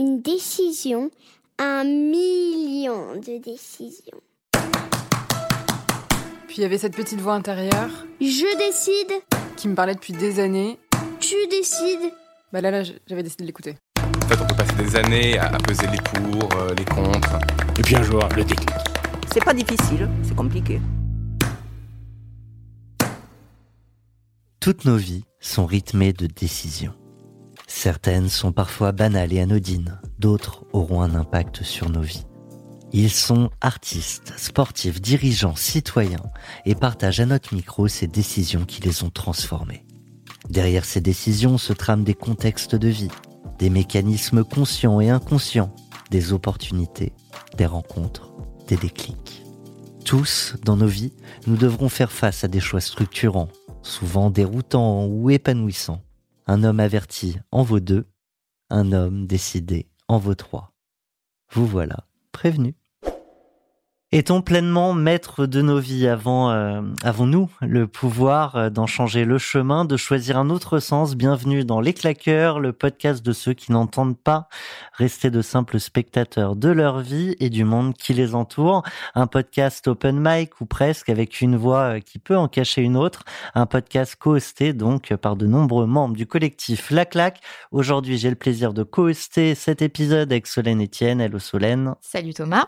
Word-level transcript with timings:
Une 0.00 0.22
décision, 0.22 1.10
un 1.58 1.84
million 1.84 3.16
de 3.16 3.36
décisions. 3.36 4.16
Puis 6.48 6.56
il 6.56 6.62
y 6.62 6.64
avait 6.64 6.78
cette 6.78 6.96
petite 6.96 7.20
voix 7.20 7.34
intérieure 7.34 7.90
Je 8.18 8.56
décide, 8.56 9.22
qui 9.58 9.68
me 9.68 9.74
parlait 9.74 9.94
depuis 9.94 10.14
des 10.14 10.40
années. 10.40 10.78
tu 11.20 11.34
décides. 11.50 12.14
Bah 12.50 12.62
là, 12.62 12.70
là, 12.70 12.82
j'avais 12.82 13.22
décidé 13.22 13.44
de 13.44 13.48
l'écouter. 13.48 13.76
En 14.24 14.26
fait, 14.26 14.42
on 14.42 14.46
peut 14.46 14.56
passer 14.56 14.74
des 14.82 14.96
années 14.96 15.38
à, 15.38 15.50
peser 15.58 15.86
les 15.88 15.98
pour, 15.98 16.48
euh, 16.56 16.74
les 16.74 16.84
contre. 16.86 17.38
Et 17.78 17.82
puis 17.82 17.94
un 17.94 18.02
jour, 18.02 18.26
le 18.34 18.42
déclic. 18.42 18.70
C'est 19.30 19.44
pas 19.44 19.52
difficile, 19.52 20.08
c'est 20.22 20.34
compliqué. 20.34 20.80
Toutes 24.60 24.86
nos 24.86 24.96
vies 24.96 25.24
sont 25.40 25.66
rythmées 25.66 26.14
de 26.14 26.26
décisions. 26.26 26.94
Certaines 27.72 28.28
sont 28.28 28.50
parfois 28.50 28.90
banales 28.90 29.32
et 29.32 29.40
anodines, 29.40 30.00
d'autres 30.18 30.64
auront 30.72 31.02
un 31.02 31.14
impact 31.14 31.62
sur 31.62 31.88
nos 31.88 32.02
vies. 32.02 32.26
Ils 32.92 33.12
sont 33.12 33.48
artistes, 33.60 34.34
sportifs, 34.36 35.00
dirigeants, 35.00 35.54
citoyens 35.54 36.24
et 36.66 36.74
partagent 36.74 37.20
à 37.20 37.26
notre 37.26 37.54
micro 37.54 37.86
ces 37.86 38.08
décisions 38.08 38.64
qui 38.64 38.82
les 38.82 39.04
ont 39.04 39.08
transformés. 39.08 39.86
Derrière 40.50 40.84
ces 40.84 41.00
décisions 41.00 41.58
se 41.58 41.72
trament 41.72 42.02
des 42.02 42.12
contextes 42.14 42.74
de 42.74 42.88
vie, 42.88 43.12
des 43.60 43.70
mécanismes 43.70 44.42
conscients 44.42 45.00
et 45.00 45.08
inconscients, 45.08 45.74
des 46.10 46.32
opportunités, 46.32 47.12
des 47.56 47.66
rencontres, 47.66 48.32
des 48.66 48.76
déclics. 48.76 49.44
Tous, 50.04 50.56
dans 50.64 50.76
nos 50.76 50.88
vies, 50.88 51.12
nous 51.46 51.56
devrons 51.56 51.88
faire 51.88 52.10
face 52.10 52.42
à 52.42 52.48
des 52.48 52.60
choix 52.60 52.80
structurants, 52.80 53.48
souvent 53.82 54.28
déroutants 54.28 55.06
ou 55.06 55.30
épanouissants. 55.30 56.02
Un 56.46 56.64
homme 56.64 56.80
averti 56.80 57.38
en 57.50 57.62
vaut 57.62 57.80
deux, 57.80 58.08
un 58.70 58.92
homme 58.92 59.26
décidé 59.26 59.88
en 60.08 60.18
vaut 60.18 60.34
trois. 60.34 60.72
Vous 61.52 61.66
voilà 61.66 62.06
prévenu. 62.32 62.74
Est-on 64.12 64.42
pleinement 64.42 64.92
maître 64.92 65.46
de 65.46 65.62
nos 65.62 65.78
vies 65.78 66.08
avant, 66.08 66.50
euh, 66.50 66.82
avons-nous 67.04 67.48
le 67.60 67.86
pouvoir 67.86 68.56
euh, 68.56 68.68
d'en 68.68 68.88
changer 68.88 69.24
le 69.24 69.38
chemin, 69.38 69.84
de 69.84 69.96
choisir 69.96 70.36
un 70.36 70.50
autre 70.50 70.80
sens? 70.80 71.14
Bienvenue 71.14 71.64
dans 71.64 71.80
Les 71.80 71.94
Claqueurs, 71.94 72.58
le 72.58 72.72
podcast 72.72 73.24
de 73.24 73.32
ceux 73.32 73.52
qui 73.52 73.70
n'entendent 73.70 74.18
pas 74.18 74.48
rester 74.94 75.30
de 75.30 75.42
simples 75.42 75.78
spectateurs 75.78 76.56
de 76.56 76.70
leur 76.70 76.98
vie 76.98 77.36
et 77.38 77.50
du 77.50 77.62
monde 77.62 77.94
qui 77.94 78.12
les 78.12 78.34
entoure. 78.34 78.82
Un 79.14 79.28
podcast 79.28 79.86
open 79.86 80.18
mic 80.18 80.60
ou 80.60 80.66
presque 80.66 81.08
avec 81.08 81.40
une 81.40 81.54
voix 81.54 81.94
euh, 81.94 82.00
qui 82.00 82.18
peut 82.18 82.36
en 82.36 82.48
cacher 82.48 82.82
une 82.82 82.96
autre. 82.96 83.22
Un 83.54 83.66
podcast 83.66 84.16
co-hosté 84.16 84.72
donc 84.72 85.14
par 85.14 85.36
de 85.36 85.46
nombreux 85.46 85.86
membres 85.86 86.16
du 86.16 86.26
collectif 86.26 86.90
La 86.90 87.04
Claque. 87.04 87.40
Aujourd'hui, 87.70 88.18
j'ai 88.18 88.30
le 88.30 88.34
plaisir 88.34 88.74
de 88.74 88.82
co-hoster 88.82 89.54
cet 89.54 89.82
épisode 89.82 90.32
avec 90.32 90.48
Solène 90.48 90.82
Etienne. 90.82 91.20
Hello 91.20 91.38
Solène. 91.38 91.94
Salut 92.00 92.34
Thomas. 92.34 92.66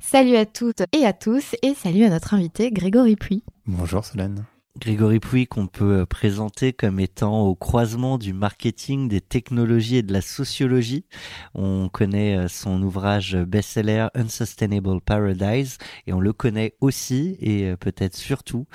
Salut 0.00 0.36
à 0.36 0.46
toutes 0.46 0.82
et 0.92 1.04
à 1.04 1.12
tous 1.12 1.56
et 1.62 1.74
salut 1.74 2.04
à 2.04 2.10
notre 2.10 2.34
invité 2.34 2.70
Grégory 2.70 3.16
Puy. 3.16 3.42
Bonjour 3.66 4.04
Solène. 4.04 4.44
Grégory 4.78 5.20
Pouy 5.20 5.46
qu'on 5.46 5.66
peut 5.66 6.00
euh, 6.00 6.06
présenter 6.06 6.72
comme 6.72 7.00
étant 7.00 7.40
au 7.42 7.54
croisement 7.54 8.18
du 8.18 8.32
marketing, 8.32 9.08
des 9.08 9.20
technologies 9.20 9.96
et 9.96 10.02
de 10.02 10.12
la 10.12 10.20
sociologie. 10.20 11.06
On 11.54 11.88
connaît 11.88 12.36
euh, 12.36 12.48
son 12.48 12.82
ouvrage 12.82 13.36
best-seller 13.36 14.08
Unsustainable 14.14 15.00
Paradise 15.00 15.78
et 16.06 16.12
on 16.12 16.20
le 16.20 16.32
connaît 16.32 16.74
aussi 16.80 17.36
et 17.40 17.64
euh, 17.64 17.76
peut-être 17.76 18.16
surtout 18.16 18.66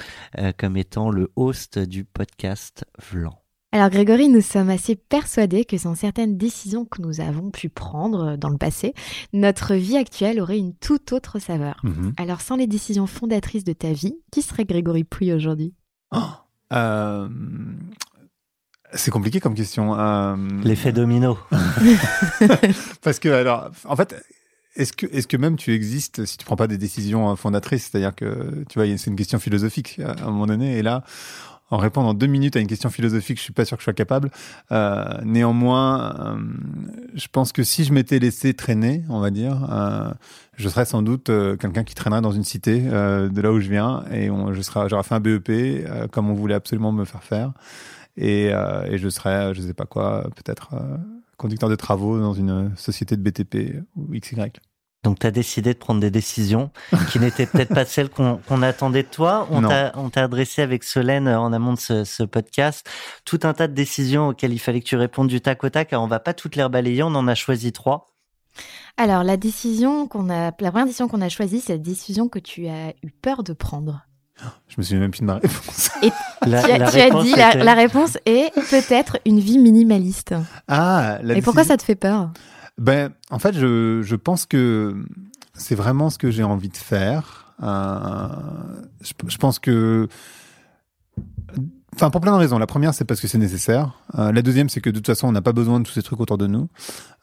comme 0.58 0.78
étant 0.78 1.10
le 1.10 1.32
host 1.36 1.78
du 1.78 2.04
podcast 2.04 2.86
Vlan. 3.12 3.41
Alors 3.74 3.90
Grégory, 3.90 4.28
nous 4.28 4.42
sommes 4.42 4.70
assez 4.70 4.96
persuadés 4.96 5.64
que 5.64 5.78
sans 5.78 5.96
certaines 5.96 6.38
décisions 6.38 6.84
que 6.84 7.02
nous 7.02 7.22
avons 7.22 7.52
pu 7.52 7.70
prendre 7.70 8.36
dans 8.36 8.50
le 8.50 8.58
passé, 8.58 8.94
notre 9.32 9.76
vie 9.76 9.96
actuelle 9.96 10.42
aurait 10.42 10.58
une 10.58 10.74
toute 10.76 11.14
autre 11.14 11.40
saveur. 11.40 11.80
Mhm. 11.84 12.14
Alors 12.18 12.42
sans 12.42 12.58
les 12.58 12.68
décisions 12.68 13.08
fondatrices 13.08 13.64
de 13.64 13.72
ta 13.74 13.94
vie, 13.94 14.16
qui 14.32 14.42
serait 14.42 14.66
Grégory 14.66 15.06
Puy 15.06 15.32
aujourd'hui? 15.32 15.74
Euh, 16.74 17.30
c'est 18.94 19.12
compliqué 19.12 19.40
comme 19.40 19.56
question. 19.56 19.98
euh, 19.98 20.36
L'effet 20.64 20.92
domino. 20.92 21.38
Parce 23.02 23.20
que, 23.20 23.30
alors, 23.30 23.72
en 23.86 23.96
fait, 23.96 24.16
est-ce 24.76 24.92
que, 24.94 25.06
est-ce 25.14 25.28
que 25.28 25.38
même 25.38 25.56
tu 25.56 25.74
existes 25.74 26.26
si 26.26 26.38
tu 26.38 26.46
prends 26.46 26.56
pas 26.58 26.68
des 26.68 26.78
décisions 26.78 27.32
euh, 27.32 27.36
fondatrices? 27.36 27.90
C'est-à-dire 27.90 28.14
que, 28.16 28.66
tu 28.70 28.80
vois, 28.80 28.86
c'est 28.98 29.10
une 29.10 29.16
question 29.16 29.40
philosophique 29.40 30.00
à 30.00 30.24
un 30.24 30.32
moment 30.32 30.46
donné. 30.48 30.78
Et 30.78 30.82
là, 30.82 31.04
en 31.72 31.78
répondant 31.78 32.10
en 32.10 32.14
deux 32.14 32.28
minutes 32.28 32.56
à 32.56 32.60
une 32.60 32.68
question 32.68 32.90
philosophique, 32.90 33.38
je 33.38 33.44
suis 33.44 33.54
pas 33.54 33.66
sûr 33.66 33.78
que 33.78 33.82
je 33.82 33.86
sois 33.86 33.94
capable. 33.94 34.30
Euh, 34.72 35.06
néanmoins, 35.24 36.16
euh, 36.20 36.36
je 37.16 37.28
pense 37.32 37.54
que 37.54 37.64
si 37.64 37.86
je 37.86 37.94
m'étais 37.94 38.20
laissé 38.20 38.54
traîner, 38.54 39.04
on 39.10 39.20
va 39.20 39.32
dire, 39.32 39.68
euh, 39.72 40.12
je 40.58 40.68
serais 40.68 40.86
sans 40.86 41.02
doute 41.02 41.30
euh, 41.30 41.56
quelqu'un 41.56 41.84
qui 41.84 41.96
traînerait 41.96 42.22
dans 42.22 42.32
une 42.32 42.44
cité 42.44 42.82
de 42.82 43.42
là 43.42 43.52
où 43.52 43.60
je 43.60 43.70
viens 43.70 44.04
et 44.12 44.30
je 44.52 44.62
serais, 44.62 44.90
j'aurais 44.90 45.04
fait 45.04 45.16
un 45.16 45.20
BEP 45.20 46.12
comme 46.12 46.30
on 46.30 46.34
voulait 46.34 46.56
absolument 46.56 46.92
me 46.92 47.06
faire 47.06 47.24
faire. 47.24 47.54
Et, 48.18 48.48
et 48.48 48.98
je 48.98 49.10
serais, 49.10 49.54
je 49.56 49.62
sais 49.62 49.74
pas 49.74 49.86
quoi, 49.86 50.30
peut-être 50.36 50.76
conducteur 51.38 51.70
de 51.70 51.76
travaux 51.76 52.20
dans 52.20 52.34
une 52.34 52.76
société 52.76 53.16
de 53.16 53.22
BTP 53.22 53.82
ou 53.96 54.08
XY. 54.14 54.52
Donc 55.04 55.18
tu 55.18 55.26
as 55.26 55.32
décidé 55.32 55.74
de 55.74 55.80
prendre 55.80 56.00
des 56.00 56.12
décisions 56.12 56.70
qui 57.10 57.20
n'étaient 57.20 57.48
peut-être 57.48 57.74
pas 57.74 57.86
celles 57.86 58.10
qu'on 58.10 58.62
attendait 58.62 59.02
de 59.02 59.08
toi. 59.08 59.48
On 59.50 59.62
t'a 59.64 59.92
on 59.96 60.10
t'a 60.12 60.24
adressé 60.24 60.62
avec 60.62 60.84
Solène 60.84 61.28
euh, 61.28 61.40
en 61.40 61.54
amont 61.54 61.74
de 61.74 61.80
ce, 61.80 62.04
ce 62.04 62.22
podcast 62.22 62.88
tout 63.26 63.40
un 63.44 63.54
tas 63.54 63.68
de 63.68 63.74
décisions 63.74 64.30
auxquelles 64.30 64.54
il 64.54 64.60
fallait 64.60 64.80
que 64.80 64.86
tu 64.86 64.96
répondes 64.96 65.28
du 65.28 65.42
tac 65.42 65.64
au 65.64 65.70
tac. 65.70 65.92
Alors 65.92 66.06
on 66.06 66.08
va 66.08 66.20
pas 66.20 66.36
toutes 66.36 66.56
les 66.56 66.64
rebalayer, 66.64 67.02
on 67.02 67.16
en 67.16 67.28
a 67.28 67.34
choisi 67.34 67.72
trois. 67.72 68.08
Alors 68.98 69.24
la 69.24 69.38
décision 69.38 70.08
qu'on 70.08 70.30
a, 70.30 70.52
la 70.60 70.72
première 70.72 70.86
décision 70.86 71.08
qu'on 71.08 71.22
a 71.22 71.30
choisie, 71.30 71.62
c'est 71.62 71.74
la 71.74 71.80
décision 71.80 72.30
que 72.30 72.40
tu 72.40 72.68
as 72.68 72.94
eu 73.02 73.10
peur 73.10 73.44
de 73.44 73.54
prendre. 73.54 74.06
Je 74.68 74.76
me 74.78 74.84
souviens 74.84 75.00
même 75.00 75.12
plus 75.12 75.22
de 75.22 75.26
ma 75.26 75.36
réponse. 75.36 75.92
La, 76.48 76.64
tu 76.64 76.72
as, 76.72 76.78
la 76.80 76.92
tu 76.92 77.00
as 77.00 77.04
réponse 77.04 77.24
dit 77.24 77.36
la, 77.36 77.54
la 77.54 77.74
réponse 77.76 78.18
est 78.26 78.52
peut-être 78.72 79.20
une 79.28 79.40
vie 79.40 79.60
minimaliste. 79.60 80.34
Ah, 80.68 81.20
la 81.22 81.36
Et 81.36 81.42
pourquoi 81.44 81.64
ça 81.64 81.78
te 81.78 81.84
fait 81.84 81.94
peur? 81.94 82.32
Ben, 82.78 83.12
en 83.30 83.40
fait, 83.40 83.54
je, 83.54 84.02
je 84.02 84.16
pense 84.16 84.46
que 84.46 84.96
c'est 85.54 85.76
vraiment 85.76 86.10
ce 86.10 86.18
que 86.18 86.32
j'ai 86.32 86.44
envie 86.44 86.70
de 86.70 86.78
faire. 86.78 87.54
Euh, 87.64 88.28
je, 89.02 89.38
pense 89.38 89.60
que. 89.60 90.08
Enfin, 91.96 92.10
pour 92.10 92.22
plein 92.22 92.32
de 92.32 92.38
raisons. 92.38 92.58
La 92.58 92.68
première, 92.68 92.94
c'est 92.94 93.06
parce 93.06 93.20
que 93.20 93.28
c'est 93.28 93.38
nécessaire. 93.38 93.94
Euh, 94.18 94.32
la 94.32 94.42
deuxième, 94.42 94.70
c'est 94.70 94.82
que 94.82 94.90
de 94.90 94.96
toute 94.96 95.06
façon, 95.08 95.28
on 95.28 95.32
n'a 95.32 95.42
pas 95.42 95.52
besoin 95.52 95.80
de 95.80 95.86
tous 95.86 95.92
ces 95.92 96.02
trucs 96.02 96.20
autour 96.20 96.38
de 96.38 96.48
nous. 96.48 96.70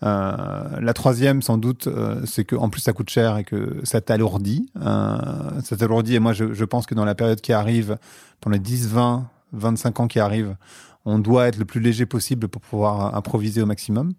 Euh, 0.05 0.81
la 0.81 0.93
troisième, 0.93 1.43
sans 1.43 1.59
doute, 1.59 1.89
c'est 2.25 2.45
que 2.45 2.55
en 2.55 2.69
plus, 2.69 2.81
ça 2.81 2.93
coûte 2.93 3.11
cher 3.11 3.37
et 3.39 3.45
que 3.45 3.81
ça 3.83 4.01
t'alourdit. 4.01 4.71
Ça 4.81 5.77
t'alourdit. 5.77 6.15
Et 6.15 6.21
moi, 6.21 6.33
je, 6.33 6.53
je 6.53 6.65
pense 6.65 6.87
que 6.87 6.95
dans 6.95 7.05
la 7.05 7.15
période 7.15 7.41
qui 7.41 7.53
arrive, 7.53 7.99
dans 8.43 8.51
les 8.51 8.61
10, 8.61 8.89
20, 8.89 9.29
25 9.53 10.01
ans 10.01 10.07
qui 10.07 10.21
arrivent, 10.21 10.57
on 11.05 11.19
doit 11.19 11.49
être 11.49 11.59
le 11.59 11.65
plus 11.65 11.81
léger 11.81 12.07
possible 12.07 12.49
pour 12.49 12.61
pouvoir 12.63 13.15
improviser 13.15 13.63
au 13.63 13.67
maximum. 13.67 14.13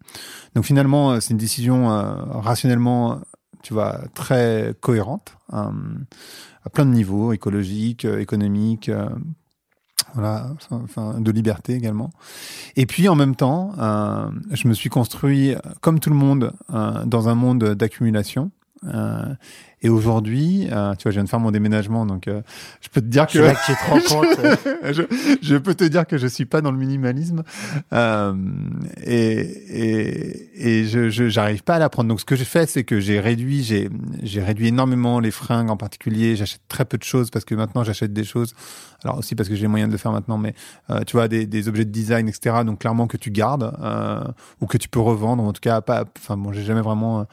Donc 0.55 0.65
finalement, 0.65 1.11
euh, 1.11 1.19
c'est 1.19 1.31
une 1.31 1.37
décision 1.37 1.91
euh, 1.91 2.15
rationnellement, 2.29 3.21
tu 3.61 3.73
vois, 3.73 3.99
très 4.13 4.73
cohérente, 4.81 5.35
euh, 5.53 5.69
à 6.63 6.69
plein 6.69 6.85
de 6.85 6.91
niveaux, 6.91 7.33
écologique, 7.33 8.05
euh, 8.05 8.19
économique, 8.19 8.89
euh, 8.89 9.07
voilà, 10.15 10.49
enfin, 10.71 11.19
de 11.19 11.31
liberté 11.31 11.73
également. 11.73 12.09
Et 12.75 12.85
puis 12.85 13.07
en 13.07 13.15
même 13.15 13.35
temps, 13.35 13.73
euh, 13.77 14.29
je 14.51 14.67
me 14.67 14.73
suis 14.73 14.89
construit, 14.89 15.53
euh, 15.53 15.59
comme 15.81 15.99
tout 15.99 16.09
le 16.09 16.15
monde, 16.15 16.53
euh, 16.73 17.05
dans 17.05 17.29
un 17.29 17.35
monde 17.35 17.63
d'accumulation. 17.75 18.51
Euh, 18.85 19.35
Et 19.81 19.87
aujourd'hui, 19.89 20.67
euh, 20.71 20.93
tu 20.95 21.03
vois, 21.03 21.11
je 21.11 21.15
viens 21.15 21.23
de 21.23 21.29
faire 21.29 21.39
mon 21.39 21.51
déménagement, 21.51 22.05
donc 22.05 22.27
euh, 22.27 22.41
je 22.81 22.89
peux 22.89 22.99
te 22.99 23.05
dire 23.05 23.27
que 23.27 23.33
C'est 23.33 23.41
là 23.41 23.53
que 23.55 23.65
tu 23.65 23.71
te 23.73 23.89
rends 23.89 24.21
compte. 24.21 24.39
je, 24.93 25.03
je 25.41 25.55
peux 25.55 25.73
te 25.73 25.85
dire 25.85 26.05
que 26.05 26.17
je 26.17 26.27
suis 26.27 26.43
pas 26.45 26.59
dans 26.59 26.71
le 26.71 26.77
minimalisme 26.77 27.43
euh, 27.93 28.33
et 29.05 29.39
et, 29.39 30.79
et 30.81 30.85
je 30.85 31.09
je- 31.09 31.29
j'arrive 31.29 31.63
pas 31.63 31.75
à 31.75 31.79
l'apprendre. 31.79 32.09
Donc 32.09 32.19
ce 32.19 32.25
que 32.25 32.35
j'ai 32.35 32.45
fait, 32.45 32.69
c'est 32.69 32.83
que 32.83 32.99
j'ai 32.99 33.19
réduit 33.21 33.63
j'ai 33.63 33.89
j'ai 34.21 34.41
réduit 34.43 34.67
énormément 34.67 35.19
les 35.21 35.31
fringues 35.31 35.69
en 35.69 35.77
particulier. 35.77 36.35
J'achète 36.35 36.61
très 36.67 36.83
peu 36.85 36.97
de 36.97 37.03
choses 37.03 37.29
parce 37.29 37.45
que 37.45 37.55
maintenant 37.55 37.83
j'achète 37.85 38.11
des 38.13 38.23
choses. 38.25 38.53
Alors 39.05 39.19
aussi 39.19 39.33
parce 39.33 39.47
que 39.47 39.55
j'ai 39.55 39.61
les 39.61 39.67
moyens 39.69 39.87
de 39.89 39.93
le 39.93 39.97
faire 39.97 40.11
maintenant, 40.11 40.37
mais 40.37 40.53
euh, 40.89 41.03
tu 41.07 41.15
vois 41.15 41.29
des, 41.29 41.45
des 41.45 41.69
objets 41.69 41.85
de 41.85 41.91
design 41.91 42.27
etc. 42.27 42.57
Donc 42.65 42.79
clairement 42.79 43.07
que 43.07 43.15
tu 43.15 43.31
gardes 43.31 43.73
euh, 43.81 44.19
ou 44.59 44.65
que 44.65 44.77
tu 44.77 44.89
peux 44.89 44.99
revendre. 44.99 45.41
En 45.43 45.53
tout 45.53 45.61
cas 45.61 45.79
pas. 45.79 46.03
Enfin 46.17 46.35
bon, 46.35 46.51
j'ai 46.51 46.63
jamais 46.63 46.81
vraiment 46.81 47.25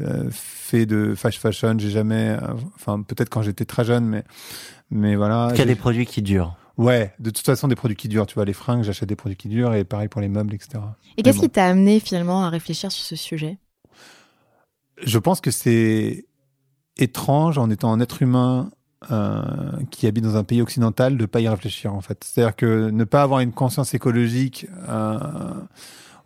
euh, 0.00 0.24
fait 0.32 0.84
de 0.86 1.14
fast 1.14 1.38
fashion. 1.38 1.76
J'ai 1.78 1.90
jamais. 1.92 2.36
euh, 2.42 2.54
Enfin 2.74 3.00
peut-être 3.02 3.30
quand 3.30 3.42
j'étais 3.42 3.64
très 3.64 3.84
jeune, 3.84 4.04
mais 4.06 4.24
mais 4.90 5.14
voilà. 5.16 5.48
Qu'il 5.50 5.58
y 5.58 5.62
a 5.62 5.64
J'ai- 5.64 5.74
des 5.74 5.78
produits 5.80 6.06
qui 6.06 6.22
durent. 6.22 6.56
Ouais, 6.78 7.12
de 7.18 7.30
toute 7.30 7.44
façon, 7.44 7.68
des 7.68 7.74
produits 7.76 7.96
qui 7.96 8.08
durent. 8.08 8.26
Tu 8.26 8.34
vois, 8.34 8.44
les 8.46 8.54
fringues, 8.54 8.82
j'achète 8.82 9.08
des 9.08 9.14
produits 9.16 9.36
qui 9.36 9.48
durent 9.48 9.74
et 9.74 9.84
pareil 9.84 10.08
pour 10.08 10.20
les 10.22 10.28
meubles, 10.28 10.54
etc. 10.54 10.82
Et 11.18 11.22
qu'est-ce 11.22 11.36
bon. 11.36 11.42
qui 11.44 11.50
t'a 11.50 11.66
amené 11.66 12.00
finalement 12.00 12.44
à 12.44 12.48
réfléchir 12.48 12.90
sur 12.90 13.04
ce 13.04 13.14
sujet? 13.14 13.58
Je 15.02 15.18
pense 15.18 15.40
que 15.40 15.50
c'est 15.50 16.24
étrange 16.96 17.58
en 17.58 17.70
étant 17.70 17.92
un 17.92 18.00
être 18.00 18.22
humain 18.22 18.70
euh, 19.10 19.42
qui 19.90 20.06
habite 20.06 20.24
dans 20.24 20.36
un 20.36 20.44
pays 20.44 20.62
occidental 20.62 21.16
de 21.16 21.26
pas 21.26 21.40
y 21.40 21.48
réfléchir 21.48 21.92
en 21.94 22.00
fait. 22.00 22.22
C'est-à-dire 22.24 22.54
que 22.56 22.90
ne 22.90 23.04
pas 23.04 23.22
avoir 23.22 23.40
une 23.40 23.52
conscience 23.52 23.94
écologique 23.94 24.66
euh, 24.88 25.18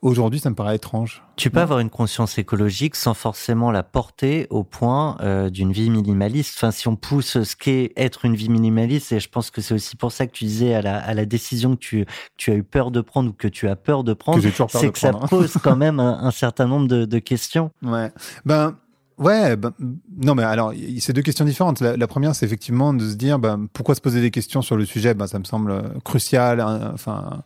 aujourd'hui, 0.02 0.40
ça 0.40 0.50
me 0.50 0.54
paraît 0.54 0.76
étrange. 0.76 1.22
Tu 1.36 1.50
peux 1.50 1.60
avoir 1.60 1.78
une 1.80 1.90
conscience 1.90 2.38
écologique 2.38 2.96
sans 2.96 3.14
forcément 3.14 3.70
la 3.70 3.82
porter 3.82 4.46
au 4.50 4.64
point 4.64 5.16
euh, 5.20 5.50
d'une 5.50 5.72
vie 5.72 5.90
minimaliste. 5.90 6.54
Enfin, 6.56 6.70
si 6.70 6.88
on 6.88 6.96
pousse 6.96 7.42
ce 7.42 7.56
qu'est 7.56 7.92
être 7.96 8.24
une 8.24 8.34
vie 8.34 8.48
minimaliste, 8.48 9.12
et 9.12 9.20
je 9.20 9.28
pense 9.28 9.50
que 9.50 9.60
c'est 9.60 9.74
aussi 9.74 9.96
pour 9.96 10.12
ça 10.12 10.26
que 10.26 10.32
tu 10.32 10.44
disais 10.44 10.74
à 10.74 10.82
la, 10.82 10.98
à 10.98 11.14
la 11.14 11.24
décision 11.26 11.74
que 11.76 11.80
tu, 11.80 12.04
que 12.04 12.10
tu 12.36 12.50
as 12.52 12.54
eu 12.54 12.62
peur 12.62 12.90
de 12.90 13.00
prendre 13.00 13.30
ou 13.30 13.32
que 13.32 13.48
tu 13.48 13.68
as 13.68 13.76
peur 13.76 14.04
de 14.04 14.12
prendre, 14.14 14.40
Que 14.42 14.48
peur 14.48 14.70
c'est 14.70 14.90
que 14.90 14.98
ça 14.98 15.08
hein. 15.10 15.26
pose 15.28 15.54
quand 15.62 15.76
même 15.86 16.00
un, 16.00 16.18
un 16.22 16.30
certain 16.30 16.66
nombre 16.66 16.88
de, 16.88 17.04
de 17.04 17.18
questions. 17.18 17.70
Ouais. 17.82 18.10
Ben 18.44 18.76
ouais. 19.18 19.56
Ben, 19.56 19.72
non, 20.16 20.34
mais 20.34 20.42
alors 20.44 20.72
c'est 21.00 21.12
deux 21.12 21.22
questions 21.22 21.44
différentes. 21.44 21.80
La, 21.80 21.96
la 21.96 22.06
première, 22.06 22.34
c'est 22.34 22.46
effectivement 22.46 22.94
de 22.94 23.08
se 23.08 23.14
dire, 23.14 23.38
ben 23.38 23.66
pourquoi 23.72 23.94
se 23.94 24.00
poser 24.00 24.20
des 24.20 24.30
questions 24.30 24.62
sur 24.62 24.76
le 24.76 24.84
sujet? 24.84 25.14
Ben 25.14 25.26
ça 25.26 25.38
me 25.38 25.44
semble 25.44 25.70
euh, 25.70 25.82
crucial. 26.04 26.60
hein, 26.60 26.90
Enfin, 26.94 27.42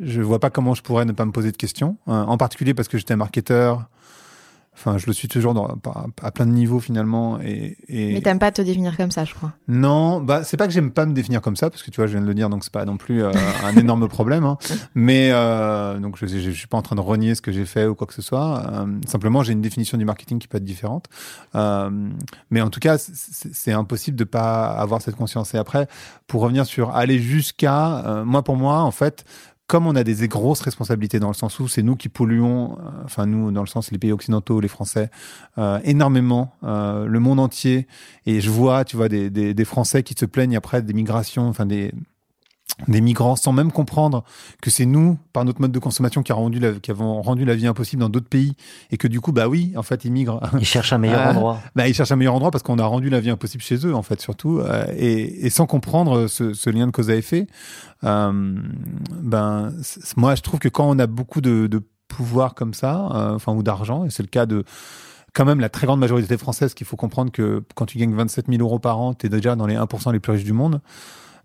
je 0.00 0.20
vois 0.22 0.38
pas 0.40 0.50
comment 0.50 0.74
je 0.74 0.82
pourrais 0.82 1.04
ne 1.04 1.12
pas 1.12 1.24
me 1.24 1.32
poser 1.32 1.52
de 1.52 1.56
questions. 1.56 1.96
hein, 2.06 2.24
en 2.28 2.36
particulier 2.36 2.74
parce 2.74 2.88
que 2.88 2.98
j'étais 2.98 3.14
un 3.14 3.18
marketeur. 3.18 3.86
Enfin, 4.72 4.96
je 4.96 5.06
le 5.08 5.12
suis 5.12 5.28
toujours 5.28 5.52
dans, 5.52 5.66
à, 5.66 6.06
à 6.22 6.30
plein 6.30 6.46
de 6.46 6.52
niveaux 6.52 6.80
finalement. 6.80 7.38
Et, 7.42 7.76
et... 7.88 8.14
Mais 8.14 8.20
t'aimes 8.22 8.38
pas 8.38 8.50
te 8.52 8.62
définir 8.62 8.96
comme 8.96 9.10
ça, 9.10 9.26
je 9.26 9.34
crois. 9.34 9.52
Non, 9.68 10.20
bah 10.22 10.42
c'est 10.42 10.56
pas 10.56 10.66
que 10.68 10.72
j'aime 10.72 10.90
pas 10.92 11.04
me 11.04 11.12
définir 11.12 11.42
comme 11.42 11.56
ça 11.56 11.68
parce 11.68 11.82
que 11.82 11.90
tu 11.90 11.96
vois, 11.96 12.06
je 12.06 12.12
viens 12.12 12.22
de 12.22 12.26
le 12.26 12.32
dire, 12.34 12.48
donc 12.48 12.64
c'est 12.64 12.72
pas 12.72 12.86
non 12.86 12.96
plus 12.96 13.22
euh, 13.22 13.30
un 13.64 13.76
énorme 13.76 14.08
problème. 14.08 14.44
hein. 14.44 14.56
Mais 14.94 15.30
euh, 15.32 15.98
donc 15.98 16.16
je, 16.16 16.24
je, 16.26 16.38
je 16.38 16.50
suis 16.52 16.68
pas 16.68 16.78
en 16.78 16.82
train 16.82 16.96
de 16.96 17.00
renier 17.02 17.34
ce 17.34 17.42
que 17.42 17.52
j'ai 17.52 17.66
fait 17.66 17.84
ou 17.86 17.94
quoi 17.94 18.06
que 18.06 18.14
ce 18.14 18.22
soit. 18.22 18.62
Euh, 18.72 18.86
simplement, 19.06 19.42
j'ai 19.42 19.52
une 19.52 19.60
définition 19.60 19.98
du 19.98 20.06
marketing 20.06 20.38
qui 20.38 20.48
peut 20.48 20.56
être 20.56 20.64
différente. 20.64 21.06
Mais 22.50 22.60
en 22.62 22.70
tout 22.70 22.80
cas, 22.80 22.96
c'est- 22.96 23.72
impossible 23.72 24.16
de 24.16 24.24
pas 24.24 24.66
avoir 24.68 25.02
cette 25.02 25.16
conscience. 25.16 25.52
Et 25.52 25.58
après, 25.58 25.88
pour 26.26 26.40
revenir 26.42 26.64
sur 26.64 26.90
aller 26.96 27.18
jusqu'à, 27.18 28.22
moi 28.24 28.42
pour 28.42 28.56
moi, 28.56 28.80
en 28.80 28.92
fait. 28.92 29.24
Comme 29.70 29.86
on 29.86 29.94
a 29.94 30.02
des 30.02 30.26
grosses 30.26 30.62
responsabilités 30.62 31.20
dans 31.20 31.28
le 31.28 31.34
sens 31.34 31.60
où 31.60 31.68
c'est 31.68 31.84
nous 31.84 31.94
qui 31.94 32.08
polluons, 32.08 32.72
euh, 32.72 32.90
enfin 33.04 33.26
nous 33.26 33.52
dans 33.52 33.60
le 33.60 33.68
sens 33.68 33.92
les 33.92 33.98
pays 33.98 34.10
occidentaux, 34.10 34.58
les 34.58 34.66
Français, 34.66 35.10
euh, 35.58 35.78
énormément, 35.84 36.56
euh, 36.64 37.06
le 37.06 37.20
monde 37.20 37.38
entier, 37.38 37.86
et 38.26 38.40
je 38.40 38.50
vois, 38.50 38.84
tu 38.84 38.96
vois, 38.96 39.08
des, 39.08 39.30
des, 39.30 39.54
des 39.54 39.64
Français 39.64 40.02
qui 40.02 40.14
se 40.18 40.26
plaignent 40.26 40.56
après 40.56 40.82
des 40.82 40.92
migrations, 40.92 41.46
enfin 41.46 41.66
des 41.66 41.92
des 42.88 43.00
migrants 43.00 43.36
sans 43.36 43.52
même 43.52 43.72
comprendre 43.72 44.24
que 44.62 44.70
c'est 44.70 44.86
nous, 44.86 45.18
par 45.32 45.44
notre 45.44 45.60
mode 45.60 45.72
de 45.72 45.78
consommation, 45.78 46.22
qui, 46.22 46.32
a 46.32 46.34
rendu 46.34 46.58
la, 46.58 46.72
qui 46.72 46.90
avons 46.90 47.20
rendu 47.22 47.44
la 47.44 47.54
vie 47.54 47.66
impossible 47.66 48.00
dans 48.00 48.08
d'autres 48.08 48.28
pays 48.28 48.54
et 48.90 48.96
que 48.96 49.08
du 49.08 49.20
coup, 49.20 49.32
bah 49.32 49.48
oui, 49.48 49.72
en 49.76 49.82
fait, 49.82 50.04
ils 50.04 50.12
migrent. 50.12 50.40
Ils 50.58 50.66
cherchent 50.66 50.92
un 50.92 50.98
meilleur 50.98 51.26
endroit. 51.28 51.60
Bah, 51.76 51.88
ils 51.88 51.94
cherchent 51.94 52.12
un 52.12 52.16
meilleur 52.16 52.34
endroit 52.34 52.50
parce 52.50 52.62
qu'on 52.62 52.78
a 52.78 52.86
rendu 52.86 53.10
la 53.10 53.20
vie 53.20 53.30
impossible 53.30 53.62
chez 53.62 53.86
eux, 53.86 53.94
en 53.94 54.02
fait, 54.02 54.20
surtout, 54.20 54.58
euh, 54.60 54.84
et, 54.96 55.46
et 55.46 55.50
sans 55.50 55.66
comprendre 55.66 56.26
ce, 56.26 56.52
ce 56.52 56.70
lien 56.70 56.86
de 56.86 56.92
cause 56.92 57.10
à 57.10 57.16
effet. 57.16 57.46
Euh, 58.04 58.54
ben, 59.22 59.72
moi, 60.16 60.34
je 60.34 60.42
trouve 60.42 60.60
que 60.60 60.68
quand 60.68 60.88
on 60.88 60.98
a 60.98 61.06
beaucoup 61.06 61.40
de, 61.40 61.66
de 61.66 61.82
pouvoir 62.08 62.54
comme 62.54 62.74
ça, 62.74 63.08
euh, 63.14 63.34
enfin, 63.34 63.52
ou 63.52 63.62
d'argent, 63.62 64.04
et 64.04 64.10
c'est 64.10 64.22
le 64.22 64.28
cas 64.28 64.46
de 64.46 64.64
quand 65.32 65.44
même 65.44 65.60
la 65.60 65.68
très 65.68 65.86
grande 65.86 66.00
majorité 66.00 66.36
française, 66.36 66.74
qu'il 66.74 66.86
faut 66.86 66.96
comprendre 66.96 67.30
que 67.30 67.62
quand 67.76 67.86
tu 67.86 67.98
gagnes 67.98 68.14
27 68.14 68.46
000 68.48 68.60
euros 68.60 68.80
par 68.80 68.98
an, 68.98 69.14
tu 69.14 69.26
es 69.26 69.28
déjà 69.28 69.54
dans 69.54 69.66
les 69.66 69.76
1% 69.76 70.12
les 70.12 70.18
plus 70.18 70.32
riches 70.32 70.44
du 70.44 70.52
monde. 70.52 70.80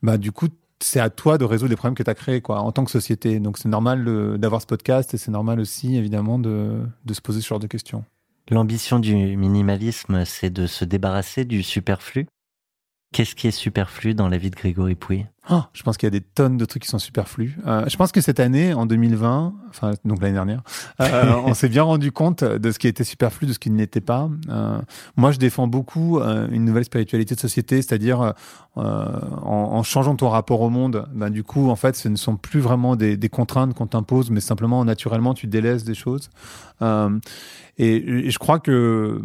Bah, 0.02 0.18
du 0.18 0.32
coup, 0.32 0.48
c'est 0.86 1.00
à 1.00 1.10
toi 1.10 1.38
de 1.38 1.46
résoudre 1.46 1.72
les 1.72 1.76
problèmes 1.76 1.96
que 1.96 2.04
tu 2.04 2.10
as 2.10 2.16
créés, 2.16 2.42
quoi, 2.42 2.60
en 2.60 2.72
tant 2.72 2.86
que 2.86 2.92
société. 2.92 3.40
Donc, 3.40 3.58
c'est 3.58 3.70
normal 3.70 4.38
d'avoir 4.38 4.62
ce 4.62 4.68
podcast 4.68 5.14
et 5.14 5.18
c'est 5.18 5.32
normal 5.32 5.60
aussi, 5.60 5.98
évidemment, 5.98 6.38
de, 6.38 6.82
de 7.06 7.14
se 7.14 7.22
poser 7.22 7.42
ce 7.42 7.48
genre 7.48 7.60
de 7.60 7.68
questions. 7.68 8.06
L'ambition 8.52 9.00
du 9.00 9.16
minimalisme, 9.36 10.24
c'est 10.26 10.52
de 10.52 10.68
se 10.68 10.86
débarrasser 10.86 11.44
du 11.46 11.64
superflu. 11.64 12.28
Qu'est-ce 13.14 13.34
qui 13.34 13.48
est 13.48 13.52
superflu 13.52 14.14
dans 14.14 14.30
la 14.30 14.38
vie 14.38 14.52
de 14.52 14.56
Grégory 14.56 14.94
Pouy 14.94 15.26
Oh, 15.52 15.62
je 15.74 15.84
pense 15.84 15.98
qu'il 15.98 16.08
y 16.08 16.12
a 16.16 16.18
des 16.20 16.22
tonnes 16.22 16.58
de 16.58 16.66
trucs 16.66 16.82
qui 16.84 16.90
sont 16.90 16.98
superflus. 16.98 17.56
Euh, 17.68 17.86
je 17.88 17.96
pense 17.98 18.12
que 18.12 18.20
cette 18.20 18.40
année, 18.40 18.74
en 18.74 18.88
2020, 18.88 19.54
enfin 19.70 19.92
donc 20.04 20.20
l'année 20.22 20.34
dernière, 20.34 20.64
euh, 21.02 21.34
on 21.46 21.54
s'est 21.54 21.70
bien 21.70 21.84
rendu 21.84 22.12
compte 22.12 22.44
de 22.44 22.72
ce 22.72 22.80
qui 22.80 22.88
était 22.88 23.04
superflu, 23.04 23.46
de 23.48 23.54
ce 23.54 23.60
qui 23.60 23.70
ne 23.70 23.78
l'était 23.78 24.02
pas. 24.02 24.28
Euh, 24.50 24.80
moi, 25.18 25.32
je 25.32 25.38
défends 25.38 25.68
beaucoup 25.68 26.20
euh, 26.20 26.48
une 26.50 26.66
nouvelle 26.66 26.86
spiritualité 26.86 27.36
de 27.36 27.40
société, 27.40 27.82
c'est-à-dire 27.84 28.22
euh, 28.22 28.32
en, 28.76 29.70
en 29.74 29.84
changeant 29.84 30.16
ton 30.16 30.30
rapport 30.30 30.62
au 30.62 30.70
monde, 30.72 31.08
ben, 31.14 31.30
du 31.30 31.44
coup, 31.44 31.70
en 31.70 31.76
fait, 31.76 31.96
ce 31.96 32.10
ne 32.10 32.16
sont 32.16 32.38
plus 32.38 32.60
vraiment 32.60 32.96
des, 32.96 33.16
des 33.16 33.30
contraintes 33.30 33.76
qu'on 33.76 33.88
t'impose, 33.88 34.32
mais 34.32 34.40
simplement 34.42 34.84
naturellement, 34.84 35.34
tu 35.36 35.46
délaisses 35.46 35.84
des 35.84 35.94
choses. 35.96 36.30
Euh, 36.82 37.10
et, 37.78 37.96
et 38.28 38.32
je 38.32 38.40
crois 38.40 38.60
que 38.60 39.22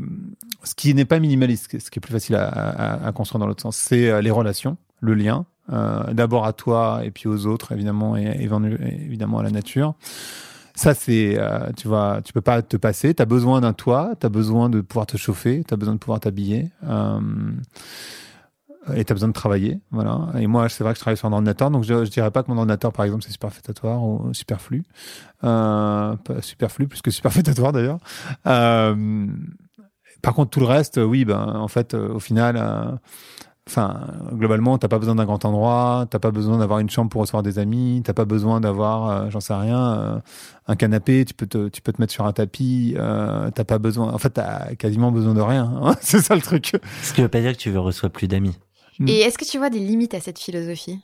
ce 0.64 0.74
qui 0.74 0.92
n'est 0.94 1.04
pas 1.06 1.18
minimaliste, 1.18 1.78
ce 1.80 1.90
qui 1.90 1.98
est 1.98 2.02
plus 2.02 2.12
facile 2.12 2.34
à, 2.34 2.46
à- 2.48 3.06
à 3.06 3.12
construire 3.12 3.38
dans 3.40 3.46
l'autre 3.46 3.62
sens, 3.62 3.76
c'est 3.76 4.10
euh, 4.10 4.20
les 4.20 4.30
relations, 4.30 4.76
le 5.00 5.14
lien, 5.14 5.46
euh, 5.72 6.12
d'abord 6.12 6.44
à 6.44 6.52
toi 6.52 7.00
et 7.04 7.10
puis 7.10 7.28
aux 7.28 7.46
autres, 7.46 7.72
évidemment, 7.72 8.16
et, 8.16 8.24
et 8.24 8.48
évidemment 9.04 9.38
à 9.38 9.42
la 9.42 9.50
nature. 9.50 9.94
Ça, 10.74 10.94
c'est, 10.94 11.38
euh, 11.38 11.70
tu 11.76 11.88
vois, 11.88 12.20
tu 12.24 12.32
peux 12.32 12.40
pas 12.40 12.62
te 12.62 12.76
passer. 12.76 13.12
Tu 13.14 13.22
as 13.22 13.26
besoin 13.26 13.60
d'un 13.60 13.72
toit, 13.72 14.12
tu 14.18 14.26
as 14.26 14.30
besoin 14.30 14.70
de 14.70 14.80
pouvoir 14.80 15.06
te 15.06 15.16
chauffer, 15.16 15.62
tu 15.66 15.74
as 15.74 15.76
besoin 15.76 15.94
de 15.94 15.98
pouvoir 15.98 16.20
t'habiller. 16.20 16.70
Euh, 16.84 17.20
et 18.94 19.04
tu 19.04 19.12
as 19.12 19.14
besoin 19.14 19.28
de 19.28 19.34
travailler, 19.34 19.78
voilà. 19.90 20.28
Et 20.38 20.46
moi, 20.46 20.68
c'est 20.70 20.82
vrai 20.82 20.94
que 20.94 20.98
je 20.98 21.02
travaille 21.02 21.18
sur 21.18 21.28
un 21.28 21.32
ordinateur, 21.32 21.70
donc 21.70 21.84
je, 21.84 22.04
je 22.04 22.10
dirais 22.10 22.30
pas 22.30 22.42
que 22.42 22.50
mon 22.50 22.56
ordinateur, 22.56 22.92
par 22.92 23.04
exemple, 23.04 23.22
c'est 23.22 23.30
superfétatoire 23.30 24.02
ou 24.02 24.32
superflu, 24.32 24.84
superflu 26.40 26.88
plus 26.88 27.02
que 27.02 27.10
superfétatoire 27.10 27.72
d'ailleurs. 27.72 27.98
Par 30.22 30.34
contre, 30.34 30.50
tout 30.50 30.60
le 30.60 30.66
reste, 30.66 30.98
oui, 30.98 31.26
ben, 31.26 31.46
en 31.56 31.68
fait, 31.68 31.92
au 31.94 32.20
final, 32.20 32.98
enfin, 33.70 34.00
globalement, 34.32 34.78
t'as 34.78 34.88
pas 34.88 34.98
besoin 34.98 35.14
d'un 35.14 35.24
grand 35.24 35.44
endroit, 35.44 36.06
t'as 36.10 36.18
pas 36.18 36.32
besoin 36.32 36.58
d'avoir 36.58 36.80
une 36.80 36.90
chambre 36.90 37.08
pour 37.08 37.20
recevoir 37.20 37.42
des 37.42 37.58
amis, 37.58 38.02
t'as 38.04 38.12
pas 38.12 38.24
besoin 38.24 38.60
d'avoir, 38.60 39.08
euh, 39.08 39.30
j'en 39.30 39.40
sais 39.40 39.54
rien, 39.54 39.92
euh, 39.94 40.18
un 40.66 40.76
canapé, 40.76 41.24
tu 41.24 41.34
peux 41.34 41.46
te, 41.46 41.68
tu 41.68 41.80
peux 41.80 41.92
te 41.92 42.00
mettre 42.00 42.12
sur 42.12 42.26
un 42.26 42.32
tapis, 42.32 42.94
euh, 42.98 43.50
t'as 43.52 43.64
pas 43.64 43.78
besoin, 43.78 44.12
en 44.12 44.18
fait, 44.18 44.30
t'as 44.30 44.74
quasiment 44.74 45.12
besoin 45.12 45.34
de 45.34 45.40
rien. 45.40 45.72
hein. 45.82 45.94
c'est 46.00 46.20
ça 46.20 46.34
le 46.34 46.42
truc. 46.42 46.76
Ce 47.02 47.12
qui 47.12 47.22
veut 47.22 47.28
pas 47.28 47.40
dire 47.40 47.52
que 47.52 47.58
tu 47.58 47.70
veux 47.70 47.80
reçois 47.80 48.10
plus 48.10 48.26
d'amis. 48.26 48.58
Mm. 48.98 49.08
Et 49.08 49.20
est-ce 49.20 49.38
que 49.38 49.44
tu 49.44 49.58
vois 49.58 49.70
des 49.70 49.78
limites 49.78 50.14
à 50.14 50.20
cette 50.20 50.38
philosophie? 50.38 51.00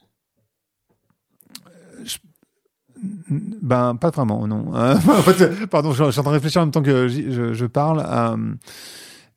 Ben, 3.30 3.94
pas 3.94 4.10
vraiment, 4.10 4.46
non. 4.48 4.74
Euh, 4.74 4.94
en 5.08 5.22
fait, 5.22 5.66
pardon, 5.66 5.92
je, 5.92 6.04
je 6.04 6.10
suis 6.10 6.20
en 6.20 6.22
train 6.22 6.32
de 6.32 6.36
réfléchir 6.36 6.62
en 6.62 6.66
même 6.66 6.72
temps 6.72 6.82
que 6.82 7.08
je 7.08 7.66
parle. 7.66 8.04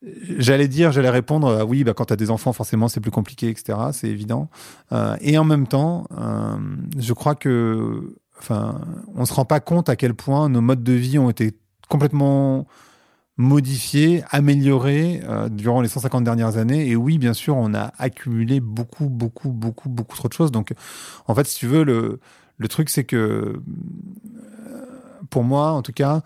J'allais 0.01 0.67
dire, 0.69 0.91
j'allais 0.91 1.09
répondre, 1.09 1.47
euh, 1.47 1.63
oui, 1.63 1.83
bah, 1.83 1.93
quand 1.93 2.05
tu 2.05 2.13
as 2.13 2.15
des 2.15 2.31
enfants, 2.31 2.53
forcément, 2.53 2.87
c'est 2.87 3.01
plus 3.01 3.11
compliqué, 3.11 3.49
etc. 3.49 3.77
C'est 3.91 4.07
évident. 4.07 4.49
Euh, 4.91 5.17
et 5.21 5.37
en 5.37 5.43
même 5.43 5.67
temps, 5.67 6.07
euh, 6.17 6.57
je 6.97 7.13
crois 7.13 7.35
que, 7.35 8.15
enfin, 8.37 8.79
on 9.15 9.25
se 9.25 9.33
rend 9.33 9.45
pas 9.45 9.59
compte 9.59 9.89
à 9.89 9.95
quel 9.95 10.13
point 10.13 10.47
nos 10.47 10.61
modes 10.61 10.83
de 10.83 10.93
vie 10.93 11.19
ont 11.19 11.29
été 11.29 11.57
complètement 11.89 12.65
modifiés, 13.39 14.21
améliorés 14.31 15.21
euh, 15.23 15.47
durant 15.47 15.79
les 15.81 15.87
150 15.87 16.25
dernières 16.25 16.57
années. 16.57 16.87
Et 16.89 16.97
oui, 16.97 17.17
bien 17.17 17.33
sûr, 17.33 17.55
on 17.55 17.73
a 17.73 17.93
accumulé 17.97 18.59
beaucoup, 18.59 19.07
beaucoup, 19.07 19.49
beaucoup, 19.49 19.87
beaucoup 19.87 20.17
trop 20.17 20.27
de 20.27 20.33
choses. 20.33 20.51
Donc, 20.51 20.73
en 21.25 21.33
fait, 21.33 21.47
si 21.47 21.57
tu 21.57 21.65
veux, 21.65 21.83
le, 21.83 22.19
le 22.57 22.67
truc, 22.67 22.89
c'est 22.89 23.05
que, 23.05 23.15
euh, 23.15 23.63
pour 25.29 25.45
moi, 25.45 25.71
en 25.71 25.81
tout 25.81 25.93
cas, 25.93 26.21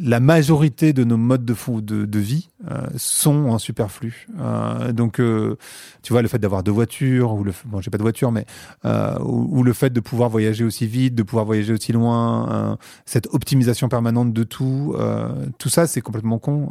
la 0.00 0.20
majorité 0.20 0.92
de 0.92 1.02
nos 1.02 1.16
modes 1.16 1.44
de, 1.44 2.04
de, 2.04 2.18
vie 2.18 2.50
euh, 2.70 2.86
sont 2.96 3.46
en 3.46 3.58
superflu. 3.58 4.28
Euh, 4.38 4.92
donc, 4.92 5.18
euh, 5.18 5.56
tu 6.02 6.12
vois, 6.12 6.22
le 6.22 6.28
fait 6.28 6.38
d'avoir 6.38 6.62
deux 6.62 6.70
voitures, 6.70 7.32
ou 7.34 7.42
le, 7.42 7.52
bon, 7.64 7.80
j'ai 7.80 7.90
pas 7.90 7.98
de 7.98 8.02
voiture, 8.02 8.30
mais 8.30 8.46
euh, 8.84 9.18
ou, 9.20 9.62
le 9.64 9.72
fait 9.72 9.90
de 9.90 10.00
pouvoir 10.00 10.28
voyager 10.28 10.64
aussi 10.64 10.86
vite, 10.86 11.14
de 11.14 11.22
pouvoir 11.24 11.44
voyager 11.44 11.72
aussi 11.72 11.92
loin, 11.92 12.48
euh, 12.50 12.76
cette 13.06 13.26
optimisation 13.32 13.88
permanente 13.88 14.32
de 14.32 14.44
tout, 14.44 14.94
euh, 14.96 15.46
tout 15.58 15.68
ça, 15.68 15.86
c'est 15.86 16.00
complètement 16.00 16.38
con, 16.38 16.68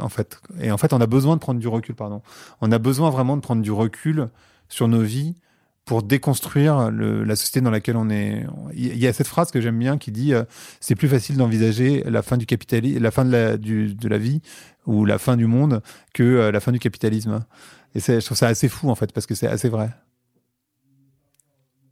en 0.00 0.08
fait. 0.08 0.40
Et 0.60 0.70
en 0.70 0.78
fait, 0.78 0.92
on 0.92 1.00
a 1.00 1.06
besoin 1.06 1.36
de 1.36 1.40
prendre 1.40 1.58
du 1.58 1.68
recul, 1.68 1.94
pardon. 1.94 2.22
On 2.60 2.70
a 2.70 2.78
besoin 2.78 3.10
vraiment 3.10 3.36
de 3.36 3.42
prendre 3.42 3.62
du 3.62 3.72
recul 3.72 4.28
sur 4.68 4.86
nos 4.86 5.02
vies 5.02 5.34
pour 5.84 6.02
déconstruire 6.02 6.90
le- 6.90 7.24
la 7.24 7.36
société 7.36 7.60
dans 7.60 7.70
laquelle 7.70 7.96
on 7.96 8.08
est. 8.10 8.46
Il 8.74 8.96
y 8.98 9.06
a 9.06 9.12
cette 9.12 9.26
phrase 9.26 9.50
que 9.50 9.60
j'aime 9.60 9.78
bien 9.78 9.98
qui 9.98 10.12
dit 10.12 10.32
euh, 10.34 10.44
c'est 10.80 10.94
plus 10.94 11.08
facile 11.08 11.36
d'envisager 11.36 12.04
la 12.06 12.22
fin 12.22 12.36
du 12.36 12.46
capitalisme, 12.46 13.00
la 13.02 13.10
fin 13.10 13.24
de 13.24 13.32
la, 13.32 13.56
du, 13.56 13.94
de 13.94 14.08
la 14.08 14.18
vie 14.18 14.40
ou 14.86 15.04
la 15.04 15.18
fin 15.18 15.36
du 15.36 15.46
monde 15.46 15.82
que 16.14 16.22
euh, 16.22 16.52
la 16.52 16.60
fin 16.60 16.72
du 16.72 16.78
capitalisme. 16.78 17.44
Et 17.94 18.00
je 18.00 18.24
trouve 18.24 18.38
ça 18.38 18.46
assez 18.48 18.68
fou 18.68 18.90
en 18.90 18.94
fait 18.94 19.12
parce 19.12 19.26
que 19.26 19.34
c'est 19.34 19.48
assez 19.48 19.68
vrai. 19.68 19.90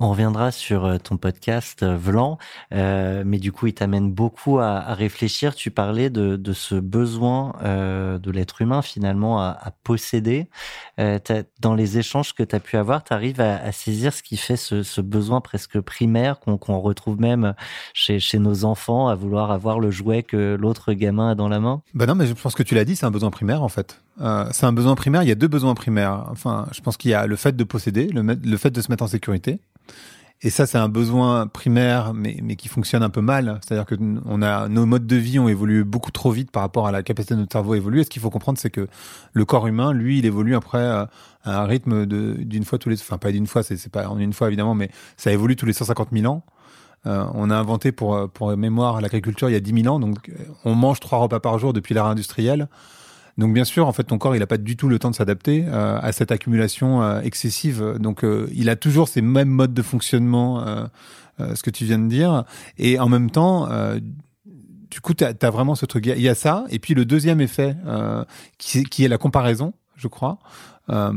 On 0.02 0.09
reviendra 0.09 0.50
sur 0.50 0.87
euh, 0.87 0.97
ton 0.97 1.19
podcast 1.19 1.83
euh, 1.83 1.95
Vlan, 1.95 2.38
euh, 2.73 3.23
mais 3.26 3.38
du 3.38 3.52
coup, 3.52 3.66
il 3.66 3.75
t'amène 3.75 4.11
beaucoup 4.11 4.59
à, 4.59 4.95
réfléchir. 4.95 5.54
Tu 5.54 5.71
parlais 5.71 6.09
de, 6.09 6.52
ce 6.54 6.75
besoin 6.75 7.52
de 7.62 8.30
l'être 8.30 8.62
humain 8.62 8.80
finalement 8.80 9.40
à, 9.40 9.73
posséder. 9.85 10.49
Dans 10.97 11.75
les 11.75 11.99
échanges 11.99 12.35
que 12.35 12.42
tu 12.42 12.57
as 12.57 12.61
pu 12.61 12.76
avoir, 12.76 13.04
tu 13.04 13.12
arrives 13.12 13.40
à, 13.40 13.71
saisir 13.73 14.12
ce 14.12 14.23
qui 14.23 14.37
fait 14.37 14.57
ce, 14.57 15.00
besoin 15.00 15.40
presque 15.40 15.80
primaire 15.80 16.40
qu'on 16.40 16.80
retrouve 16.80 17.21
même 17.21 17.54
chez, 17.92 18.21
nos 18.38 18.64
enfants, 18.64 19.09
à 19.09 19.14
vouloir 19.14 19.50
avoir 19.50 19.80
le 19.80 19.90
jouet 19.90 20.23
que 20.23 20.57
l'autre 20.59 20.92
gamin 20.92 21.30
a 21.30 21.35
dans 21.35 21.49
la 21.49 21.61
main? 21.61 21.83
Bah 21.95 22.07
non, 22.07 22.14
mais 22.14 22.26
je 22.26 22.35
pense 22.35 22.54
que 22.54 22.62
tu 22.62 22.75
l'as 22.75 22.85
dit, 22.85 22.97
c'est 22.97 23.07
un 23.07 23.11
besoin 23.11 23.30
primaire 23.30 23.62
en 23.62 23.69
fait. 23.69 24.00
C'est 24.52 24.66
un 24.66 24.73
besoin 24.73 24.95
primaire. 24.95 25.23
Il 25.23 25.28
y 25.28 25.33
a 25.33 25.37
deux 25.37 25.49
besoins 25.49 25.75
primaires. 25.75 26.26
Enfin, 26.30 26.66
je 26.73 26.80
pense 26.80 26.97
qu'il 26.97 27.11
y 27.11 27.14
a 27.14 27.26
le 27.26 27.37
fait 27.37 27.57
de 27.57 27.64
posséder, 27.64 28.09
le 28.09 28.57
fait 28.57 28.71
de 28.71 28.80
se 28.80 28.90
mettre 28.90 29.04
en 29.04 29.09
sécurité. 29.09 29.61
Et 30.43 30.49
ça, 30.49 30.67
c'est 30.67 30.79
un 30.79 30.89
besoin 30.89 31.47
primaire, 31.47 32.15
mais, 32.15 32.39
mais 32.43 32.57
qui 32.57 32.69
fonctionne 32.69 33.03
un 33.03 33.11
peu 33.11 33.21
mal. 33.21 33.61
C'est-à-dire 33.63 33.85
que 33.85 33.95
on 34.25 34.41
a 34.41 34.69
nos 34.69 34.87
modes 34.87 35.07
de 35.07 35.17
vie 35.17 35.39
ont 35.39 35.49
évolué 35.49 35.85
beaucoup 35.85 36.11
trop 36.11 36.31
vite 36.31 36.51
par 36.51 36.63
rapport 36.63 36.87
à 36.87 36.93
la 36.93 37.03
capacité 37.03 37.35
de 37.35 37.41
notre 37.41 37.53
cerveau 37.53 37.75
à 37.75 37.77
évoluer. 37.77 38.01
Et 38.01 38.05
ce 38.05 38.11
qu'il 38.11 38.23
faut 38.23 38.31
comprendre, 38.31 38.59
c'est 38.59 38.71
que 38.71 38.89
le 39.35 39.45
corps 39.45 39.67
humain, 39.67 39.93
lui, 39.93 40.19
il 40.19 40.25
évolue 40.25 40.55
après 40.55 40.79
euh, 40.79 41.05
à 41.45 41.63
un 41.63 41.65
rythme 41.67 42.07
d'une 42.07 42.65
fois 42.65 42.79
tous 42.79 42.89
les, 42.89 42.99
enfin 43.01 43.19
pas 43.19 43.33
d'une 43.33 43.47
fois, 43.47 43.63
c'est 43.63 43.89
pas 43.91 44.09
en 44.09 44.19
une 44.19 44.33
fois 44.33 44.47
évidemment, 44.47 44.75
mais 44.75 44.91
ça 45.19 45.31
évolue 45.31 45.57
tous 45.57 45.67
les 45.67 45.75
150 45.75 46.09
000 46.13 46.33
ans. 46.33 46.43
Euh, 47.07 47.25
on 47.35 47.51
a 47.51 47.57
inventé 47.57 47.93
pour 47.93 48.29
pour 48.31 48.55
mémoire 48.57 49.01
l'agriculture 49.01 49.49
il 49.49 49.53
y 49.53 49.57
a 49.57 49.61
10 49.61 49.83
000 49.83 49.95
ans, 49.95 50.01
donc 50.01 50.31
on 50.65 50.75
mange 50.75 51.01
trois 51.01 51.19
repas 51.19 51.41
par 51.41 51.59
jour 51.59 51.73
depuis 51.73 51.95
l'ère 51.95 52.07
industrielle. 52.07 52.69
Donc 53.39 53.55
bien 53.55 53.65
sûr, 53.65 53.87
en 53.87 53.93
fait, 53.93 54.05
ton 54.05 54.19
corps, 54.19 54.37
il 54.37 54.43
a 54.43 54.47
pas 54.47 54.59
du 54.59 54.77
tout 54.77 54.89
le 54.89 54.99
temps 54.99 55.11
de 55.11 55.15
s'adapter 55.15 55.65
euh, 55.67 55.99
à 56.01 56.13
cette 56.13 56.33
accumulation 56.33 57.03
euh, 57.03 57.21
excessive. 57.21 57.97
Donc 57.99 58.25
euh, 58.25 58.49
il 58.53 58.69
a 58.69 58.77
toujours 58.77 59.09
ces 59.09 59.23
mêmes 59.23 59.49
modes 59.49 59.75
de 59.75 59.83
fonctionnement, 59.83 60.65
ce 61.39 61.63
que 61.63 61.71
tu 61.71 61.85
viens 61.85 61.99
de 61.99 62.09
dire, 62.09 62.45
et 62.79 62.99
en 62.99 63.09
même 63.09 63.31
temps. 63.31 63.69
du 64.91 65.01
coup, 65.01 65.15
tu 65.15 65.25
as, 65.25 65.51
vraiment 65.51 65.75
ce 65.75 65.87
truc. 65.87 66.07
Il 66.07 66.21
y 66.21 66.29
a 66.29 66.35
ça, 66.35 66.65
et 66.71 66.79
puis 66.79 66.95
le 66.95 67.05
deuxième 67.05 67.41
effet, 67.41 67.77
qui 68.59 69.05
est 69.05 69.09
la 69.09 69.19
comparaison, 69.19 69.73
je 69.97 70.09
crois. 70.09 70.39
Euh, 70.89 71.13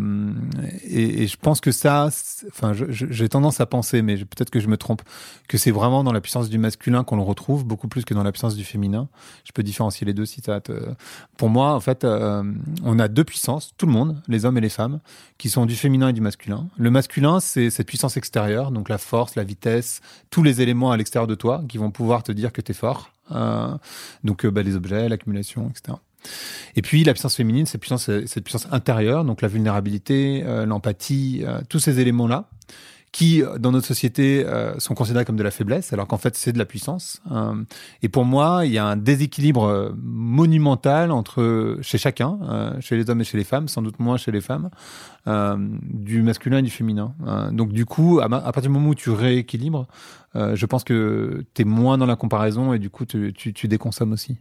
et, 0.88 1.26
je 1.28 1.38
pense 1.38 1.62
que 1.62 1.72
ça, 1.72 2.10
enfin, 2.48 2.74
j'ai 2.74 3.30
tendance 3.30 3.60
à 3.60 3.66
penser, 3.66 4.02
mais 4.02 4.18
peut-être 4.18 4.50
que 4.50 4.60
je 4.60 4.68
me 4.68 4.78
trompe, 4.78 5.02
que 5.48 5.58
c'est 5.58 5.72
vraiment 5.72 6.04
dans 6.04 6.12
la 6.12 6.22
puissance 6.22 6.50
du 6.50 6.58
masculin 6.58 7.04
qu'on 7.04 7.16
le 7.16 7.24
retrouve 7.24 7.66
beaucoup 7.66 7.88
plus 7.88 8.06
que 8.06 8.14
dans 8.14 8.24
la 8.24 8.32
puissance 8.32 8.56
du 8.56 8.64
féminin. 8.64 9.08
Je 9.46 9.52
peux 9.52 9.64
différencier 9.64 10.06
les 10.06 10.14
deux 10.14 10.26
si 10.26 10.42
te... 10.42 10.94
Pour 11.38 11.50
moi, 11.50 11.74
en 11.74 11.80
fait, 11.80 12.04
euh, 12.04 12.44
on 12.84 13.00
a 13.00 13.08
deux 13.08 13.24
puissances, 13.24 13.74
tout 13.78 13.86
le 13.86 13.92
monde, 13.92 14.22
les 14.28 14.46
hommes 14.46 14.58
et 14.58 14.62
les 14.62 14.70
femmes, 14.70 15.00
qui 15.38 15.50
sont 15.50 15.66
du 15.66 15.76
féminin 15.76 16.10
et 16.10 16.14
du 16.14 16.22
masculin. 16.22 16.68
Le 16.78 16.92
masculin, 16.92 17.40
c'est 17.40 17.70
cette 17.70 17.88
puissance 17.88 18.18
extérieure, 18.18 18.72
donc 18.72 18.90
la 18.90 18.98
force, 18.98 19.36
la 19.36 19.44
vitesse, 19.44 20.02
tous 20.30 20.44
les 20.44 20.62
éléments 20.62 20.92
à 20.92 20.98
l'extérieur 20.98 21.28
de 21.28 21.36
toi 21.36 21.64
qui 21.68 21.78
vont 21.78 21.92
pouvoir 21.92 22.24
te 22.24 22.32
dire 22.32 22.52
que 22.52 22.62
tu 22.62 22.72
es 22.72 22.76
fort. 22.76 23.10
Euh, 23.32 23.76
donc, 24.24 24.46
bah, 24.46 24.62
les 24.62 24.76
objets, 24.76 25.10
l'accumulation, 25.10 25.70
etc. 25.70 25.98
Et 26.76 26.82
puis 26.82 27.04
la 27.04 27.14
puissance 27.14 27.36
féminine, 27.36 27.66
c'est 27.66 27.78
puissance, 27.78 28.04
cette 28.04 28.44
puissance 28.44 28.68
intérieure, 28.72 29.26
donc 29.26 29.42
la 29.42 29.48
vulnérabilité, 29.48 30.44
euh, 30.46 30.66
l'empathie, 30.66 31.44
euh, 31.46 31.62
tous 31.70 31.80
ces 31.80 32.00
éléments-là, 32.00 32.50
qui 33.14 33.44
euh, 33.44 33.58
dans 33.60 33.72
notre 33.72 33.86
société 33.86 34.46
sont 34.80 34.96
considérés 34.96 35.24
comme 35.24 35.38
de 35.38 35.44
la 35.44 35.52
faiblesse, 35.52 35.94
alors 35.94 36.08
qu'en 36.08 36.18
fait 36.18 36.36
c'est 36.36 36.52
de 36.52 36.58
la 36.58 36.66
puissance. 36.66 37.22
Euh, 37.32 37.64
et 38.02 38.10
pour 38.10 38.26
moi, 38.26 38.66
il 38.66 38.74
y 38.74 38.78
a 38.78 38.86
un 38.86 38.98
déséquilibre 38.98 39.94
monumental 40.02 41.12
entre 41.12 41.78
chez 41.82 41.98
chacun, 41.98 42.76
chez 42.82 42.98
les 42.98 43.10
hommes 43.10 43.22
et 43.22 43.24
chez 43.24 43.38
les 43.38 43.46
femmes, 43.46 43.70
sans 43.70 43.82
doute 43.82 44.00
moins 44.00 44.18
chez 44.18 44.32
les 44.32 44.42
femmes, 44.42 44.70
du 45.26 46.24
masculin 46.24 46.58
et 46.58 46.64
du 46.64 46.72
féminin. 46.72 47.14
Euh, 47.26 47.52
donc 47.52 47.72
du 47.72 47.86
coup, 47.86 48.20
à, 48.20 48.28
partir 48.28 48.64
du 48.64 48.70
moment 48.70 48.90
où 48.90 48.96
tu 48.96 49.12
rééquilibres, 49.12 49.88
je 50.36 50.66
pense 50.66 50.84
que 50.84 51.46
tu 51.54 51.62
es 51.62 51.66
moins 51.66 52.00
dans 52.00 52.08
la 52.08 52.16
comparaison 52.16 52.74
et 52.74 52.80
du 52.80 52.90
coup 52.90 53.06
tu, 53.06 53.32
tu 53.34 53.68
déconsommes 53.68 54.14
aussi. 54.14 54.38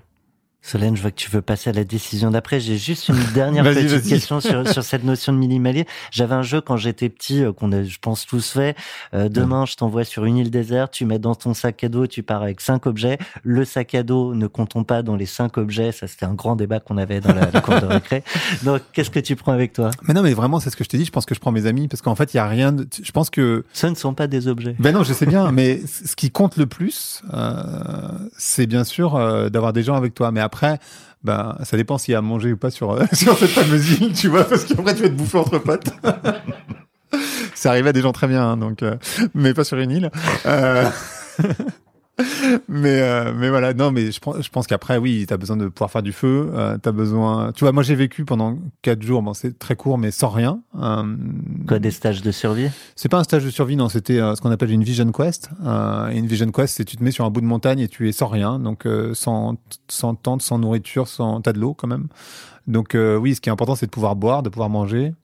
Solène, 0.65 0.97
je 0.97 1.03
vois 1.03 1.11
que 1.11 1.17
tu 1.17 1.29
veux 1.29 1.43
passer 1.43 1.71
à 1.71 1.73
la 1.73 1.83
décision 1.83 2.31
d'après. 2.31 2.61
J'ai 2.61 2.79
juste 2.79 3.09
une 3.09 3.21
dernière 3.35 3.65
petite 3.65 4.09
question 4.09 4.41
sur, 4.41 4.67
sur 4.69 4.85
cette 4.85 5.03
notion 5.03 5.33
de 5.33 5.39
minimalisme. 5.39 5.89
J'avais 6.13 6.37
un 6.37 6.43
jeu 6.43 6.61
quand 6.61 6.77
j'étais 6.77 7.09
petit, 7.09 7.43
euh, 7.43 7.53
qu'on 7.53 7.73
a, 7.73 7.83
je 7.83 7.99
pense, 8.01 8.27
tous 8.27 8.53
fait. 8.53 8.77
Euh, 9.13 9.29
demain, 9.29 9.67
je 9.67 9.75
t'envoie 9.75 10.05
sur 10.05 10.25
une 10.25 10.37
île 10.37 10.51
déserte, 10.51 10.93
tu 10.93 11.05
mets 11.05 11.19
dans 11.19 11.35
ton 11.35 11.53
sac 11.53 11.83
à 11.83 11.89
dos, 11.89 12.07
tu 12.07 12.23
pars 12.23 12.43
avec 12.43 12.61
cinq 12.61 12.87
objets. 12.87 13.19
Le 13.43 13.65
sac 13.65 13.97
à 13.97 14.05
dos 14.05 14.35
ne 14.35 14.47
comptons 14.47 14.85
pas 14.85 15.03
dans 15.03 15.17
les 15.17 15.27
cinq 15.27 15.59
objets. 15.59 15.91
Ça, 15.91 16.07
c'était 16.07 16.27
un 16.27 16.35
grand 16.35 16.55
débat 16.55 16.79
qu'on 16.79 16.97
avait 16.97 17.21
dans 17.21 17.35
la, 17.35 17.51
la 17.51 17.61
cour 17.61 17.81
de 17.81 17.87
récré. 17.87 18.23
Donc, 18.63 18.83
qu'est-ce 18.93 19.11
que 19.11 19.21
tu 19.21 19.35
prends 19.35 19.53
avec 19.53 19.73
toi? 19.73 19.91
Mais 20.07 20.15
non, 20.15 20.23
mais 20.23 20.33
vraiment, 20.33 20.61
c'est 20.61 20.71
ce 20.71 20.77
que 20.77 20.85
je 20.85 20.89
t'ai 20.89 20.97
dit. 20.97 21.05
Je 21.05 21.11
pense 21.11 21.27
que 21.27 21.35
je 21.35 21.41
prends 21.41 21.53
mes 21.53 21.67
amis 21.67 21.89
parce 21.89 22.03
qu'en 22.03 22.15
fait, 22.15 22.35
il 22.35 22.37
y 22.37 22.41
a 22.41 22.47
rien. 22.47 22.71
De... 22.71 22.87
Je 23.03 23.11
pense 23.11 23.31
que 23.31 23.65
Ce 23.73 23.89
ne 23.89 23.97
sont 23.97 24.15
pas 24.15 24.29
des 24.29 24.47
objets. 24.47 24.77
Ben 24.79 24.95
non, 24.95 25.03
je 25.03 25.13
sais 25.13 25.27
bien, 25.27 25.51
mais 25.53 25.81
ce 25.87 26.15
qui 26.15 26.31
compte 26.31 26.57
le 26.57 26.67
plus, 26.67 27.23
euh, 27.35 27.53
c'est 28.39 28.67
bien 28.67 28.85
sûr 28.85 29.19
d'avoir 29.51 29.73
des 29.73 29.83
gens 29.83 29.97
avec 29.97 30.15
toi. 30.15 30.31
Mais 30.31 30.41
après, 30.41 30.52
ben, 31.25 31.57
ça 31.63 31.77
dépend 31.77 31.99
s'il 31.99 32.13
y 32.13 32.15
a 32.15 32.19
à 32.19 32.23
manger 32.23 32.53
ou 32.53 32.57
pas 32.57 32.71
sur, 32.71 32.93
euh, 32.93 33.05
sur 33.13 33.37
cette 33.39 33.51
fameuse 33.51 34.01
île, 34.01 34.13
tu 34.13 34.29
vois, 34.29 34.45
parce 34.45 34.65
qu'après 34.65 34.95
tu 34.95 35.03
vas 35.03 35.09
te 35.09 35.15
bouffer 35.15 35.39
entre 35.39 35.59
potes. 35.59 35.91
c'est 37.55 37.69
arrivé 37.69 37.91
à 37.91 37.93
des 37.93 38.01
gens 38.01 38.13
très 38.13 38.29
bien, 38.29 38.43
hein, 38.43 38.57
donc, 38.57 38.83
euh, 38.83 38.97
mais 39.35 39.55
pas 39.55 39.65
sur 39.65 39.79
une 39.79 39.91
île. 39.91 40.11
Euh, 40.47 40.89
mais 42.69 43.01
euh, 43.01 43.33
mais 43.35 43.49
voilà, 43.49 43.73
non, 43.75 43.91
mais 43.91 44.13
je, 44.13 44.21
pense- 44.21 44.43
je 44.43 44.49
pense 44.51 44.67
qu'après, 44.67 44.99
oui, 44.99 45.25
t'as 45.27 45.37
besoin 45.39 45.57
de 45.57 45.69
pouvoir 45.69 45.91
faire 45.91 46.03
du 46.03 46.13
feu. 46.13 46.51
Euh, 46.55 46.77
t'as 46.79 46.93
besoin. 46.93 47.53
Tu 47.53 47.65
vois, 47.65 47.73
moi 47.73 47.83
j'ai 47.83 47.95
vécu 47.95 48.25
pendant 48.25 48.59
quatre 48.83 49.03
jours. 49.03 49.23
Bon, 49.23 49.33
c'est 49.35 49.59
très 49.59 49.77
court, 49.77 49.99
mais 49.99 50.11
sans 50.11 50.29
rien. 50.29 50.61
Euh, 50.81 51.17
Quoi, 51.67 51.79
des 51.79 51.91
stages 51.91 52.23
de 52.23 52.31
survie? 52.31 52.69
C'est 52.97 53.09
pas 53.09 53.19
un 53.19 53.25
stage 53.25 53.45
de 53.45 53.51
survie, 53.51 53.77
non. 53.77 53.89
C'était 53.89 54.21
euh, 54.21 54.35
ce 54.35 54.41
qu'on 54.43 54.51
appelle 54.51 54.71
une 54.71 54.85
vision 54.85 55.11
quest. 55.11 55.51
Euh, 55.65 56.09
une 56.11 56.27
vision 56.27 56.51
quest, 56.51 56.77
c'est 56.77 56.85
tu 56.85 56.97
te 56.97 57.03
mets 57.03 57.13
sur 57.13 57.25
un 57.25 57.31
bout 57.31 57.41
de 57.41 57.47
montagne 57.47 57.81
et 57.81 57.89
tu 57.89 58.09
es 58.09 58.13
sans 58.13 58.29
rien, 58.29 58.59
donc 58.59 58.87
euh, 58.87 59.15
sans 59.15 59.57
sans 59.89 60.15
tente, 60.15 60.43
sans 60.43 60.59
nourriture, 60.59 61.09
sans 61.09 61.41
t'as 61.41 61.53
de 61.53 61.59
l'eau 61.61 61.75
quand 61.75 61.89
même. 61.89 62.09
Donc 62.67 62.95
euh, 62.95 63.17
oui, 63.17 63.35
ce 63.35 63.41
qui 63.41 63.49
est 63.49 63.53
important, 63.53 63.75
c'est 63.75 63.87
de 63.87 63.91
pouvoir 63.91 64.17
boire, 64.17 64.43
de 64.43 64.49
pouvoir 64.51 64.69
manger, 64.69 65.15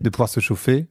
de 0.00 0.08
pouvoir 0.10 0.28
se 0.28 0.40
chauffer 0.40 0.86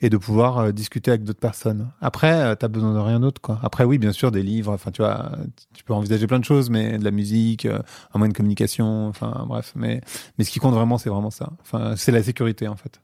et 0.00 0.10
de 0.10 0.16
pouvoir 0.16 0.58
euh, 0.58 0.72
discuter 0.72 1.10
avec 1.10 1.24
d'autres 1.24 1.40
personnes. 1.40 1.90
Après, 2.00 2.32
euh, 2.32 2.54
t'as 2.54 2.68
besoin 2.68 2.92
de 2.94 2.98
rien 2.98 3.20
d'autre, 3.20 3.40
quoi. 3.40 3.58
Après, 3.62 3.84
oui, 3.84 3.98
bien 3.98 4.12
sûr, 4.12 4.30
des 4.30 4.42
livres. 4.42 4.72
Enfin, 4.72 4.90
tu 4.90 5.02
vois, 5.02 5.32
tu 5.74 5.84
peux 5.84 5.94
envisager 5.94 6.26
plein 6.26 6.38
de 6.38 6.44
choses, 6.44 6.70
mais 6.70 6.98
de 6.98 7.04
la 7.04 7.10
musique, 7.10 7.66
euh, 7.66 7.78
un 8.14 8.18
moyen 8.18 8.30
de 8.32 8.36
communication. 8.36 9.08
Enfin, 9.08 9.44
bref. 9.48 9.72
Mais 9.76 10.00
mais 10.38 10.44
ce 10.44 10.50
qui 10.50 10.58
compte 10.58 10.74
vraiment, 10.74 10.98
c'est 10.98 11.10
vraiment 11.10 11.30
ça. 11.30 11.50
Enfin, 11.62 11.94
c'est 11.96 12.12
la 12.12 12.22
sécurité, 12.22 12.68
en 12.68 12.76
fait. 12.76 13.00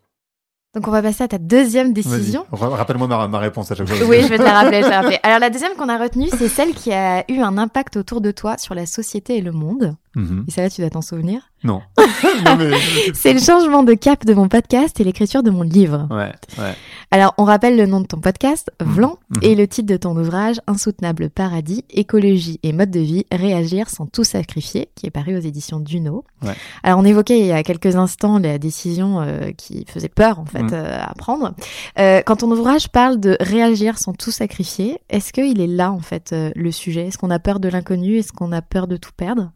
Donc 0.75 0.87
on 0.87 0.93
va 0.93 1.03
passer 1.03 1.25
à 1.25 1.29
ta 1.29 1.39
deuxième 1.39 1.93
décision. 1.93 2.47
Rappelle-moi 2.53 3.09
ma, 3.09 3.27
ma 3.27 3.39
réponse 3.41 3.73
à 3.73 3.75
chaque 3.75 3.89
fois. 3.89 4.07
Oui, 4.07 4.23
je 4.23 4.29
vais 4.29 4.39
te 4.39 4.43
la 4.43 4.53
rappeler, 4.53 4.79
je 4.79 4.83
vais 4.83 4.85
te 4.85 4.91
la 4.91 5.01
rappeler. 5.01 5.19
Alors 5.25 5.41
la 5.41 5.51
deuxième 5.51 5.75
qu'on 5.75 5.89
a 5.89 5.99
retenue, 5.99 6.29
c'est 6.29 6.47
celle 6.47 6.75
qui 6.75 6.93
a 6.93 7.25
eu 7.29 7.41
un 7.41 7.59
impact 7.59 7.97
autour 7.97 8.21
de 8.21 8.31
toi 8.31 8.57
sur 8.57 8.77
la 8.77 8.87
société 8.87 9.37
et 9.37 9.41
le 9.41 9.51
monde. 9.51 9.97
Mhm. 10.17 10.45
Et 10.49 10.51
ça 10.51 10.63
là, 10.63 10.71
tu 10.71 10.81
dois 10.81 10.91
t'en 10.91 11.03
souvenir. 11.03 11.43
Non. 11.63 11.83
non 12.47 12.57
mais... 12.57 12.71
C'est 13.15 13.33
le 13.35 13.39
changement 13.39 13.83
de 13.83 13.93
cap 13.95 14.25
de 14.25 14.33
mon 14.35 14.49
podcast 14.49 14.99
et 14.99 15.05
l'écriture 15.05 15.43
de 15.43 15.51
mon 15.51 15.63
livre. 15.63 16.09
Ouais, 16.11 16.33
ouais. 16.59 16.75
Alors, 17.13 17.35
on 17.39 17.45
rappelle 17.45 17.77
le 17.77 17.87
nom 17.87 18.01
de 18.01 18.07
ton 18.07 18.19
podcast, 18.19 18.71
Vlan, 18.81 19.19
Mhm. 19.31 19.39
et 19.43 19.55
le 19.55 19.69
titre 19.69 19.87
de 19.93 19.97
ton 19.97 20.17
ouvrage, 20.17 20.61
Insoutenable 20.67 21.29
paradis, 21.31 21.85
écologie 21.91 22.59
et 22.63 22.73
mode 22.73 22.91
de 22.91 22.99
vie, 23.01 23.25
réagir 23.31 23.89
sans 23.91 24.07
tout 24.07 24.25
sacrifier, 24.25 24.89
qui 24.97 25.07
est 25.07 25.11
paru 25.11 25.37
aux 25.37 25.41
éditions 25.41 25.79
Duno. 25.81 26.25
Ouais. 26.43 26.55
Alors, 26.83 26.99
on 26.99 27.05
évoquait 27.05 27.39
il 27.39 27.47
y 27.47 27.53
a 27.53 27.63
quelques 27.63 27.95
instants 27.95 28.39
la 28.39 28.59
décision 28.59 29.21
euh, 29.21 29.51
qui 29.53 29.85
faisait 29.87 30.09
peur, 30.09 30.39
en 30.41 30.47
fait, 30.47 30.63
Mhm. 30.63 30.71
euh, 30.73 30.99
à 31.03 31.15
prendre. 31.15 31.55
Euh, 31.99 32.23
quand 32.27 32.37
ton 32.37 32.51
ouvrage 32.51 32.89
parle 32.89 33.21
de 33.21 33.37
réagir 33.41 33.99
sans 33.99 34.13
tout 34.15 34.31
sacrifier, 34.33 34.99
est-ce 35.11 35.33
qu'il 35.33 35.61
est 35.61 35.67
là, 35.69 35.93
en 35.93 36.01
fait, 36.01 36.35
le 36.57 36.73
sujet? 36.73 37.07
Est-ce 37.09 37.19
qu'on 37.19 37.31
a 37.31 37.39
peur 37.39 37.61
de 37.61 37.69
l'inconnu? 37.69 38.17
Est-ce 38.17 38.33
qu'on 38.33 38.51
a 38.53 38.63
peur 38.63 38.87
de 38.89 38.97
tout 38.97 39.13
perdre? 39.17 39.53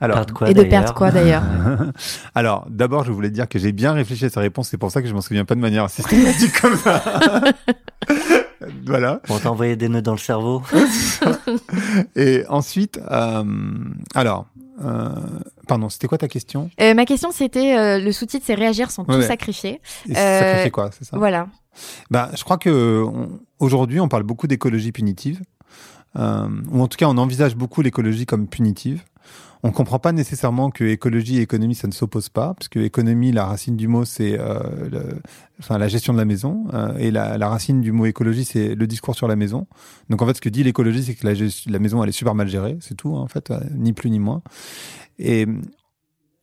Alors, 0.00 0.24
quoi, 0.26 0.48
Et 0.50 0.54
de 0.54 0.62
perdre 0.62 0.94
quoi, 0.94 1.10
d'ailleurs 1.10 1.42
Alors, 2.34 2.66
d'abord, 2.70 3.04
je 3.04 3.10
voulais 3.12 3.30
dire 3.30 3.48
que 3.48 3.58
j'ai 3.58 3.72
bien 3.72 3.92
réfléchi 3.92 4.26
à 4.26 4.30
ces 4.30 4.38
réponses. 4.40 4.68
C'est 4.68 4.78
pour 4.78 4.90
ça 4.92 5.02
que 5.02 5.08
je 5.08 5.14
m'en 5.14 5.20
souviens 5.20 5.44
pas 5.44 5.54
de 5.56 5.60
manière 5.60 5.90
systématique 5.90 6.52
comme 6.60 6.76
ça. 6.76 7.02
voilà. 8.86 9.20
On 9.28 9.38
t'a 9.38 9.50
envoyé 9.50 9.76
des 9.76 9.88
nœuds 9.88 10.02
dans 10.02 10.12
le 10.12 10.18
cerveau. 10.18 10.62
Et 12.16 12.44
ensuite, 12.48 13.00
euh, 13.10 13.44
alors, 14.14 14.46
euh, 14.84 15.08
pardon, 15.66 15.88
c'était 15.88 16.06
quoi 16.06 16.18
ta 16.18 16.28
question? 16.28 16.70
Euh, 16.80 16.94
ma 16.94 17.04
question, 17.04 17.30
c'était 17.32 17.76
euh, 17.76 17.98
le 17.98 18.12
sous-titre, 18.12 18.44
c'est 18.46 18.54
réagir 18.54 18.90
sans 18.90 19.02
Ouais, 19.02 19.14
tout 19.14 19.20
ouais. 19.20 19.26
sacrifier. 19.26 19.80
Et 20.08 20.16
Euh, 20.16 20.40
Sacrifier 20.40 20.70
quoi, 20.70 20.90
c'est 20.96 21.04
ça? 21.04 21.16
Voilà. 21.18 21.48
Bah, 22.10 22.30
je 22.36 22.44
crois 22.44 22.58
que 22.58 23.02
on- 23.04 23.40
aujourd'hui, 23.58 24.00
on 24.00 24.08
parle 24.08 24.22
beaucoup 24.24 24.46
d'écologie 24.46 24.92
punitive, 24.92 25.40
euh, 26.16 26.48
ou 26.70 26.82
en 26.82 26.88
tout 26.88 26.96
cas, 26.96 27.06
on 27.06 27.16
envisage 27.18 27.56
beaucoup 27.56 27.82
l'écologie 27.82 28.26
comme 28.26 28.46
punitive. 28.48 29.02
On 29.64 29.72
comprend 29.72 29.98
pas 29.98 30.12
nécessairement 30.12 30.70
que 30.70 30.84
écologie 30.84 31.38
et 31.38 31.40
économie 31.42 31.74
ça 31.74 31.88
ne 31.88 31.92
s'oppose 31.92 32.28
pas, 32.28 32.54
parce 32.54 32.68
que 32.68 32.78
économie, 32.78 33.32
la 33.32 33.44
racine 33.44 33.76
du 33.76 33.88
mot 33.88 34.04
c'est 34.04 34.38
euh, 34.38 35.14
enfin 35.58 35.78
la 35.78 35.88
gestion 35.88 36.12
de 36.12 36.18
la 36.18 36.24
maison, 36.24 36.66
euh, 36.74 36.96
et 36.98 37.10
la, 37.10 37.38
la 37.38 37.48
racine 37.48 37.80
du 37.80 37.90
mot 37.90 38.06
écologie 38.06 38.44
c'est 38.44 38.74
le 38.76 38.86
discours 38.86 39.16
sur 39.16 39.26
la 39.26 39.34
maison. 39.36 39.66
Donc 40.10 40.22
en 40.22 40.26
fait, 40.26 40.34
ce 40.34 40.40
que 40.40 40.48
dit 40.48 40.62
l'écologie, 40.62 41.02
c'est 41.02 41.14
que 41.14 41.26
la, 41.26 41.34
la 41.66 41.78
maison 41.80 42.02
elle 42.02 42.08
est 42.08 42.12
super 42.12 42.34
mal 42.36 42.48
gérée, 42.48 42.78
c'est 42.80 42.94
tout 42.96 43.16
hein, 43.16 43.20
en 43.20 43.26
fait, 43.28 43.50
euh, 43.50 43.58
ni 43.74 43.92
plus 43.92 44.10
ni 44.10 44.20
moins. 44.20 44.42
Et 45.18 45.46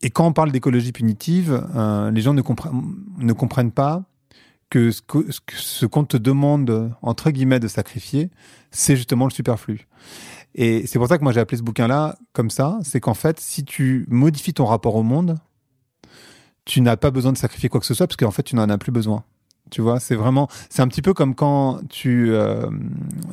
et 0.01 0.09
quand 0.09 0.27
on 0.27 0.33
parle 0.33 0.51
d'écologie 0.51 0.91
punitive, 0.91 1.65
euh, 1.75 2.11
les 2.11 2.21
gens 2.21 2.33
ne 2.33 2.41
comprennent 2.41 2.81
ne 3.17 3.33
comprennent 3.33 3.71
pas 3.71 4.03
que- 4.69 4.91
ce 4.91 5.85
qu'on 5.85 6.03
te 6.03 6.17
demande, 6.17 6.91
entre 7.01 7.31
guillemets, 7.31 7.61
de 7.61 7.69
sacrifier, 7.69 8.29
c'est 8.71 8.97
justement 8.97 9.25
le 9.25 9.31
superflu. 9.31 9.87
Et 10.57 10.87
c'est 10.87 10.97
pour 10.99 11.07
ça 11.09 11.17
que 11.17 11.23
moi 11.23 11.33
j'ai 11.33 11.41
appelé 11.41 11.57
ce 11.57 11.63
bouquin-là 11.63 12.17
comme 12.33 12.49
ça, 12.49 12.79
c'est 12.83 13.01
qu'en 13.01 13.13
fait, 13.13 13.39
si 13.39 13.65
tu 13.65 14.05
modifies 14.07 14.53
ton 14.53 14.65
rapport 14.65 14.95
au 14.95 15.03
monde, 15.03 15.37
tu 16.63 16.81
n'as 16.81 16.95
pas 16.97 17.11
besoin 17.11 17.33
de 17.33 17.37
sacrifier 17.37 17.69
quoi 17.69 17.79
que 17.81 17.85
ce 17.85 17.93
soit, 17.93 18.07
parce 18.07 18.15
qu'en 18.17 18.31
fait, 18.31 18.43
tu 18.43 18.55
n'en 18.55 18.69
as 18.69 18.77
plus 18.77 18.91
besoin. 18.91 19.23
Tu 19.69 19.81
vois, 19.81 19.99
c'est 19.99 20.15
vraiment, 20.15 20.47
c'est 20.69 20.81
un 20.81 20.87
petit 20.87 21.01
peu 21.01 21.13
comme 21.13 21.35
quand 21.35 21.79
tu, 21.89 22.31
euh, 22.31 22.69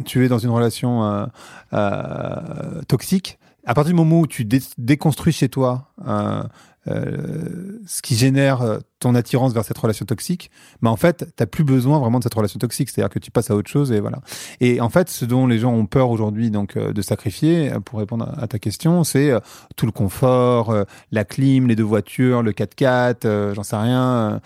tu 0.05 0.25
es 0.25 0.29
dans 0.29 0.39
une 0.39 0.51
relation 0.51 1.05
euh, 1.05 1.27
euh, 1.75 2.83
toxique. 2.89 3.39
À 3.65 3.75
partir 3.75 3.93
du 3.93 3.97
moment 3.97 4.21
où 4.21 4.27
tu 4.27 4.45
dé- 4.45 4.61
déconstruis 4.77 5.33
chez 5.33 5.49
toi 5.49 5.93
euh, 6.07 6.43
euh, 6.89 7.79
ce 7.87 8.03
qui 8.03 8.17
génère 8.17 8.63
ton 9.03 9.15
attirance 9.15 9.53
vers 9.53 9.65
cette 9.65 9.79
relation 9.79 10.07
toxique, 10.07 10.51
bah 10.81 10.91
en 10.91 10.97
fait, 10.97 11.27
t'as 11.37 11.47
plus 11.47 11.65
besoin 11.65 11.99
vraiment 11.99 12.19
de 12.19 12.25
cette 12.25 12.35
relation 12.35 12.59
toxique. 12.59 12.89
C'est-à-dire 12.91 13.11
que 13.11 13.19
tu 13.19 13.31
passes 13.31 13.51
à 13.51 13.55
autre 13.55 13.71
chose 13.71 13.93
et 13.93 14.01
voilà. 14.01 14.19
Et 14.61 14.81
en 14.81 14.89
fait, 14.89 15.11
ce 15.11 15.25
dont 15.25 15.47
les 15.47 15.59
gens 15.59 15.73
ont 15.73 15.87
peur 15.87 16.11
aujourd'hui, 16.11 16.51
donc 16.51 16.77
euh, 16.77 16.93
de 16.93 17.03
sacrifier, 17.03 17.73
euh, 17.73 17.81
pour 17.81 17.99
répondre 17.99 18.29
à 18.37 18.47
ta 18.47 18.59
question, 18.59 19.05
c'est 19.05 19.31
euh, 19.31 19.41
tout 19.77 19.87
le 19.87 19.93
confort, 19.93 20.71
euh, 20.71 20.85
la 21.11 21.25
clim, 21.25 21.67
les 21.67 21.77
deux 21.77 21.83
voitures, 21.83 22.43
le 22.43 22.53
4x4, 22.53 23.25
euh, 23.25 23.55
j'en 23.55 23.63
sais 23.63 23.77
rien, 23.77 24.41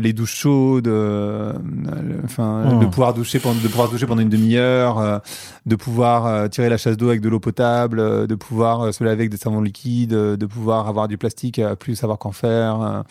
les 0.00 0.12
douches 0.14 0.34
chaudes, 0.34 0.88
enfin, 2.24 2.64
Hmm. 2.66 2.80
de 2.80 2.86
pouvoir 2.86 3.12
doucher 3.12 3.38
pendant, 3.38 3.60
de 3.60 3.68
pouvoir 3.68 3.90
doucher 3.90 4.06
pendant 4.06 4.22
une 4.22 4.30
demi-heure, 4.30 5.20
de 5.66 5.76
pouvoir 5.76 6.48
tirer 6.48 6.70
la 6.70 6.78
chasse 6.78 6.96
d'eau 6.96 7.08
avec 7.08 7.20
de 7.20 7.28
l'eau 7.28 7.38
potable, 7.40 8.26
de 8.26 8.34
pouvoir 8.34 8.94
se 8.94 9.04
laver 9.04 9.20
avec 9.22 9.30
des 9.30 9.36
savons 9.36 9.60
liquides, 9.60 10.10
de 10.14 10.46
pouvoir 10.46 10.88
avoir 10.88 11.06
du 11.06 11.18
plastique 11.18 11.58
à 11.58 11.76
plus 11.76 11.96
savoir 11.96 12.18
qu'en 12.18 12.32
faire, 12.32 13.04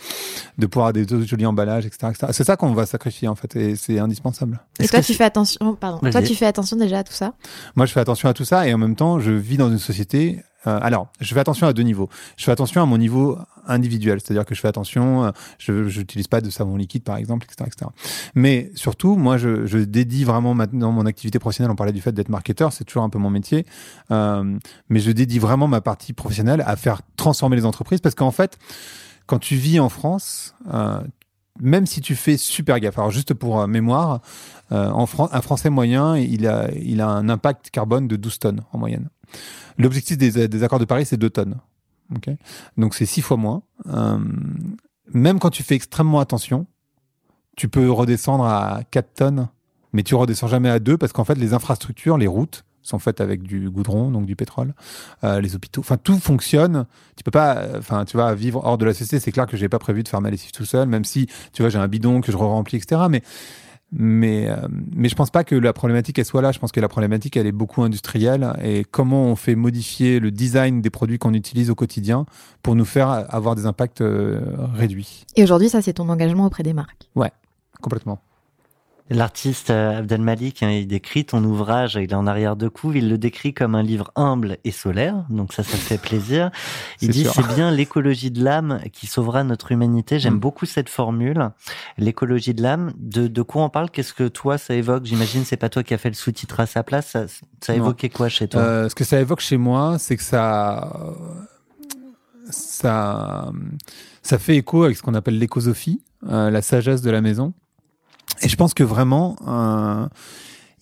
de 0.58 0.66
pouvoir 0.68 0.88
avoir 0.90 1.06
des 1.06 1.26
jolis 1.26 1.46
emballages, 1.46 1.86
etc. 1.86 2.08
etc. 2.12 2.28
C'est 2.32 2.44
ça 2.44 2.56
qu'on 2.56 2.74
va 2.74 2.86
sacrifier 2.86 3.28
en 3.28 3.36
fait, 3.36 3.56
et 3.56 3.76
c'est 3.76 4.00
indispensable. 4.00 4.60
Et 4.80 4.88
toi, 4.88 5.02
que 5.02 5.06
tu 5.06 5.14
fais 5.14 5.24
attention. 5.24 5.76
Pardon. 5.76 6.00
Toi, 6.10 6.22
tu 6.22 6.36
fais 6.36 6.46
attention 6.46 6.78
déjà 6.78 7.00
à 7.00 7.04
tout 7.04 7.14
ça? 7.14 7.34
Moi, 7.76 7.86
je 7.86 7.92
fais 7.94 8.00
attention 8.00 8.30
à 8.30 8.34
tout 8.34 8.46
ça 8.46 8.68
et 8.68 8.74
en 8.74 8.78
même 8.78 8.96
temps, 8.96 9.20
je 9.20 9.32
vis 9.32 9.58
dans 9.58 9.70
une 9.70 9.80
société. 9.80 10.42
euh, 10.68 10.80
alors, 10.82 11.08
je 11.20 11.34
fais 11.34 11.40
attention 11.40 11.68
à 11.68 11.74
deux 11.74 11.84
niveaux. 11.84 12.10
Je 12.38 12.44
fais 12.46 12.52
attention 12.52 12.82
à 12.82 12.86
mon 12.86 12.98
niveau 12.98 13.38
individuel, 13.68 14.20
c'est-à-dire 14.20 14.46
que 14.46 14.56
je 14.56 14.62
fais 14.62 14.68
attention. 14.68 15.32
je 15.60 15.74
n'utilise 16.00 16.28
pas 16.28 16.42
de 16.42 16.50
savon 16.50 16.76
liquide, 16.76 17.04
par 17.04 17.18
exemple, 17.18 17.46
etc., 17.46 17.70
etc. 17.72 17.92
Mais 18.36 18.72
surtout, 18.76 19.16
moi, 19.16 19.38
je, 19.38 19.66
je 19.66 19.80
dédie 19.80 20.24
vraiment 20.24 20.54
maintenant 20.54 20.92
mon 20.92 21.06
activité 21.06 21.40
professionnelle. 21.40 21.72
On 21.72 21.76
parlait 21.76 21.94
du 21.94 22.02
fait 22.02 22.12
d'être 22.12 22.30
marketeur, 22.30 22.74
c'est 22.74 22.84
toujours 22.84 23.04
un 23.04 23.10
peu 23.10 23.20
mon 23.20 23.30
métier, 23.30 23.66
euh, 24.12 24.58
mais 24.90 25.00
je 25.00 25.12
dédie 25.12 25.40
vraiment 25.40 25.68
ma 25.68 25.82
partie 25.82 26.14
professionnelle 26.14 26.64
à 26.66 26.76
faire 26.76 27.02
transformer 27.16 27.56
les 27.56 27.66
entreprises 27.66 28.02
parce 28.02 28.16
qu'en 28.16 28.32
fait, 28.32 28.58
quand 29.26 29.40
tu 29.40 29.56
vis 29.56 29.80
en 29.80 29.90
France. 29.90 30.56
euh, 30.74 31.02
même 31.62 31.86
si 31.86 32.02
tu 32.02 32.16
fais 32.16 32.36
super 32.36 32.82
gaffe, 32.82 32.98
alors 32.98 33.12
juste 33.12 33.34
pour 33.34 33.62
euh, 33.62 33.68
mémoire, 33.68 34.20
euh, 34.74 34.92
un 34.92 35.42
Français 35.42 35.70
moyen, 35.70 36.18
il 36.18 36.48
a, 36.48 36.70
il 36.74 37.00
un 37.00 37.30
impact 37.30 37.70
carbone 37.70 38.10
de 38.10 38.18
12 38.18 38.40
tonnes 38.40 38.62
en 38.74 38.78
moyenne. 38.78 39.08
L'objectif 39.78 40.18
des, 40.18 40.64
accords 40.64 40.80
de 40.80 40.86
Paris, 40.86 41.06
c'est 41.06 41.16
2 41.16 41.30
tonnes. 41.30 41.56
Ok? 42.14 42.30
Donc 42.76 42.94
c'est 42.94 43.06
6 43.06 43.22
fois 43.22 43.38
moins. 43.38 43.62
Même 45.14 45.40
quand 45.40 45.50
tu 45.50 45.64
fais 45.64 45.76
extrêmement 45.76 46.20
attention, 46.20 46.68
tu 47.56 47.70
peux 47.70 47.90
redescendre 47.90 48.44
à 48.44 48.82
4 48.92 49.14
tonnes, 49.14 49.48
mais 49.94 50.04
tu 50.04 50.14
redescends 50.14 50.48
jamais 50.48 50.70
à 50.70 50.80
2 50.80 50.98
parce 50.98 51.14
qu'en 51.14 51.24
fait, 51.24 51.36
les 51.36 51.54
infrastructures, 51.54 52.18
les 52.18 52.28
routes, 52.28 52.65
sont 52.88 53.00
faites 53.00 53.22
avec 53.22 53.44
du 53.44 53.70
goudron, 53.70 54.12
donc 54.12 54.26
du 54.26 54.36
pétrole, 54.36 54.74
euh, 55.24 55.42
les 55.42 55.56
hôpitaux, 55.56 55.82
enfin 55.82 55.98
tout 55.98 56.20
fonctionne. 56.20 56.86
Tu 57.16 57.24
peux 57.24 57.32
pas, 57.32 57.58
euh, 57.58 57.80
enfin 57.80 58.06
tu 58.06 58.18
vois, 58.18 58.34
vivre 58.36 58.62
hors 58.64 58.78
de 58.78 58.86
la 58.86 58.94
société. 58.94 59.20
C'est 59.20 59.32
clair 59.32 59.48
que 59.48 59.58
j'ai 59.58 59.70
pas 59.70 59.80
prévu 59.80 60.04
de 60.04 60.08
faire 60.08 60.22
ma 60.22 60.30
lessive 60.30 60.52
tout 60.52 60.66
seul, 60.66 60.88
même 60.88 61.06
si 61.06 61.28
tu 61.54 61.62
vois 61.62 61.70
j'ai 61.70 61.80
un 61.80 61.88
bidon 61.88 62.22
que 62.22 62.32
je 62.32 62.38
re-remplis, 62.38 62.78
etc. 62.78 63.02
Mais 63.10 63.22
mais 63.92 64.50
euh, 64.50 64.56
mais 64.94 65.10
je 65.10 65.16
pense 65.16 65.30
pas 65.30 65.44
que 65.44 65.56
la 65.56 65.72
problématique 65.72 66.20
elle 66.20 66.26
soit 66.26 66.42
là. 66.42 66.52
Je 66.52 66.60
pense 66.60 66.72
que 66.72 66.80
la 66.80 66.88
problématique 66.88 67.38
elle 67.38 67.48
est 67.48 67.52
beaucoup 67.52 67.82
industrielle 67.82 68.54
et 68.62 68.84
comment 68.84 69.26
on 69.26 69.36
fait 69.36 69.56
modifier 69.56 70.20
le 70.20 70.32
design 70.32 70.82
des 70.82 70.90
produits 70.90 71.18
qu'on 71.18 71.34
utilise 71.34 71.70
au 71.70 71.76
quotidien 71.76 72.26
pour 72.62 72.76
nous 72.76 72.86
faire 72.86 73.10
avoir 73.10 73.56
des 73.56 73.66
impacts 73.66 74.02
euh, 74.02 74.42
réduits. 74.74 75.26
Et 75.36 75.44
aujourd'hui, 75.44 75.70
ça, 75.70 75.82
c'est 75.82 75.94
ton 75.94 76.10
engagement 76.10 76.46
auprès 76.46 76.64
des 76.64 76.74
marques. 76.74 77.10
Complètement. 77.82 78.20
L'artiste 79.12 79.70
euh, 79.70 80.00
Abdel 80.00 80.22
Malik, 80.22 80.64
hein, 80.64 80.72
il 80.72 80.88
décrit 80.88 81.26
ton 81.26 81.44
ouvrage, 81.44 81.94
il 81.94 82.10
est 82.10 82.14
en 82.16 82.26
arrière 82.26 82.56
de 82.56 82.68
couve, 82.68 82.98
il 82.98 83.08
le 83.08 83.20
décrit 83.20 83.54
comme 83.54 83.76
un 83.76 83.84
livre 83.84 84.12
humble 84.16 84.58
et 84.64 84.72
solaire, 84.72 85.26
donc 85.30 85.54
ça, 85.54 85.62
ça 85.62 85.78
fait 85.78 86.00
plaisir. 86.00 86.50
Il 87.02 87.10
dit 87.10 87.24
c'est 87.32 87.48
bien 87.54 87.70
l'écologie 87.70 88.32
de 88.32 88.44
l'âme 88.44 88.80
qui 88.92 89.06
sauvera 89.06 89.44
notre 89.44 89.72
humanité. 89.72 90.18
J'aime 90.18 90.36
Mm. 90.36 90.40
beaucoup 90.40 90.66
cette 90.66 90.90
formule, 90.90 91.52
l'écologie 92.00 92.56
de 92.56 92.64
l'âme. 92.64 92.94
De, 92.98 93.28
de 93.28 93.42
quoi 93.44 93.64
on 93.64 93.70
parle? 93.70 93.92
Qu'est-ce 93.92 94.14
que 94.14 94.28
toi 94.28 94.58
ça 94.58 94.74
évoque? 94.74 95.06
J'imagine 95.06 95.46
c'est 95.46 95.56
pas 95.58 95.70
toi 95.70 95.84
qui 95.84 95.94
as 95.94 96.00
fait 96.00 96.10
le 96.10 96.16
sous-titre 96.16 96.60
à 96.60 96.66
sa 96.66 96.82
place. 96.82 97.16
Ça, 97.62 97.76
évoquait 97.76 98.10
quoi 98.10 98.28
chez 98.28 98.48
toi? 98.48 98.62
Euh, 98.62 98.90
ce 98.90 98.96
que 98.96 99.04
ça 99.04 99.20
évoque 99.22 99.42
chez 99.42 99.58
moi, 99.58 99.98
c'est 100.00 100.18
que 100.18 100.24
ça, 100.24 100.92
ça, 102.50 103.52
ça 104.24 104.40
fait 104.40 104.56
écho 104.58 104.84
avec 104.84 104.98
ce 104.98 105.04
qu'on 105.04 105.14
appelle 105.14 105.38
l'écosophie, 105.38 106.02
euh, 106.28 106.50
la 106.50 106.62
sagesse 106.64 107.02
de 107.02 107.12
la 107.12 107.22
maison. 107.22 107.54
Et 108.42 108.50
je 108.50 108.56
pense 108.56 108.74
que 108.74 108.84
vraiment, 108.84 109.36
euh, 109.48 110.08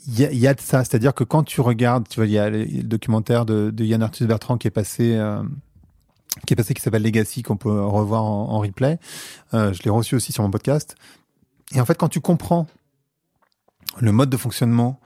il 0.08 0.20
y, 0.20 0.26
a, 0.26 0.32
il 0.32 0.38
y 0.40 0.48
a 0.48 0.54
de 0.54 0.62
ça. 0.62 0.84
C'est-à-dire 0.84 1.14
que 1.14 1.24
quand 1.24 1.44
tu 1.44 1.62
regardes, 1.62 2.08
tu 2.08 2.20
vois, 2.20 2.26
il 2.26 2.32
y 2.32 2.40
a 2.40 2.50
le 2.50 2.66
documentaire 2.84 3.46
de, 3.46 3.72
de 3.72 3.86
Yann 3.86 4.02
Arthus 4.04 4.26
Bertrand 4.26 4.58
qui 4.58 4.68
est 4.68 4.72
passé. 4.72 5.16
euh, 5.16 5.42
qui 6.48 6.54
est 6.54 6.56
passé, 6.56 6.74
qui 6.74 6.82
s'appelle 6.82 7.04
Legacy, 7.04 7.44
qu'on 7.44 7.58
peut 7.58 7.84
revoir 7.86 8.24
en, 8.24 8.50
en 8.50 8.60
replay. 8.60 8.98
Euh, 9.54 9.72
je 9.72 9.84
l'ai 9.84 9.92
reçu 9.92 10.16
aussi 10.16 10.32
sur 10.32 10.42
mon 10.44 10.50
podcast. 10.50 10.96
Et 11.74 11.80
en 11.80 11.86
fait, 11.86 11.96
quand 11.96 12.10
tu 12.10 12.22
comprends 12.22 12.66
le 14.00 14.12
mode 14.12 14.32
de 14.32 14.38
fonctionnement 14.38 15.00
euh, 15.00 15.06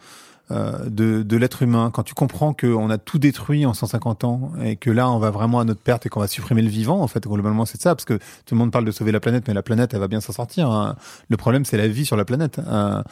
de, 0.49 1.23
de 1.23 1.37
l'être 1.37 1.61
humain, 1.63 1.91
quand 1.93 2.03
tu 2.03 2.13
comprends 2.13 2.53
qu'on 2.53 2.89
a 2.89 2.97
tout 2.97 3.19
détruit 3.19 3.65
en 3.65 3.73
150 3.73 4.23
ans 4.23 4.51
et 4.63 4.75
que 4.77 4.89
là 4.89 5.09
on 5.09 5.19
va 5.19 5.29
vraiment 5.29 5.59
à 5.59 5.65
notre 5.65 5.81
perte 5.81 6.05
et 6.05 6.09
qu'on 6.09 6.21
va 6.21 6.27
supprimer 6.27 6.61
le 6.61 6.69
vivant, 6.69 7.01
en 7.01 7.07
fait 7.07 7.23
globalement 7.27 7.65
c'est 7.65 7.81
ça, 7.81 7.95
parce 7.95 8.05
que 8.05 8.13
tout 8.13 8.55
le 8.55 8.57
monde 8.57 8.71
parle 8.71 8.85
de 8.85 8.91
sauver 8.91 9.11
la 9.11 9.19
planète, 9.19 9.45
mais 9.47 9.53
la 9.53 9.63
planète 9.63 9.93
elle 9.93 9.99
va 9.99 10.07
bien 10.07 10.21
s'en 10.21 10.33
sortir. 10.33 10.69
hein. 10.71 10.95
Le 11.29 11.37
problème 11.37 11.65
c'est 11.65 11.77
la 11.77 11.87
vie 11.87 12.05
sur 12.05 12.15
la 12.15 12.25
planète. 12.25 12.59
Euh, 12.65 13.03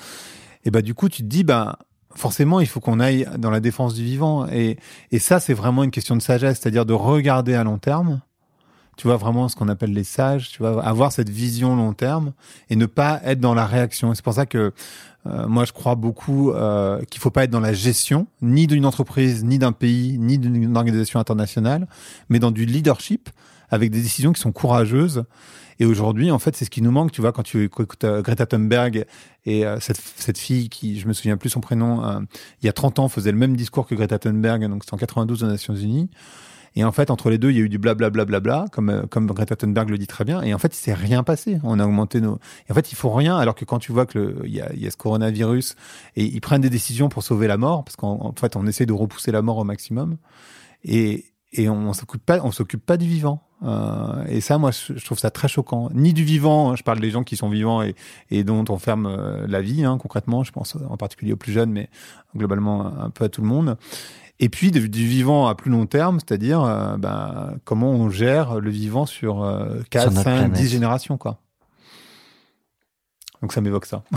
et 0.64 0.72
bah 0.72 0.82
du 0.82 0.94
coup 0.94 1.10
tu 1.10 1.24
te 1.24 1.28
dis 1.28 1.44
bah 1.44 1.80
forcément 2.16 2.62
il 2.62 2.68
faut 2.68 2.80
qu'on 2.80 3.00
aille 3.02 3.28
dans 3.38 3.50
la 3.50 3.60
défense 3.60 3.94
du 3.94 4.04
vivant 4.04 4.48
et, 4.48 4.78
et 5.12 5.20
ça 5.20 5.40
c'est 5.42 5.54
vraiment 5.54 5.84
une 5.84 5.92
question 5.92 6.16
de 6.16 6.22
sagesse, 6.22 6.60
c'est-à-dire 6.62 6.86
de 6.86 6.94
regarder 6.94 7.54
à 7.56 7.64
long 7.64 7.78
terme. 7.78 8.22
Tu 8.98 9.08
vois 9.08 9.18
vraiment 9.18 9.50
ce 9.50 9.58
qu'on 9.58 9.68
appelle 9.68 9.92
les 9.92 10.06
sages, 10.06 10.52
tu 10.52 10.60
vois 10.60 10.82
avoir 10.82 11.12
cette 11.12 11.28
vision 11.28 11.76
long 11.76 11.92
terme 11.92 12.32
et 12.70 12.78
ne 12.78 12.86
pas 12.86 13.20
être 13.26 13.42
dans 13.42 13.54
la 13.54 13.66
réaction. 13.66 14.14
C'est 14.16 14.24
pour 14.24 14.34
ça 14.34 14.46
que 14.46 14.72
euh, 15.28 15.48
moi, 15.48 15.66
je 15.66 15.72
crois 15.72 15.96
beaucoup 15.96 16.52
euh, 16.52 17.02
qu'il 17.10 17.20
faut 17.20 17.32
pas 17.32 17.44
être 17.46 17.52
dans 17.52 17.60
la 17.60 17.74
gestion, 17.74 18.28
ni 18.42 18.68
d'une 18.68 18.86
entreprise, 18.86 19.44
ni 19.44 19.58
d'un 19.58 19.72
pays, 19.72 20.18
ni 20.20 20.38
d'une 20.38 20.76
organisation 20.78 21.20
internationale, 21.20 21.88
mais 22.30 22.40
dans 22.40 22.52
du 22.52 22.66
leadership 22.66 23.30
avec 23.70 23.92
des 23.92 24.02
décisions 24.02 24.34
qui 24.34 24.42
sont 24.42 24.52
courageuses. 24.52 25.24
Et 25.80 25.86
aujourd'hui, 25.86 26.32
en 26.32 26.40
fait, 26.40 26.56
c'est 26.56 26.66
ce 26.66 26.70
qui 26.70 26.82
nous 26.82 26.92
manque. 26.92 27.12
Tu 27.12 27.22
vois, 27.22 27.32
quand 27.34 27.44
tu 27.44 27.64
écoutes 27.64 28.04
euh, 28.04 28.22
Greta 28.22 28.46
Thunberg 28.46 29.06
et 29.46 29.66
euh, 29.66 29.80
cette, 29.80 30.00
cette 30.16 30.38
fille 30.38 30.70
qui, 30.70 31.00
je 31.00 31.08
me 31.08 31.14
souviens 31.14 31.38
plus 31.38 31.50
son 31.50 31.60
prénom, 31.60 32.04
il 32.62 32.66
y 32.66 32.70
a 32.70 32.74
30 32.74 33.00
ans, 33.00 33.10
faisait 33.10 33.32
le 33.32 33.38
même 33.38 33.56
discours 33.56 33.88
que 33.88 33.96
Greta 33.96 34.20
Thunberg, 34.20 34.68
donc 34.70 34.84
c'était 34.84 34.94
en 34.94 34.98
92 34.98 35.44
aux 35.44 35.48
Nations 35.48 35.76
Unies. 35.76 36.10
Et 36.78 36.84
en 36.84 36.92
fait, 36.92 37.10
entre 37.10 37.30
les 37.30 37.38
deux, 37.38 37.52
il 37.52 37.58
y 37.58 37.60
a 37.60 37.64
eu 37.64 37.70
du 37.70 37.78
blablabla, 37.78 38.26
bla, 38.26 38.40
bla, 38.40 38.64
bla, 38.64 38.66
comme, 38.72 38.90
euh, 38.90 39.06
comme 39.10 39.28
Greta 39.28 39.56
Thunberg 39.56 39.90
le 39.90 39.98
dit 39.98 40.08
très 40.08 40.26
bien. 40.26 40.42
Et 40.42 40.54
en 40.54 40.58
fait, 40.58 40.76
il 40.76 40.80
s'est 40.80 40.94
rien 40.94 41.24
passé. 41.24 41.58
On 41.64 41.80
a 41.80 41.86
augmenté 41.86 42.20
nos. 42.20 42.40
En 42.70 42.74
fait, 42.74 42.92
il 42.92 42.96
faut 42.96 43.12
rien. 43.12 43.38
Alors 43.38 43.56
que 43.56 43.64
quand 43.64 43.80
tu 43.80 43.94
vois 43.94 44.06
que 44.06 44.42
il 44.44 44.54
y 44.54 44.62
a, 44.62 44.74
y 44.76 44.86
a 44.86 44.92
ce 44.92 44.98
coronavirus 44.98 45.76
et 46.18 46.26
ils 46.26 46.42
prennent 46.42 46.62
des 46.62 46.70
décisions 46.70 47.08
pour 47.08 47.24
sauver 47.24 47.48
la 47.48 47.58
mort, 47.58 47.86
parce 47.86 47.96
qu'en 47.96 48.20
en 48.26 48.34
fait, 48.34 48.56
on 48.58 48.68
essaie 48.68 48.86
de 48.86 48.94
repousser 48.94 49.32
la 49.32 49.42
mort 49.42 49.58
au 49.58 49.64
maximum. 49.64 50.18
Et, 50.84 51.26
et 51.54 51.70
on 51.70 51.94
s'occupe 51.94 52.26
pas, 52.26 52.40
on 52.44 52.52
s'occupe 52.52 52.86
pas 52.86 52.98
du 52.98 53.08
vivant. 53.08 53.42
Euh, 53.64 54.26
et 54.28 54.42
ça, 54.42 54.58
moi, 54.58 54.72
je, 54.72 54.98
je 54.98 55.06
trouve 55.06 55.18
ça 55.18 55.32
très 55.32 55.48
choquant. 55.48 55.90
Ni 55.94 56.12
du 56.12 56.26
vivant. 56.26 56.72
hein, 56.72 56.76
je 56.76 56.84
parle 56.84 57.00
des 57.00 57.10
gens 57.10 57.24
qui 57.24 57.38
sont 57.38 57.50
vivants 57.50 57.84
et, 57.84 57.96
et 58.30 58.44
dont 58.44 58.66
on 58.68 58.78
ferme 58.78 59.06
euh, 59.06 59.48
la 59.48 59.62
vie, 59.62 59.86
hein, 59.86 59.98
concrètement. 59.98 60.44
Je 60.44 60.52
pense 60.52 60.76
en 60.90 60.98
particulier 60.98 61.32
aux 61.32 61.38
plus 61.38 61.54
jeunes, 61.54 61.72
mais 61.72 61.90
globalement 62.36 62.86
un 62.86 63.10
peu 63.12 63.24
à 63.24 63.30
tout 63.30 63.42
le 63.42 63.48
monde 63.48 63.78
Et 64.40 64.50
puis 64.50 64.72
du, 64.72 64.90
du 64.90 65.08
vivant 65.08 65.48
à 65.48 65.56
plus 65.56 65.72
long 65.72 65.86
terme, 65.86 66.20
c'est-à-dire 66.20 66.62
euh, 66.64 66.98
bah, 66.98 67.54
comment 67.64 67.92
on 67.92 68.10
gère 68.10 68.60
le 68.60 68.70
vivant 68.70 69.06
sur 69.06 69.44
euh, 69.44 69.82
4, 69.92 70.02
Sur 70.04 70.12
notre 70.12 70.24
5, 70.24 70.36
planète. 70.38 70.52
10 70.54 70.70
générations. 70.70 71.18
quoi. 71.18 71.40
Donc 73.42 73.54
ça 73.54 73.62
m'évoque 73.62 73.86
ça. 73.86 74.04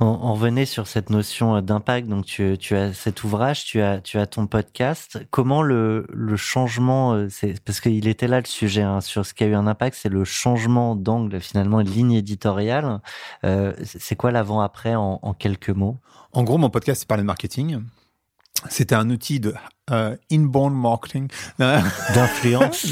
On, 0.00 0.06
on 0.06 0.34
revenait 0.34 0.66
sur 0.66 0.88
cette 0.88 1.08
notion 1.08 1.54
euh, 1.54 1.60
d'impact. 1.60 2.08
Donc, 2.08 2.24
tu, 2.24 2.58
tu 2.58 2.74
as 2.74 2.92
cet 2.92 3.22
ouvrage, 3.22 3.64
tu 3.64 3.80
as, 3.80 4.00
tu 4.00 4.18
as 4.18 4.26
ton 4.26 4.48
podcast. 4.48 5.20
Comment 5.30 5.62
le, 5.62 6.06
le 6.12 6.36
changement, 6.36 7.12
euh, 7.12 7.28
c'est 7.30 7.62
parce 7.62 7.80
qu'il 7.80 8.08
était 8.08 8.26
là 8.26 8.40
le 8.40 8.46
sujet 8.46 8.82
hein, 8.82 9.00
sur 9.00 9.24
ce 9.24 9.34
qui 9.34 9.44
a 9.44 9.46
eu 9.46 9.54
un 9.54 9.68
impact, 9.68 9.96
c'est 9.96 10.08
le 10.08 10.24
changement 10.24 10.96
d'angle 10.96 11.40
finalement, 11.40 11.80
de 11.80 11.88
ligne 11.88 12.10
éditoriale. 12.14 13.00
Euh, 13.44 13.72
c'est 13.84 14.00
c'est 14.00 14.16
quoi 14.16 14.32
l'avant-après 14.32 14.96
en, 14.96 15.20
en 15.22 15.32
quelques 15.32 15.70
mots? 15.70 15.98
En 16.32 16.42
gros, 16.42 16.58
mon 16.58 16.70
podcast, 16.70 17.04
il 17.04 17.06
parlait 17.06 17.22
de 17.22 17.28
marketing. 17.28 17.78
C'était 18.68 18.94
un 18.94 19.10
outil 19.10 19.40
de 19.40 19.54
euh, 19.90 20.16
inbound 20.30 20.74
marketing. 20.74 21.28
D'influence. 21.58 22.86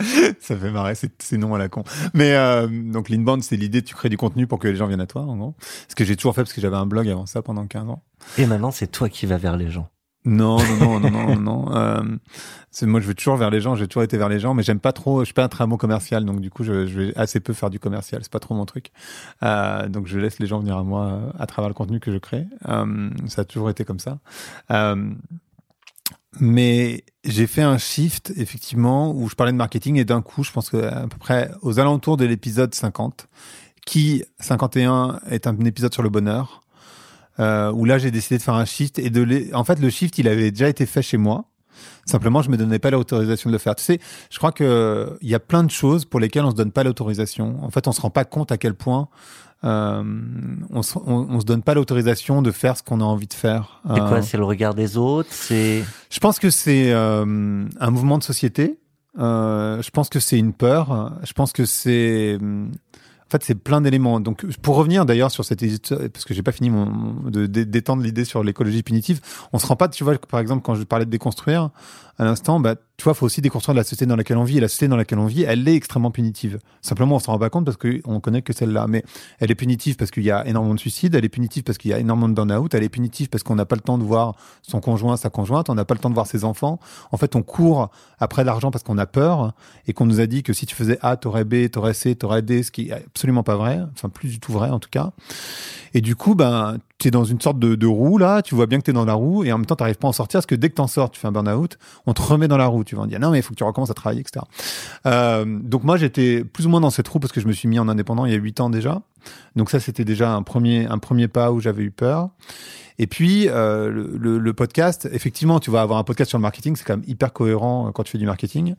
ça 0.40 0.56
fait 0.56 0.70
marrer, 0.70 0.94
c'est 0.94 1.38
non 1.38 1.54
à 1.54 1.58
la 1.58 1.68
con. 1.68 1.84
Mais 2.14 2.34
euh, 2.34 2.66
donc 2.68 3.08
l'inbound, 3.08 3.42
c'est 3.42 3.56
l'idée, 3.56 3.82
tu 3.82 3.94
crées 3.94 4.08
du 4.08 4.16
contenu 4.16 4.46
pour 4.46 4.58
que 4.58 4.68
les 4.68 4.76
gens 4.76 4.86
viennent 4.86 5.00
à 5.00 5.06
toi, 5.06 5.22
en 5.22 5.36
gros. 5.36 5.54
Ce 5.88 5.94
que 5.94 6.04
j'ai 6.04 6.16
toujours 6.16 6.34
fait 6.34 6.42
parce 6.42 6.52
que 6.52 6.60
j'avais 6.60 6.76
un 6.76 6.86
blog 6.86 7.08
avant 7.08 7.26
ça 7.26 7.42
pendant 7.42 7.66
15 7.66 7.88
ans. 7.88 8.02
Et 8.38 8.46
maintenant, 8.46 8.70
c'est 8.70 8.88
toi 8.88 9.08
qui 9.08 9.26
vas 9.26 9.36
vers 9.36 9.56
les 9.56 9.70
gens. 9.70 9.88
Non, 10.24 10.58
non, 10.78 11.00
non, 11.00 11.10
non, 11.10 11.36
non. 11.36 11.74
Euh, 11.74 12.02
moi, 12.82 13.00
je 13.00 13.06
vais 13.06 13.14
toujours 13.14 13.36
vers 13.36 13.50
les 13.50 13.60
gens. 13.60 13.74
J'ai 13.74 13.88
toujours 13.88 14.02
été 14.02 14.18
vers 14.18 14.28
les 14.28 14.38
gens, 14.38 14.52
mais 14.52 14.62
j'aime 14.62 14.80
pas 14.80 14.92
trop. 14.92 15.20
Je 15.20 15.26
suis 15.26 15.34
pas 15.34 15.44
un 15.44 15.48
très 15.48 15.66
bon 15.66 15.76
commercial, 15.76 16.24
donc 16.24 16.40
du 16.40 16.50
coup, 16.50 16.62
je, 16.62 16.86
je 16.86 17.00
vais 17.00 17.16
assez 17.16 17.40
peu 17.40 17.52
faire 17.54 17.70
du 17.70 17.78
commercial. 17.78 18.20
C'est 18.22 18.32
pas 18.32 18.38
trop 18.38 18.54
mon 18.54 18.66
truc. 18.66 18.92
Euh, 19.42 19.88
donc, 19.88 20.06
je 20.06 20.18
laisse 20.18 20.38
les 20.38 20.46
gens 20.46 20.60
venir 20.60 20.76
à 20.76 20.84
moi 20.84 21.32
à 21.38 21.46
travers 21.46 21.68
le 21.68 21.74
contenu 21.74 22.00
que 22.00 22.12
je 22.12 22.18
crée. 22.18 22.46
Euh, 22.68 23.10
ça 23.28 23.42
a 23.42 23.44
toujours 23.44 23.70
été 23.70 23.84
comme 23.84 23.98
ça. 23.98 24.18
Euh, 24.70 25.10
mais 26.38 27.02
j'ai 27.24 27.46
fait 27.46 27.62
un 27.62 27.78
shift 27.78 28.32
effectivement 28.36 29.12
où 29.12 29.28
je 29.28 29.34
parlais 29.34 29.52
de 29.52 29.56
marketing 29.56 29.96
et 29.96 30.04
d'un 30.04 30.22
coup, 30.22 30.44
je 30.44 30.52
pense 30.52 30.70
que 30.70 30.76
à 30.76 31.08
peu 31.08 31.18
près 31.18 31.50
aux 31.62 31.80
alentours 31.80 32.16
de 32.16 32.24
l'épisode 32.24 32.74
50, 32.74 33.26
qui 33.86 34.22
51 34.38 35.20
est 35.30 35.46
un 35.46 35.58
épisode 35.60 35.92
sur 35.92 36.02
le 36.02 36.10
bonheur 36.10 36.62
euh, 37.40 37.72
où 37.72 37.84
là 37.84 37.98
j'ai 37.98 38.10
décidé 38.12 38.38
de 38.38 38.42
faire 38.42 38.54
un 38.54 38.64
shift 38.64 38.98
et 39.00 39.10
de 39.10 39.22
les... 39.22 39.52
en 39.54 39.64
fait 39.64 39.80
le 39.80 39.90
shift 39.90 40.18
il 40.18 40.28
avait 40.28 40.50
déjà 40.52 40.68
été 40.68 40.86
fait 40.86 41.02
chez 41.02 41.16
moi 41.16 41.46
simplement 42.06 42.42
je 42.42 42.50
me 42.50 42.56
donnais 42.56 42.78
pas 42.78 42.90
l'autorisation 42.90 43.50
de 43.50 43.54
le 43.54 43.58
faire 43.58 43.74
tu 43.74 43.82
sais 43.84 43.98
je 44.30 44.38
crois 44.38 44.52
que 44.52 45.16
il 45.22 45.28
y 45.28 45.34
a 45.34 45.40
plein 45.40 45.64
de 45.64 45.70
choses 45.70 46.04
pour 46.04 46.20
lesquelles 46.20 46.44
on 46.44 46.50
se 46.50 46.56
donne 46.56 46.72
pas 46.72 46.84
l'autorisation 46.84 47.56
en 47.64 47.70
fait 47.70 47.88
on 47.88 47.92
se 47.92 48.00
rend 48.00 48.10
pas 48.10 48.24
compte 48.24 48.52
à 48.52 48.58
quel 48.58 48.74
point 48.74 49.08
euh, 49.62 50.02
on, 50.70 50.82
se, 50.82 50.96
on, 50.98 51.26
on 51.28 51.40
se 51.40 51.44
donne 51.44 51.62
pas 51.62 51.74
l'autorisation 51.74 52.40
de 52.40 52.50
faire 52.50 52.78
ce 52.78 52.82
qu'on 52.82 53.00
a 53.02 53.04
envie 53.04 53.26
de 53.26 53.34
faire 53.34 53.82
C'est 53.86 54.00
Euh, 54.00 54.08
quoi 54.08 54.22
C'est 54.22 54.38
le 54.38 54.44
regard 54.44 54.74
des 54.74 54.96
autres 54.96 55.28
C'est 55.32 55.84
je 56.10 56.18
pense 56.18 56.38
que 56.38 56.48
c'est 56.50 56.92
euh, 56.92 57.66
un 57.78 57.90
mouvement 57.90 58.16
de 58.18 58.22
société. 58.24 58.78
Euh, 59.18 59.82
je 59.82 59.90
pense 59.90 60.08
que 60.08 60.18
c'est 60.18 60.38
une 60.38 60.54
peur. 60.54 61.12
Je 61.24 61.32
pense 61.34 61.52
que 61.52 61.66
c'est 61.66 62.38
en 63.30 63.38
fait, 63.38 63.44
c'est 63.44 63.54
plein 63.54 63.80
d'éléments. 63.80 64.18
Donc, 64.18 64.44
pour 64.56 64.74
revenir 64.74 65.06
d'ailleurs 65.06 65.30
sur 65.30 65.44
cette 65.44 65.60
parce 66.12 66.24
que 66.24 66.34
j'ai 66.34 66.42
pas 66.42 66.50
fini 66.50 66.68
de 67.26 67.46
d'é- 67.46 67.64
d'étendre 67.64 68.02
l'idée 68.02 68.24
sur 68.24 68.42
l'écologie 68.42 68.82
punitive, 68.82 69.20
on 69.52 69.60
se 69.60 69.66
rend 69.68 69.76
pas, 69.76 69.88
tu 69.88 70.02
vois, 70.02 70.18
par 70.18 70.40
exemple, 70.40 70.62
quand 70.62 70.74
je 70.74 70.82
parlais 70.82 71.04
de 71.04 71.10
déconstruire 71.10 71.70
à 72.20 72.24
l'instant, 72.24 72.60
bah, 72.60 72.74
tu 72.98 73.04
vois, 73.04 73.14
faut 73.14 73.24
aussi 73.24 73.40
déconstruire 73.40 73.74
la 73.74 73.82
société 73.82 74.04
dans 74.04 74.14
laquelle 74.14 74.36
on 74.36 74.44
vit. 74.44 74.58
Et 74.58 74.60
la 74.60 74.68
société 74.68 74.88
dans 74.88 74.98
laquelle 74.98 75.18
on 75.18 75.24
vit, 75.24 75.44
elle 75.44 75.66
est 75.66 75.74
extrêmement 75.74 76.10
punitive. 76.10 76.58
Simplement, 76.82 77.16
on 77.16 77.18
s'en 77.18 77.32
rend 77.32 77.38
pas 77.38 77.48
compte 77.48 77.64
parce 77.64 77.78
qu'on 77.78 78.20
connaît 78.20 78.42
que 78.42 78.52
celle-là. 78.52 78.88
Mais 78.88 79.04
elle 79.38 79.50
est 79.50 79.54
punitive 79.54 79.96
parce 79.96 80.10
qu'il 80.10 80.24
y 80.24 80.30
a 80.30 80.46
énormément 80.46 80.74
de 80.74 80.80
suicides, 80.80 81.14
elle 81.14 81.24
est 81.24 81.30
punitive 81.30 81.62
parce 81.62 81.78
qu'il 81.78 81.90
y 81.90 81.94
a 81.94 81.98
énormément 81.98 82.28
de 82.28 82.34
burn-out, 82.34 82.74
elle 82.74 82.82
est 82.82 82.90
punitive 82.90 83.30
parce 83.30 83.42
qu'on 83.42 83.54
n'a 83.54 83.64
pas 83.64 83.74
le 83.74 83.80
temps 83.80 83.96
de 83.96 84.04
voir 84.04 84.36
son 84.60 84.80
conjoint, 84.80 85.16
sa 85.16 85.30
conjointe, 85.30 85.70
on 85.70 85.74
n'a 85.74 85.86
pas 85.86 85.94
le 85.94 86.00
temps 86.00 86.10
de 86.10 86.14
voir 86.14 86.26
ses 86.26 86.44
enfants. 86.44 86.78
En 87.10 87.16
fait, 87.16 87.36
on 87.36 87.42
court 87.42 87.90
après 88.18 88.44
l'argent 88.44 88.70
parce 88.70 88.84
qu'on 88.84 88.98
a 88.98 89.06
peur 89.06 89.54
et 89.86 89.94
qu'on 89.94 90.04
nous 90.04 90.20
a 90.20 90.26
dit 90.26 90.42
que 90.42 90.52
si 90.52 90.66
tu 90.66 90.76
faisais 90.76 90.98
A, 91.00 91.16
t'aurais 91.16 91.44
B, 91.44 91.70
t'aurais 91.70 91.94
C, 91.94 92.14
t'aurais 92.16 92.42
D, 92.42 92.62
ce 92.62 92.70
qui 92.70 92.90
est 92.90 92.92
absolument 92.92 93.44
pas 93.44 93.56
vrai. 93.56 93.80
Enfin, 93.94 94.10
plus 94.10 94.28
du 94.28 94.40
tout 94.40 94.52
vrai, 94.52 94.68
en 94.68 94.78
tout 94.78 94.90
cas. 94.90 95.12
Et 95.94 96.02
du 96.02 96.16
coup, 96.16 96.34
ben, 96.34 96.76
tu 97.00 97.08
es 97.08 97.10
dans 97.10 97.24
une 97.24 97.40
sorte 97.40 97.58
de, 97.58 97.86
roue, 97.86 98.18
là, 98.18 98.42
tu 98.42 98.54
vois 98.54 98.66
bien 98.66 98.78
que 98.78 98.84
tu 98.84 98.90
es 98.90 98.94
dans 98.94 99.04
la 99.04 99.14
roue, 99.14 99.42
et 99.44 99.52
en 99.52 99.58
même 99.58 99.66
temps, 99.66 99.74
tu 99.74 99.84
pas 99.94 100.06
à 100.06 100.08
en 100.08 100.12
sortir, 100.12 100.38
parce 100.38 100.46
que 100.46 100.54
dès 100.54 100.68
que 100.68 100.74
t'en 100.74 100.86
sors, 100.86 101.10
tu 101.10 101.18
fais 101.18 101.26
un 101.26 101.32
burn-out, 101.32 101.78
on 102.06 102.12
te 102.12 102.22
remet 102.22 102.46
dans 102.46 102.58
la 102.58 102.66
roue. 102.66 102.84
Tu 102.84 102.94
vas 102.94 103.02
en 103.02 103.06
dire, 103.06 103.18
non, 103.18 103.30
mais 103.30 103.38
il 103.38 103.42
faut 103.42 103.50
que 103.50 103.58
tu 103.58 103.64
recommences 103.64 103.90
à 103.90 103.94
travailler, 103.94 104.20
etc. 104.20 104.44
Euh, 105.06 105.44
donc 105.46 105.82
moi, 105.82 105.96
j'étais 105.96 106.44
plus 106.44 106.66
ou 106.66 106.68
moins 106.68 106.80
dans 106.80 106.90
cette 106.90 107.08
roue, 107.08 107.18
parce 107.18 107.32
que 107.32 107.40
je 107.40 107.46
me 107.46 107.52
suis 107.52 107.68
mis 107.68 107.78
en 107.78 107.88
indépendant 107.88 108.26
il 108.26 108.32
y 108.32 108.34
a 108.34 108.38
huit 108.38 108.60
ans 108.60 108.70
déjà. 108.70 109.00
Donc 109.56 109.70
ça, 109.70 109.80
c'était 109.80 110.04
déjà 110.04 110.32
un 110.32 110.42
premier, 110.42 110.86
un 110.86 110.98
premier 110.98 111.28
pas 111.28 111.52
où 111.52 111.60
j'avais 111.60 111.82
eu 111.82 111.90
peur. 111.90 112.30
Et 113.02 113.06
puis, 113.06 113.48
euh, 113.48 113.90
le, 113.90 114.52
podcast, 114.52 115.08
effectivement, 115.10 115.58
tu 115.58 115.70
vas 115.70 115.80
avoir 115.80 115.98
un 115.98 116.04
podcast 116.04 116.28
sur 116.28 116.36
le 116.36 116.42
marketing, 116.42 116.76
c'est 116.76 116.84
quand 116.84 116.98
même 116.98 117.08
hyper 117.08 117.32
cohérent 117.32 117.88
euh, 117.88 117.92
quand 117.92 118.02
tu 118.02 118.12
fais 118.12 118.18
du 118.18 118.26
marketing. 118.26 118.74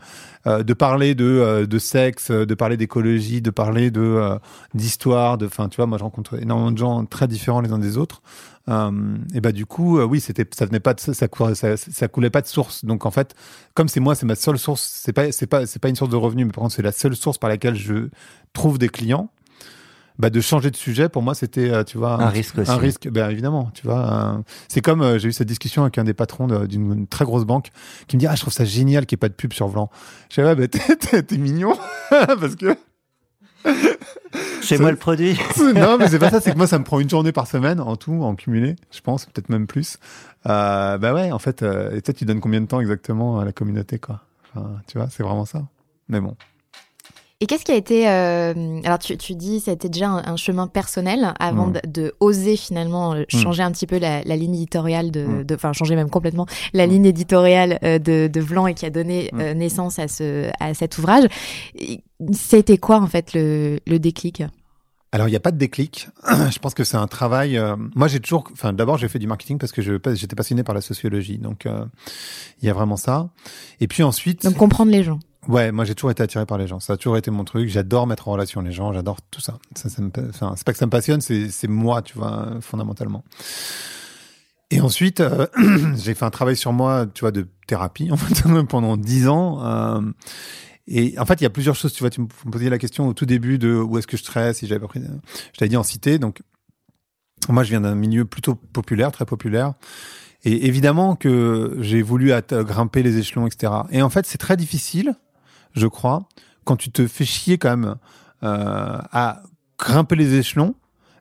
Euh, 0.45 0.61
de 0.61 0.73
parler 0.75 1.15
de, 1.15 1.65
de 1.67 1.79
sexe, 1.79 2.29
de 2.29 2.53
parler 2.53 2.77
d'écologie, 2.77 3.41
de 3.41 3.49
parler 3.49 3.89
de 3.89 4.37
d'histoire, 4.75 5.39
de, 5.39 5.47
enfin, 5.47 5.69
tu 5.69 5.77
vois, 5.77 5.87
moi, 5.87 5.97
je 5.97 6.03
rencontre 6.03 6.39
énormément 6.39 6.71
de 6.71 6.77
gens 6.77 7.03
très 7.05 7.27
différents 7.27 7.61
les 7.61 7.71
uns 7.71 7.79
des 7.79 7.97
autres. 7.97 8.21
Et 8.67 9.41
bah 9.41 9.51
du 9.51 9.65
coup, 9.65 9.99
oui, 9.99 10.19
c'était, 10.19 10.45
ça 10.55 10.67
venait 10.67 10.79
pas 10.79 10.93
ça, 10.95 11.13
ça, 11.15 11.75
ça 11.77 12.07
coulait 12.07 12.29
pas 12.29 12.41
de 12.41 12.47
source. 12.47 12.85
Donc 12.85 13.07
en 13.07 13.11
fait, 13.11 13.33
comme 13.73 13.87
c'est 13.87 13.99
moi, 13.99 14.13
c'est 14.13 14.27
ma 14.27 14.35
seule 14.35 14.59
source. 14.59 14.87
C'est 15.03 15.13
pas, 15.13 15.31
c'est 15.31 15.47
pas, 15.47 15.65
c'est 15.65 15.79
pas 15.79 15.89
une 15.89 15.95
source 15.95 16.11
de 16.11 16.15
revenus, 16.15 16.45
mais 16.45 16.51
par 16.51 16.61
contre, 16.61 16.75
c'est 16.75 16.83
la 16.83 16.91
seule 16.91 17.15
source 17.15 17.39
par 17.39 17.49
laquelle 17.49 17.75
je 17.75 18.09
trouve 18.53 18.77
des 18.77 18.89
clients. 18.89 19.31
Bah 20.19 20.29
de 20.29 20.39
changer 20.41 20.69
de 20.71 20.75
sujet, 20.75 21.09
pour 21.09 21.21
moi, 21.23 21.33
c'était, 21.33 21.71
euh, 21.71 21.83
tu 21.83 21.97
vois, 21.97 22.13
Un 22.21 22.29
risque 22.29 22.57
aussi. 22.59 22.69
Un 22.69 22.77
risque, 22.77 23.07
ben 23.09 23.29
évidemment, 23.29 23.71
tu 23.73 23.87
vois. 23.87 24.39
c'est 24.67 24.81
comme 24.81 25.01
euh, 25.01 25.17
j'ai 25.17 25.29
eu 25.29 25.31
cette 25.33 25.47
discussion 25.47 25.81
avec 25.83 25.97
un 25.97 26.03
des 26.03 26.13
patrons 26.13 26.47
d'une 26.65 27.07
très 27.07 27.25
grosse 27.25 27.45
banque 27.45 27.69
qui 28.07 28.17
me 28.17 28.19
dit 28.19 28.27
ah 28.27 28.35
je 28.35 28.41
trouve 28.41 28.53
ça 28.53 28.65
génial 28.65 29.05
qu'il 29.05 29.15
n'y 29.15 29.19
ait 29.19 29.25
pas 29.25 29.29
de 29.29 29.33
pub 29.33 29.53
sur 29.53 29.67
Vlan. 29.67 29.89
Je 30.29 30.41
dis 30.41 30.47
ouais 30.47 30.55
bah, 30.55 30.67
t'es, 31.27 31.37
mignon 31.37 31.73
parce 32.09 32.55
que 32.55 32.75
Chez 34.61 34.77
Ça- 34.77 34.81
moi 34.81 34.91
le 34.91 34.97
produit. 34.97 35.37
non, 35.75 35.97
mais 35.97 36.07
c'est 36.07 36.19
pas 36.19 36.29
ça, 36.29 36.39
c'est 36.39 36.51
que 36.51 36.57
moi, 36.57 36.67
ça 36.67 36.79
me 36.79 36.83
prend 36.83 36.99
une 36.99 37.09
journée 37.09 37.31
par 37.31 37.47
semaine 37.47 37.79
en 37.79 37.95
tout, 37.95 38.13
en 38.23 38.35
cumulé, 38.35 38.75
je 38.91 39.01
pense, 39.01 39.25
peut-être 39.25 39.49
même 39.49 39.67
plus. 39.67 39.97
Euh, 40.47 40.97
bah 40.97 41.13
ouais, 41.13 41.31
en 41.31 41.39
fait, 41.39 41.61
euh, 41.63 41.95
et 41.95 42.01
toi, 42.01 42.13
tu 42.13 42.25
donnes 42.25 42.39
combien 42.39 42.61
de 42.61 42.65
temps 42.65 42.79
exactement 42.79 43.39
à 43.39 43.45
la 43.45 43.51
communauté, 43.51 43.99
quoi? 43.99 44.21
Enfin, 44.55 44.71
Tu 44.87 44.97
vois, 44.97 45.07
c'est 45.09 45.23
vraiment 45.23 45.45
ça. 45.45 45.63
Mais 46.09 46.19
bon. 46.21 46.35
Et 47.41 47.47
qu'est-ce 47.47 47.65
qui 47.65 47.71
a 47.71 47.75
été... 47.75 48.07
euh, 48.07 48.79
alors 48.85 48.99
tu, 48.99 49.17
tu 49.17 49.33
dis 49.35 49.59
ça 49.59 49.71
a 49.71 49.73
été 49.73 49.89
déjà 49.89 50.07
un, 50.09 50.23
un 50.33 50.35
chemin 50.37 50.67
personnel 50.67 51.33
avant 51.39 51.67
Mm. 51.67 51.73
de, 51.73 51.81
de 52.03 52.13
oser 52.19 52.55
finalement 52.55 53.13
euh, 53.15 53.23
Mm. 53.33 53.37
changer 53.37 53.63
un 53.63 53.71
petit 53.71 53.87
peu 53.87 53.97
la, 53.97 54.23
la 54.23 54.35
ligne 54.35 54.53
éditoriale 54.55 55.09
de... 55.11 55.25
Mm. 55.25 55.43
de- 55.43 55.55
Enfin 55.55 55.73
changer 55.73 55.95
même 55.95 56.09
complètement 56.09 56.45
la 56.73 56.85
Mm. 56.85 56.89
ligne 56.91 57.05
éditoriale 57.07 57.79
euh, 57.83 57.97
de, 57.99 58.29
de 58.31 58.39
Vlan 58.41 58.67
et 58.67 58.73
qui 58.75 58.85
a 58.85 58.89
donné 58.91 59.31
naissance 59.55 59.97
à, 59.99 60.07
ce, 60.07 60.49
à 60.59 60.73
cet 60.75 60.97
ouvrage. 60.99 61.25
C'était 62.33 62.77
quoi 62.77 62.97
en 62.99 63.07
fait 63.07 63.33
le, 63.33 63.79
le 63.87 63.99
déclic? 63.99 64.43
Alors, 65.13 65.27
il 65.27 65.31
n'y 65.31 65.37
a 65.37 65.41
pas 65.41 65.51
de 65.51 65.57
déclic. 65.57 66.07
je 66.51 66.57
pense 66.59 66.73
que 66.73 66.83
c'est 66.85 66.95
un 66.95 67.07
travail. 67.07 67.57
euh, 67.57 67.75
Moi, 67.95 68.07
j'ai 68.07 68.21
toujours. 68.21 68.45
Enfin, 68.53 68.71
d'abord, 68.71 68.97
j'ai 68.97 69.09
fait 69.09 69.19
du 69.19 69.27
marketing 69.27 69.57
parce 69.57 69.73
que 69.73 69.81
j'étais 69.81 70.35
passionné 70.37 70.63
par 70.63 70.73
la 70.73 70.79
sociologie. 70.79 71.37
Donc, 71.37 71.65
euh, 71.65 71.83
il 72.61 72.67
y 72.67 72.69
a 72.69 72.73
vraiment 72.73 72.95
ça. 72.95 73.29
Et 73.81 73.87
puis 73.87 74.03
ensuite. 74.03 74.43
Donc 74.45 74.55
comprendre 74.55 74.89
les 74.91 75.03
gens. 75.03 75.19
Ouais, 75.47 75.71
moi 75.71 75.85
j'ai 75.85 75.95
toujours 75.95 76.11
été 76.11 76.21
attiré 76.21 76.45
par 76.45 76.57
les 76.57 76.67
gens. 76.67 76.79
Ça 76.79 76.93
a 76.93 76.97
toujours 76.97 77.17
été 77.17 77.31
mon 77.31 77.43
truc. 77.43 77.67
J'adore 77.67 78.05
mettre 78.05 78.27
en 78.27 78.33
relation 78.33 78.61
les 78.61 78.71
gens. 78.71 78.93
J'adore 78.93 79.21
tout 79.31 79.41
ça. 79.41 79.57
ça, 79.75 79.89
ça 79.89 80.01
enfin, 80.29 80.53
c'est 80.55 80.65
pas 80.65 80.71
que 80.71 80.77
ça 80.77 80.85
me 80.85 80.91
passionne, 80.91 81.21
c'est, 81.21 81.67
moi, 81.67 82.01
tu 82.01 82.17
vois, 82.17 82.49
fondamentalement. 82.61 83.23
Et 84.69 84.79
ensuite, 84.81 85.19
euh, 85.19 85.47
j'ai 85.97 86.13
fait 86.13 86.25
un 86.25 86.29
travail 86.29 86.55
sur 86.55 86.73
moi, 86.73 87.05
tu 87.13 87.21
vois, 87.21 87.31
de 87.31 87.47
thérapie 87.67 88.11
en 88.11 88.17
fait, 88.17 88.43
pendant 88.69 88.97
dix 88.97 89.27
ans. 89.27 89.65
euh, 89.65 90.01
et 90.87 91.17
en 91.19 91.25
fait, 91.25 91.39
il 91.41 91.43
y 91.43 91.47
a 91.47 91.49
plusieurs 91.49 91.75
choses. 91.75 91.93
Tu 91.93 92.01
vois, 92.01 92.09
tu 92.09 92.21
me 92.21 92.27
posais 92.51 92.69
la 92.69 92.77
question 92.77 93.07
au 93.07 93.13
tout 93.13 93.25
début 93.25 93.57
de 93.57 93.75
où 93.75 93.97
est-ce 93.97 94.07
que 94.07 94.17
je 94.17 94.23
serais 94.23 94.53
si 94.53 94.67
j'avais 94.67 94.85
pris. 94.85 95.01
Je 95.53 95.57
t'avais 95.57 95.69
dit 95.69 95.77
en 95.77 95.83
cité. 95.83 96.19
Donc, 96.19 96.41
moi, 97.49 97.63
je 97.63 97.69
viens 97.69 97.81
d'un 97.81 97.95
milieu 97.95 98.25
plutôt 98.25 98.55
populaire, 98.55 99.11
très 99.11 99.25
populaire. 99.25 99.73
Et 100.43 100.65
évidemment 100.65 101.15
que 101.15 101.77
j'ai 101.79 102.01
voulu 102.01 102.31
grimper 102.49 103.03
les 103.03 103.17
échelons, 103.17 103.45
etc. 103.45 103.73
Et 103.91 104.01
en 104.01 104.09
fait, 104.09 104.25
c'est 104.25 104.39
très 104.39 104.57
difficile, 104.57 105.15
je 105.75 105.87
crois, 105.87 106.23
quand 106.65 106.75
tu 106.75 106.91
te 106.91 107.07
fais 107.07 107.25
chier 107.25 107.57
quand 107.57 107.69
même 107.75 107.95
euh, 108.43 108.97
à 109.11 109.41
grimper 109.77 110.15
les 110.15 110.35
échelons, 110.35 110.75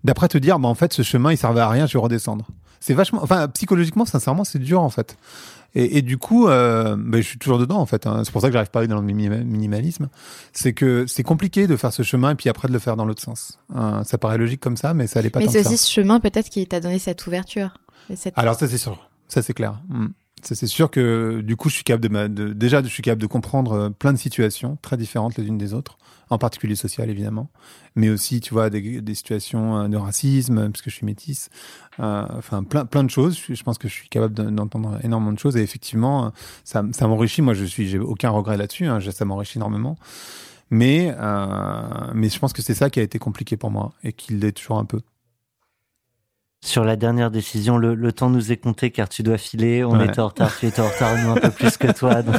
d'après 0.04 0.28
te 0.28 0.38
dire, 0.38 0.58
bah, 0.58 0.68
en 0.68 0.74
fait, 0.74 0.92
ce 0.92 1.02
chemin, 1.02 1.32
il 1.32 1.36
servait 1.38 1.60
à 1.60 1.68
rien, 1.68 1.86
je 1.86 1.94
vais 1.94 2.02
redescendre. 2.02 2.46
C'est 2.80 2.94
vachement, 2.94 3.20
enfin, 3.22 3.46
psychologiquement, 3.48 4.04
sincèrement, 4.06 4.44
c'est 4.44 4.58
dur, 4.58 4.80
en 4.80 4.88
fait. 4.90 5.16
Et, 5.74 5.98
et 5.98 6.02
du 6.02 6.16
coup, 6.18 6.48
euh, 6.48 6.96
ben, 6.98 7.20
je 7.22 7.26
suis 7.28 7.38
toujours 7.38 7.58
dedans, 7.58 7.76
en 7.78 7.86
fait. 7.86 8.06
hein. 8.06 8.22
C'est 8.24 8.32
pour 8.32 8.40
ça 8.40 8.48
que 8.48 8.54
j'arrive 8.54 8.70
pas 8.70 8.78
à 8.78 8.82
aller 8.82 8.88
dans 8.88 9.00
le 9.00 9.06
minima- 9.06 9.44
minimalisme. 9.44 10.08
C'est 10.52 10.72
que 10.72 11.06
c'est 11.06 11.22
compliqué 11.22 11.66
de 11.66 11.76
faire 11.76 11.92
ce 11.92 12.02
chemin 12.02 12.30
et 12.30 12.34
puis 12.34 12.48
après 12.48 12.66
de 12.68 12.72
le 12.72 12.78
faire 12.78 12.96
dans 12.96 13.04
l'autre 13.04 13.22
sens. 13.22 13.58
Euh, 13.76 14.02
ça 14.02 14.18
paraît 14.18 14.38
logique 14.38 14.60
comme 14.60 14.76
ça, 14.78 14.94
mais 14.94 15.06
ça 15.06 15.18
allait 15.20 15.30
pas 15.30 15.40
Mais 15.40 15.48
c'est 15.48 15.62
ça. 15.62 15.68
aussi 15.68 15.78
ce 15.78 15.90
chemin 15.92 16.18
peut-être 16.20 16.48
qui 16.48 16.66
t'a 16.66 16.80
donné 16.80 16.98
cette 16.98 17.24
ouverture. 17.26 17.78
cette- 18.16 18.34
Alors 18.36 18.56
ça 18.56 18.66
c'est 18.66 18.78
sûr, 18.78 19.08
ça 19.28 19.42
c'est 19.42 19.52
clair. 19.54 19.74
Mm. 19.88 20.06
C'est 20.42 20.66
sûr 20.66 20.90
que 20.90 21.40
du 21.42 21.56
coup, 21.56 21.68
je 21.68 21.74
suis 21.74 21.84
capable 21.84 22.08
de, 22.34 22.52
de- 22.52 22.68
je 22.68 22.86
suis 22.88 23.02
capable 23.02 23.22
de 23.22 23.26
comprendre 23.26 23.72
euh, 23.72 23.90
plein 23.90 24.12
de 24.12 24.18
situations 24.18 24.78
très 24.82 24.96
différentes 24.96 25.36
les 25.36 25.46
unes 25.46 25.58
des 25.58 25.74
autres, 25.74 25.98
en 26.30 26.38
particulier 26.38 26.76
sociales 26.76 27.10
évidemment, 27.10 27.50
mais 27.94 28.08
aussi, 28.10 28.40
tu 28.40 28.54
vois, 28.54 28.70
des, 28.70 29.02
situations 29.14 29.76
euh, 29.78 29.88
de 29.88 29.96
racisme 29.96 30.70
parce 30.70 30.82
que 30.82 30.90
je 30.90 30.96
suis 30.96 31.06
métisse. 31.06 31.50
Euh, 32.00 32.24
enfin, 32.36 32.62
plein, 32.64 32.86
plein 32.86 33.04
de 33.04 33.10
choses. 33.10 33.38
Je, 33.48 33.62
pense 33.62 33.78
que 33.78 33.88
je 33.88 33.92
suis 33.92 34.08
capable 34.08 34.34
de- 34.34 34.50
d'entendre 34.50 34.98
énormément 35.04 35.32
de 35.32 35.38
choses 35.38 35.56
et 35.56 35.62
effectivement, 35.62 36.32
ça, 36.64 36.84
ça 36.92 37.06
m'enrichit. 37.06 37.42
Moi, 37.42 37.54
je 37.54 37.64
suis, 37.64 37.88
j'ai 37.88 37.98
aucun 37.98 38.30
regret 38.30 38.56
là-dessus. 38.56 38.86
hein, 38.86 39.00
ça 39.00 39.24
m'enrichit 39.24 39.58
énormément. 39.58 39.96
Mais, 40.70 41.12
mais 42.14 42.28
je 42.28 42.38
pense 42.38 42.52
que 42.52 42.62
c'est 42.62 42.74
ça 42.74 42.90
qui 42.90 43.00
a 43.00 43.02
été 43.02 43.18
compliqué 43.18 43.56
pour 43.56 43.70
moi 43.72 43.92
et 44.04 44.12
qui 44.12 44.34
l'est 44.34 44.52
toujours 44.52 44.78
un 44.78 44.84
peu. 44.84 45.00
Sur 46.62 46.84
la 46.84 46.96
dernière 46.96 47.30
décision, 47.30 47.78
le, 47.78 47.94
le 47.94 48.12
temps 48.12 48.28
nous 48.28 48.52
est 48.52 48.58
compté 48.58 48.90
car 48.90 49.08
tu 49.08 49.22
dois 49.22 49.38
filer. 49.38 49.82
On 49.82 49.92
Ouais. 49.98 50.06
était 50.06 50.20
en 50.20 50.28
retard, 50.28 50.54
tu 50.58 50.66
étais 50.66 50.82
en 50.82 50.88
retard, 50.88 51.16
nous 51.16 51.30
un 51.30 51.36
peu 51.36 51.50
plus 51.50 51.78
que 51.78 51.90
toi. 51.90 52.20
Donc, 52.22 52.36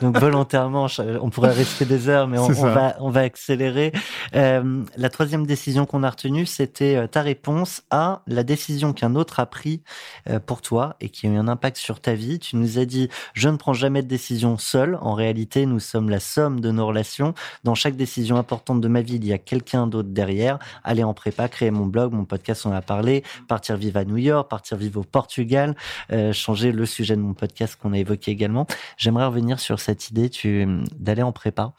donc 0.00 0.18
volontairement, 0.18 0.86
on 1.20 1.28
pourrait 1.28 1.52
rester 1.52 1.84
des 1.84 2.08
heures, 2.08 2.28
mais 2.28 2.38
on, 2.38 2.48
va, 2.48 2.96
on 3.00 3.10
va 3.10 3.20
accélérer. 3.20 3.92
Euh, 4.34 4.82
la 4.96 5.08
troisième 5.10 5.46
décision 5.46 5.84
qu'on 5.86 6.02
a 6.02 6.08
retenue, 6.10 6.46
c'était 6.46 6.96
euh, 6.96 7.06
ta 7.06 7.20
réponse 7.20 7.82
à 7.90 8.22
la 8.26 8.42
décision 8.42 8.92
qu'un 8.92 9.16
autre 9.16 9.38
a 9.40 9.46
pris 9.46 9.82
euh, 10.30 10.38
pour 10.38 10.62
toi 10.62 10.96
et 11.00 11.08
qui 11.10 11.26
a 11.26 11.30
eu 11.30 11.36
un 11.36 11.48
impact 11.48 11.76
sur 11.76 12.00
ta 12.00 12.14
vie. 12.14 12.38
Tu 12.38 12.56
nous 12.56 12.78
as 12.78 12.84
dit, 12.86 13.08
je 13.34 13.48
ne 13.48 13.56
prends 13.56 13.74
jamais 13.74 14.02
de 14.02 14.08
décision 14.08 14.56
seul. 14.56 14.98
En 15.02 15.14
réalité, 15.14 15.66
nous 15.66 15.80
sommes 15.80 16.08
la 16.08 16.20
somme 16.20 16.60
de 16.60 16.70
nos 16.70 16.86
relations. 16.86 17.34
Dans 17.64 17.74
chaque 17.74 17.96
décision 17.96 18.36
importante 18.36 18.80
de 18.80 18.88
ma 18.88 19.02
vie, 19.02 19.16
il 19.16 19.26
y 19.26 19.32
a 19.32 19.38
quelqu'un 19.38 19.86
d'autre 19.86 20.08
derrière. 20.10 20.58
Aller 20.84 21.04
en 21.04 21.12
prépa, 21.14 21.48
créer 21.48 21.70
mon 21.70 21.86
blog, 21.86 22.12
mon 22.12 22.24
podcast, 22.24 22.64
on 22.66 22.70
en 22.70 22.74
a 22.74 22.82
parlé 22.82 23.22
partir 23.48 23.76
vivre 23.76 23.98
à 23.98 24.04
New 24.04 24.16
York, 24.16 24.50
partir 24.50 24.76
vivre 24.76 25.00
au 25.00 25.04
Portugal, 25.04 25.74
euh, 26.12 26.32
changer 26.32 26.72
le 26.72 26.86
sujet 26.86 27.16
de 27.16 27.20
mon 27.20 27.34
podcast 27.34 27.76
qu'on 27.80 27.92
a 27.92 27.98
évoqué 27.98 28.30
également. 28.30 28.66
J'aimerais 28.96 29.26
revenir 29.26 29.60
sur 29.60 29.80
cette 29.80 30.10
idée 30.10 30.30
tu, 30.30 30.66
d'aller 30.98 31.22
en 31.22 31.32
prépa. 31.32 31.72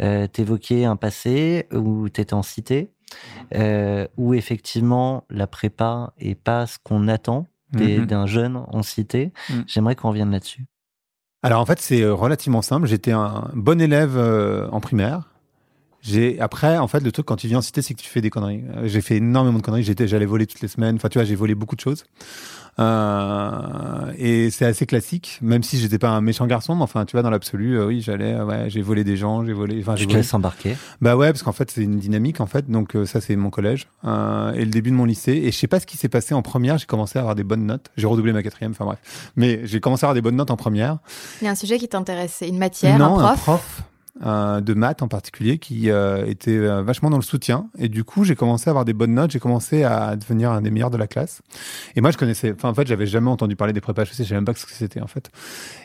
Euh, 0.00 0.26
T'évoquais 0.26 0.84
un 0.84 0.96
passé 0.96 1.68
où 1.72 2.08
tu 2.08 2.20
étais 2.20 2.34
en 2.34 2.42
cité, 2.42 2.90
euh, 3.54 4.06
où 4.16 4.34
effectivement 4.34 5.24
la 5.30 5.46
prépa 5.46 6.12
est 6.18 6.34
pas 6.34 6.66
ce 6.66 6.78
qu'on 6.82 7.08
attend 7.08 7.46
Mhm. 7.72 8.06
d'un 8.06 8.26
jeune 8.26 8.62
en 8.68 8.82
cité. 8.82 9.32
Mhm. 9.50 9.64
J'aimerais 9.66 9.96
qu'on 9.96 10.10
revienne 10.10 10.30
là-dessus. 10.30 10.64
Alors 11.42 11.60
en 11.60 11.66
fait, 11.66 11.80
c'est 11.80 12.02
euh, 12.02 12.14
relativement 12.14 12.62
simple. 12.62 12.86
J'étais 12.86 13.10
un 13.12 13.50
bon 13.54 13.80
élève 13.80 14.16
en 14.70 14.80
primaire. 14.80 15.33
J'ai 16.06 16.38
après 16.40 16.76
en 16.76 16.86
fait 16.86 17.00
le 17.00 17.10
truc 17.12 17.24
quand 17.26 17.36
tu 17.36 17.48
viens 17.48 17.58
en 17.58 17.62
cité 17.62 17.80
c'est 17.82 17.94
que 17.94 18.00
tu 18.02 18.08
fais 18.08 18.20
des 18.20 18.30
conneries. 18.30 18.62
Euh, 18.76 18.86
J'ai 18.86 19.00
fait 19.00 19.16
énormément 19.16 19.58
de 19.58 19.62
conneries. 19.64 19.82
J'étais 19.84 20.06
j'allais 20.06 20.26
voler 20.26 20.46
toutes 20.46 20.60
les 20.60 20.68
semaines. 20.68 20.96
Enfin 20.96 21.08
tu 21.08 21.18
vois 21.18 21.24
j'ai 21.24 21.34
volé 21.34 21.54
beaucoup 21.54 21.76
de 21.76 21.80
choses. 21.80 22.04
Euh, 22.80 24.12
et 24.18 24.50
c'est 24.50 24.66
assez 24.66 24.84
classique. 24.84 25.38
Même 25.40 25.62
si 25.62 25.78
j'étais 25.78 25.98
pas 25.98 26.10
un 26.10 26.20
méchant 26.20 26.46
garçon, 26.46 26.74
mais 26.74 26.82
enfin 26.82 27.04
tu 27.04 27.12
vois 27.12 27.22
dans 27.22 27.30
l'absolu 27.30 27.78
euh, 27.78 27.86
oui 27.86 28.00
j'allais 28.00 28.34
euh, 28.34 28.44
ouais 28.44 28.68
j'ai 28.68 28.82
volé 28.82 29.04
des 29.04 29.16
gens 29.16 29.44
j'ai 29.44 29.52
volé. 29.52 29.78
Enfin 29.80 29.94
Je 29.96 30.02
j'ai 30.02 30.06
te 30.08 30.12
laisse 30.12 30.34
embarquer. 30.34 30.76
Bah 31.00 31.16
ouais, 31.16 31.28
parce 31.32 31.42
qu'en 31.42 31.52
fait, 31.52 31.70
c'est 31.70 31.82
une 31.82 31.98
dynamique, 31.98 32.40
en 32.40 32.46
fait. 32.46 32.70
Donc, 32.70 32.96
euh, 32.96 33.06
ça, 33.06 33.20
c'est 33.20 33.36
mon 33.36 33.50
collège. 33.50 33.86
Euh, 34.04 34.52
et 34.54 34.64
le 34.64 34.70
début 34.70 34.90
de 34.90 34.94
mon 34.96 35.04
lycée. 35.04 35.32
Et 35.32 35.52
je 35.52 35.56
sais 35.56 35.66
pas 35.66 35.80
ce 35.80 35.86
qui 35.86 35.96
s'est 35.96 36.08
passé 36.08 36.34
en 36.34 36.42
première. 36.42 36.78
J'ai 36.78 36.86
commencé 36.86 37.18
à 37.18 37.22
avoir 37.22 37.34
des 37.34 37.44
bonnes 37.44 37.66
notes. 37.66 37.90
J'ai 37.96 38.06
redoublé 38.06 38.32
ma 38.32 38.42
quatrième, 38.42 38.72
enfin 38.72 38.84
bref. 38.84 38.98
Mais 39.36 39.60
j'ai 39.64 39.80
commencé 39.80 40.04
à 40.04 40.08
avoir 40.08 40.14
des 40.14 40.22
bonnes 40.22 40.36
notes 40.36 40.50
en 40.50 40.56
première. 40.56 40.98
Il 41.40 41.44
y 41.44 41.48
a 41.48 41.50
un 41.50 41.54
sujet 41.54 41.78
qui 41.78 41.88
t'intéresse, 41.88 42.36
c'est 42.38 42.48
une 42.48 42.58
matière, 42.58 42.98
non, 42.98 43.18
un 43.18 43.36
prof. 43.36 43.82
de 44.20 44.74
maths 44.74 45.02
en 45.02 45.08
particulier 45.08 45.58
qui 45.58 45.90
euh, 45.90 46.24
était 46.26 46.56
euh, 46.56 46.82
vachement 46.82 47.10
dans 47.10 47.16
le 47.16 47.22
soutien. 47.22 47.68
Et 47.78 47.88
du 47.88 48.04
coup, 48.04 48.24
j'ai 48.24 48.36
commencé 48.36 48.68
à 48.68 48.70
avoir 48.70 48.84
des 48.84 48.92
bonnes 48.92 49.14
notes. 49.14 49.32
J'ai 49.32 49.40
commencé 49.40 49.82
à 49.82 50.16
devenir 50.16 50.52
un 50.52 50.62
des 50.62 50.70
meilleurs 50.70 50.90
de 50.90 50.96
la 50.96 51.06
classe. 51.06 51.42
Et 51.96 52.00
moi, 52.00 52.10
je 52.10 52.16
connaissais. 52.16 52.52
Enfin, 52.52 52.68
en 52.68 52.74
fait, 52.74 52.86
j'avais 52.86 53.06
jamais 53.06 53.30
entendu 53.30 53.56
parler 53.56 53.72
des 53.72 53.80
prépas 53.80 54.02
HEC. 54.02 54.12
Je 54.18 54.22
savais 54.22 54.34
même 54.36 54.44
pas 54.44 54.54
ce 54.54 54.66
que 54.66 54.72
c'était, 54.72 55.00
en 55.00 55.06
fait. 55.06 55.30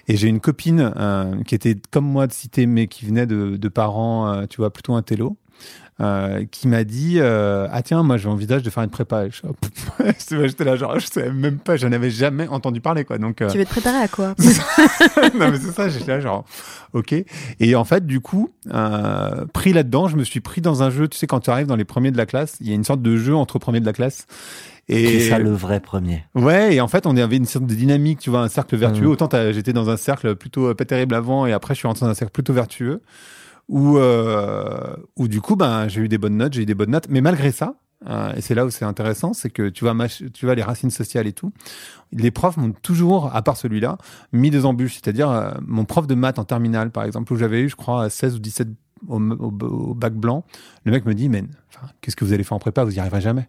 Et 0.08 0.16
j'ai 0.16 0.28
une 0.28 0.40
copine 0.40 0.94
euh, 0.96 1.42
qui 1.44 1.56
était 1.56 1.76
comme 1.92 2.06
moi 2.06 2.28
de 2.28 2.34
cité, 2.34 2.66
mais 2.66 2.88
qui 2.88 3.06
venait 3.06 3.26
de, 3.26 3.68
parents, 3.68 4.46
tu 4.48 4.58
vois, 4.58 4.72
plutôt 4.72 4.94
un. 4.94 5.04
Euh, 6.02 6.46
qui 6.50 6.68
m'a 6.68 6.86
dit 6.86 7.16
euh, 7.18 7.68
ah 7.72 7.82
tiens 7.82 8.04
moi 8.04 8.16
j'envisage 8.18 8.64
de 8.64 8.70
faire 8.70 8.84
une 8.84 8.90
prépa 8.90 9.26
j'étais 10.30 10.64
là 10.64 10.78
genre 10.78 10.98
je 10.98 11.08
savais 11.08 11.32
même 11.32 11.60
pas 11.60 11.76
j'en 11.76 11.92
avais 11.92 12.10
jamais 12.10 12.48
entendu 12.48 12.80
parler 12.80 13.04
quoi. 13.04 13.18
Donc 13.18 13.42
euh, 13.42 13.50
Tu 13.50 13.58
veux 13.58 13.66
te 13.66 13.70
préparer 13.70 13.98
à 13.98 14.08
quoi? 14.08 14.34
Non 15.38 15.52
mais 15.52 15.58
c'est 15.58 15.72
ça 15.72 15.90
j'étais 15.90 16.12
là 16.12 16.20
genre 16.22 16.46
ok. 16.94 17.14
Et 17.60 17.76
en 17.76 17.84
fait 17.84 18.06
du 18.06 18.22
coup 18.22 18.50
euh, 18.74 19.46
pris 19.54 19.74
là-dedans 19.74 20.08
je 20.08 20.16
me 20.16 20.24
suis 20.24 20.40
pris 20.40 20.62
dans 20.62 20.84
un 20.84 20.90
jeu. 20.90 21.08
Tu 21.08 21.18
sais 21.18 21.28
quand 21.28 21.42
tu 21.42 21.50
arrives 21.50 21.68
dans 21.68 21.76
les 21.76 21.86
premiers 21.86 22.12
de 22.12 22.18
la 22.18 22.26
classe 22.26 22.56
il 22.62 22.70
y 22.70 22.72
a 22.72 22.76
une 22.76 22.86
sorte 22.86 23.02
de 23.02 23.18
jeu 23.18 23.36
entre 23.36 23.60
premiers 23.60 23.82
de 23.82 23.86
la 23.86 23.94
classe. 23.94 24.26
Et 24.92 25.20
C'est 25.20 25.30
ça 25.30 25.38
le 25.38 25.52
vrai 25.52 25.82
premier. 25.82 26.24
Ouais, 26.34 26.74
et 26.74 26.82
en 26.82 26.88
fait, 26.88 27.06
on 27.06 27.16
avait 27.16 27.38
une 27.38 27.46
sorte 27.46 27.68
de 27.68 27.76
dynamique, 27.76 28.18
tu 28.18 28.32
vois, 28.32 28.40
un 28.40 28.48
cercle 28.48 28.76
vertueux. 28.76 29.06
Mhm. 29.06 29.12
Autant 29.12 29.30
j'étais 29.52 29.72
dans 29.72 29.92
un 29.92 29.98
cercle 29.98 30.36
plutôt 30.36 30.74
pas 30.74 30.84
terrible 30.84 31.14
avant, 31.14 31.46
et 31.46 31.54
après, 31.54 31.76
je 31.76 31.80
suis 31.80 31.88
rentré 31.88 32.08
dans 32.08 32.12
un 32.12 32.16
cercle 32.16 32.32
plutôt 32.32 32.54
vertueux, 32.54 33.04
où, 33.70 33.98
euh, 33.98 34.96
où 35.16 35.28
du 35.30 35.40
coup, 35.40 35.56
ben, 35.56 35.88
j'ai 35.88 36.02
eu 36.02 36.10
des 36.10 36.18
bonnes 36.18 36.36
notes, 36.38 36.54
j'ai 36.54 36.64
eu 36.64 36.66
des 36.66 36.74
bonnes 36.76 36.92
notes. 36.92 37.08
Mais 37.10 37.22
malgré 37.22 37.52
ça, 37.54 37.76
euh, 38.10 38.34
et 38.36 38.42
c'est 38.42 38.56
là 38.56 38.66
où 38.66 38.70
c'est 38.70 38.84
intéressant, 38.86 39.34
c'est 39.34 39.50
que 39.50 39.70
tu 39.70 39.86
vois, 39.86 39.96
tu 40.34 40.46
vois 40.46 40.56
les 40.56 40.64
racines 40.64 40.90
sociales 40.92 41.28
et 41.28 41.34
tout. 41.34 41.52
Les 42.12 42.32
profs 42.32 42.58
m'ont 42.58 42.72
toujours, 42.72 43.34
à 43.36 43.42
part 43.42 43.58
celui-là, 43.58 43.98
mis 44.34 44.50
des 44.50 44.66
embûches. 44.66 44.96
C'est-à-dire, 44.96 45.30
euh, 45.30 45.52
mon 45.66 45.86
prof 45.86 46.08
de 46.08 46.16
maths 46.16 46.40
en 46.40 46.46
terminale, 46.46 46.92
par 46.92 47.04
exemple, 47.04 47.32
où 47.32 47.36
j'avais 47.38 47.62
eu, 47.62 47.70
je 47.70 47.76
crois, 47.76 48.10
16 48.10 48.36
ou 48.36 48.40
17 48.40 48.68
au, 49.08 49.20
au- 49.22 49.66
au 49.66 49.94
bac 49.94 50.14
blanc, 50.14 50.44
le 50.84 50.92
mec 50.92 51.06
me 51.06 51.14
dit, 51.14 51.30
mais 51.30 51.44
qu'est-ce 52.02 52.16
que 52.16 52.26
vous 52.26 52.34
allez 52.34 52.44
faire 52.44 52.56
en 52.56 52.60
prépa? 52.60 52.84
Vous 52.84 52.96
y 52.96 53.00
arriverez 53.00 53.22
jamais. 53.22 53.48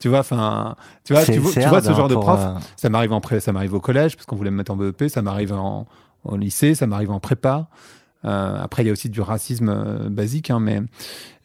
Tu 0.00 0.08
vois, 0.08 0.20
enfin, 0.20 0.76
tu 1.04 1.12
vois, 1.12 1.22
tu 1.34 1.38
vois, 1.40 1.52
tu 1.52 1.68
vois 1.68 1.80
ce 1.82 1.88
genre 1.96 2.08
de 2.08 2.14
prof. 2.22 2.40
euh, 2.56 2.58
Ça 2.76 2.88
m'arrive 2.88 3.12
en 3.12 3.20
pré, 3.20 3.38
ça 3.40 3.52
m'arrive 3.52 3.74
au 3.74 3.80
collège 3.80 4.16
parce 4.16 4.24
qu'on 4.26 4.36
voulait 4.36 4.50
me 4.50 4.56
mettre 4.56 4.72
en 4.72 4.76
BEP, 4.76 5.08
ça 5.08 5.20
m'arrive 5.22 5.52
en, 5.52 5.86
lycée, 6.36 6.74
ça 6.74 6.86
m'arrive 6.86 7.10
en 7.10 7.20
prépa. 7.20 7.68
Euh, 8.24 8.56
après, 8.60 8.82
il 8.82 8.86
y 8.86 8.88
a 8.88 8.92
aussi 8.92 9.08
du 9.08 9.20
racisme 9.20 9.68
euh, 9.68 10.08
basique, 10.08 10.50
hein, 10.50 10.60
mais 10.60 10.80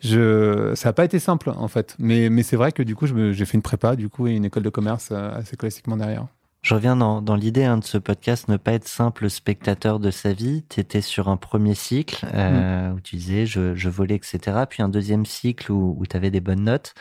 je, 0.01 0.73
ça 0.75 0.89
n'a 0.89 0.93
pas 0.93 1.05
été 1.05 1.19
simple 1.19 1.49
en 1.49 1.67
fait. 1.67 1.95
Mais, 1.99 2.29
mais 2.29 2.43
c'est 2.43 2.55
vrai 2.57 2.71
que 2.71 2.83
du 2.83 2.95
coup, 2.95 3.07
j'ai 3.07 3.45
fait 3.45 3.55
une 3.55 3.61
prépa, 3.61 3.95
du 3.95 4.09
coup, 4.09 4.27
et 4.27 4.31
une 4.31 4.45
école 4.45 4.63
de 4.63 4.69
commerce 4.69 5.09
euh, 5.11 5.31
assez 5.35 5.55
classiquement 5.55 5.97
derrière. 5.97 6.27
Je 6.65 6.73
reviens 6.73 6.95
dans, 6.95 7.21
dans 7.21 7.35
l'idée 7.35 7.63
hein, 7.63 7.77
de 7.77 7.83
ce 7.83 7.99
podcast, 7.99 8.47
ne 8.47 8.57
pas 8.57 8.73
être 8.73 8.87
simple 8.87 9.29
spectateur 9.29 9.99
de 9.99 10.09
sa 10.09 10.33
vie. 10.33 10.63
Tu 10.67 10.79
étais 10.79 11.01
sur 11.01 11.29
un 11.29 11.37
premier 11.37 11.75
cycle 11.75 12.25
euh, 12.33 12.91
où 12.91 12.99
tu 13.01 13.17
disais 13.17 13.45
je, 13.45 13.75
je 13.75 13.87
volais, 13.87 14.15
etc. 14.15 14.39
Puis 14.67 14.81
un 14.81 14.89
deuxième 14.89 15.27
cycle 15.27 15.71
où, 15.71 15.95
où 15.99 16.07
tu 16.07 16.17
avais 16.17 16.31
des 16.31 16.39
bonnes 16.39 16.63
notes. 16.63 16.95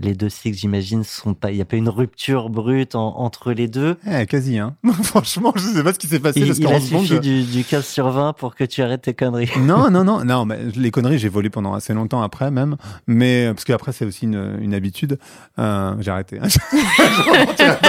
Les 0.00 0.14
deux 0.14 0.28
cycles, 0.28 0.56
j'imagine, 0.58 1.04
sont 1.04 1.34
pas. 1.34 1.50
Il 1.50 1.56
n'y 1.56 1.60
a 1.62 1.64
pas 1.64 1.76
une 1.76 1.88
rupture 1.88 2.50
brute 2.50 2.94
en- 2.94 3.16
entre 3.18 3.52
les 3.52 3.68
deux. 3.68 3.96
Eh, 4.10 4.26
quasi, 4.26 4.58
hein. 4.58 4.74
Franchement, 5.02 5.52
je 5.56 5.62
sais 5.62 5.82
pas 5.84 5.92
ce 5.92 5.98
qui 5.98 6.06
s'est 6.06 6.18
passé 6.20 6.40
Il, 6.40 6.46
parce 6.46 6.58
il 6.58 6.66
a 6.66 6.80
suffi 6.80 7.20
du, 7.20 7.42
du 7.44 7.64
15 7.64 7.86
sur 7.86 8.10
20 8.10 8.32
pour 8.34 8.54
que 8.54 8.64
tu 8.64 8.82
arrêtes 8.82 9.02
tes 9.02 9.14
conneries. 9.14 9.50
Non, 9.58 9.90
non, 9.90 10.04
non, 10.04 10.24
non, 10.24 10.44
mais 10.44 10.58
les 10.76 10.90
conneries, 10.90 11.18
j'ai 11.18 11.28
volé 11.28 11.48
pendant 11.50 11.74
assez 11.74 11.94
longtemps 11.94 12.22
après 12.22 12.50
même, 12.50 12.76
mais 13.06 13.46
parce 13.54 13.64
qu'après 13.64 13.92
c'est 13.92 14.04
aussi 14.04 14.24
une, 14.26 14.58
une 14.60 14.74
habitude. 14.74 15.18
Euh, 15.58 15.94
j'ai 16.00 16.10
arrêté. 16.10 16.38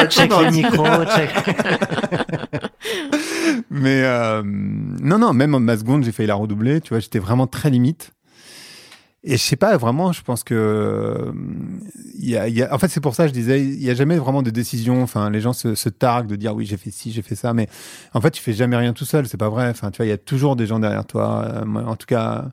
check 0.10 0.32
les 0.42 0.52
micros, 0.52 0.86
check. 1.16 1.30
Mais 3.70 4.04
euh, 4.04 4.42
non, 4.46 5.18
non, 5.18 5.34
même 5.34 5.56
en 5.56 5.60
ma 5.60 5.78
seconde, 5.78 6.04
j'ai 6.04 6.12
failli 6.12 6.28
la 6.28 6.36
redoubler. 6.36 6.82
Tu 6.82 6.90
vois, 6.90 7.00
j'étais 7.00 7.20
vraiment 7.20 7.48
très 7.48 7.70
limite. 7.70 8.12
Et 9.28 9.38
je 9.38 9.42
sais 9.42 9.56
pas, 9.56 9.76
vraiment, 9.78 10.12
je 10.12 10.22
pense 10.22 10.44
que 10.44 10.54
euh, 10.54 11.32
il 12.20 12.26
y 12.30 12.32
y 12.54 12.62
a- 12.62 12.74
en 12.74 12.78
fait, 12.78 12.90
c'est 12.90 13.02
pour 13.02 13.16
ça 13.16 13.24
que 13.24 13.30
je 13.30 13.34
disais, 13.34 13.60
il 13.64 13.82
y 13.84 13.90
a 13.90 13.96
jamais 13.96 14.18
vraiment 14.18 14.44
de 14.44 14.52
décision. 14.52 15.02
Enfin, 15.02 15.30
les 15.32 15.42
gens 15.42 15.52
se, 15.54 15.74
se 15.74 15.90
targuent 15.90 16.28
de 16.28 16.36
dire 16.36 16.54
oui, 16.56 16.66
j'ai 16.66 16.78
fait 16.78 16.92
ci, 16.92 17.12
j'ai 17.12 17.24
fait 17.24 17.36
ça, 17.36 17.52
mais 17.54 17.68
en 18.14 18.22
fait, 18.22 18.30
tu 18.32 18.42
fais 18.44 18.54
jamais 18.54 18.78
rien 18.78 18.94
tout 18.94 19.06
seul. 19.06 19.28
C'est 19.28 19.38
pas 19.38 19.50
vrai. 19.50 19.68
Enfin, 19.70 19.90
tu 19.90 19.98
vois, 19.98 20.06
il 20.06 20.10
y 20.10 20.14
a 20.14 20.18
toujours 20.20 20.56
des 20.56 20.68
gens 20.68 20.78
derrière 20.80 21.06
toi. 21.06 21.44
Euh, 21.48 21.66
en 21.86 21.96
tout 21.96 22.06
cas, 22.06 22.52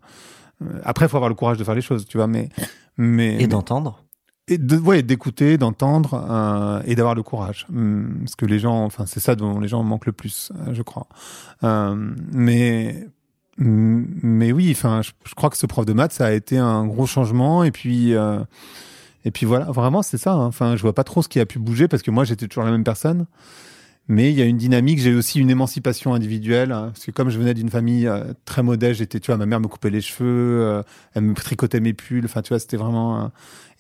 euh, 0.63 0.67
après, 0.85 1.09
faut 1.09 1.17
avoir 1.19 1.29
le 1.29 1.35
courage 1.35 1.59
de 1.59 1.65
faire 1.65 1.75
les 1.75 1.83
choses, 1.83 2.07
tu 2.07 2.17
vois. 2.17 2.27
Mais, 2.27 2.49
mais 2.97 3.43
Et 3.43 3.47
d'entendre. 3.47 4.03
et 4.49 4.57
de 4.59 4.77
ouais 4.77 5.03
d'écouter 5.03 5.59
d'entendre 5.59 6.15
euh, 6.31 6.83
et 6.87 6.95
d'avoir 6.95 7.15
le 7.15 7.23
courage 7.23 7.67
Hum, 7.71 8.17
parce 8.25 8.35
que 8.35 8.45
les 8.47 8.59
gens 8.59 8.85
enfin 8.85 9.07
c'est 9.07 9.21
ça 9.21 9.35
dont 9.37 9.61
les 9.61 9.69
gens 9.69 9.83
manquent 9.85 10.07
le 10.07 10.13
plus 10.13 10.51
euh, 10.67 10.75
je 10.75 10.83
crois 10.83 11.07
euh, 11.63 11.95
mais 12.33 13.07
mais 13.59 14.53
oui 14.53 14.71
enfin 14.73 15.03
je, 15.03 15.35
crois 15.35 15.51
que 15.51 15.57
ce 15.57 15.67
prof 15.67 15.85
de 15.85 15.93
maths 15.93 16.13
ça 16.13 16.27
a 16.27 16.33
été 16.33 16.57
un 16.59 16.87
gros 16.87 17.07
changement 17.07 17.65
et 17.65 17.71
puis 17.71 18.15
euh, 18.15 18.39
et 19.25 19.31
puis 19.31 19.45
voilà 19.45 19.67
vraiment 19.67 20.03
c'est 20.03 20.19
ça 20.19 20.33
hein. 20.33 20.47
enfin 20.47 20.77
je 20.77 20.83
vois 20.83 20.95
pas 20.95 21.05
trop 21.05 21.23
ce 21.23 21.29
qui 21.29 21.39
a 21.39 21.47
pu 21.47 21.59
bouger 21.59 21.87
parce 21.87 22.03
que 22.03 22.11
moi 22.11 22.25
j'étais 22.25 22.49
toujours 22.49 22.65
la 22.65 22.71
même 22.71 22.85
personne 22.85 23.27
mais 24.09 24.31
il 24.31 24.39
y 24.39 24.43
a 24.43 24.45
une 24.45 24.57
dynamique, 24.57 24.99
j'ai 24.99 25.15
aussi 25.15 25.39
une 25.39 25.49
émancipation 25.49 26.13
individuelle, 26.13 26.73
hein, 26.73 26.91
parce 26.93 27.07
que 27.07 27.13
comme 27.13 27.31
je 27.31 27.39
venais 27.39 27.55
d'une 27.55 27.71
famille 27.71 28.09
euh, 28.09 28.33
très 28.45 28.63
modeste, 28.63 28.99
j'étais, 28.99 29.21
tu 29.21 29.29
vois, 29.29 29.37
ma 29.37 29.47
mère 29.47 29.61
me 29.61 29.69
coupait 29.69 29.91
les 29.91 30.01
cheveux, 30.01 30.61
euh, 30.61 30.83
elle 31.15 31.23
me 31.23 31.35
tricotait 31.35 31.79
mes 31.79 31.93
pulls, 31.93 32.25
enfin, 32.25 32.43
tu 32.43 32.49
vois, 32.49 32.59
c'était 32.59 32.77
vraiment. 32.77 33.31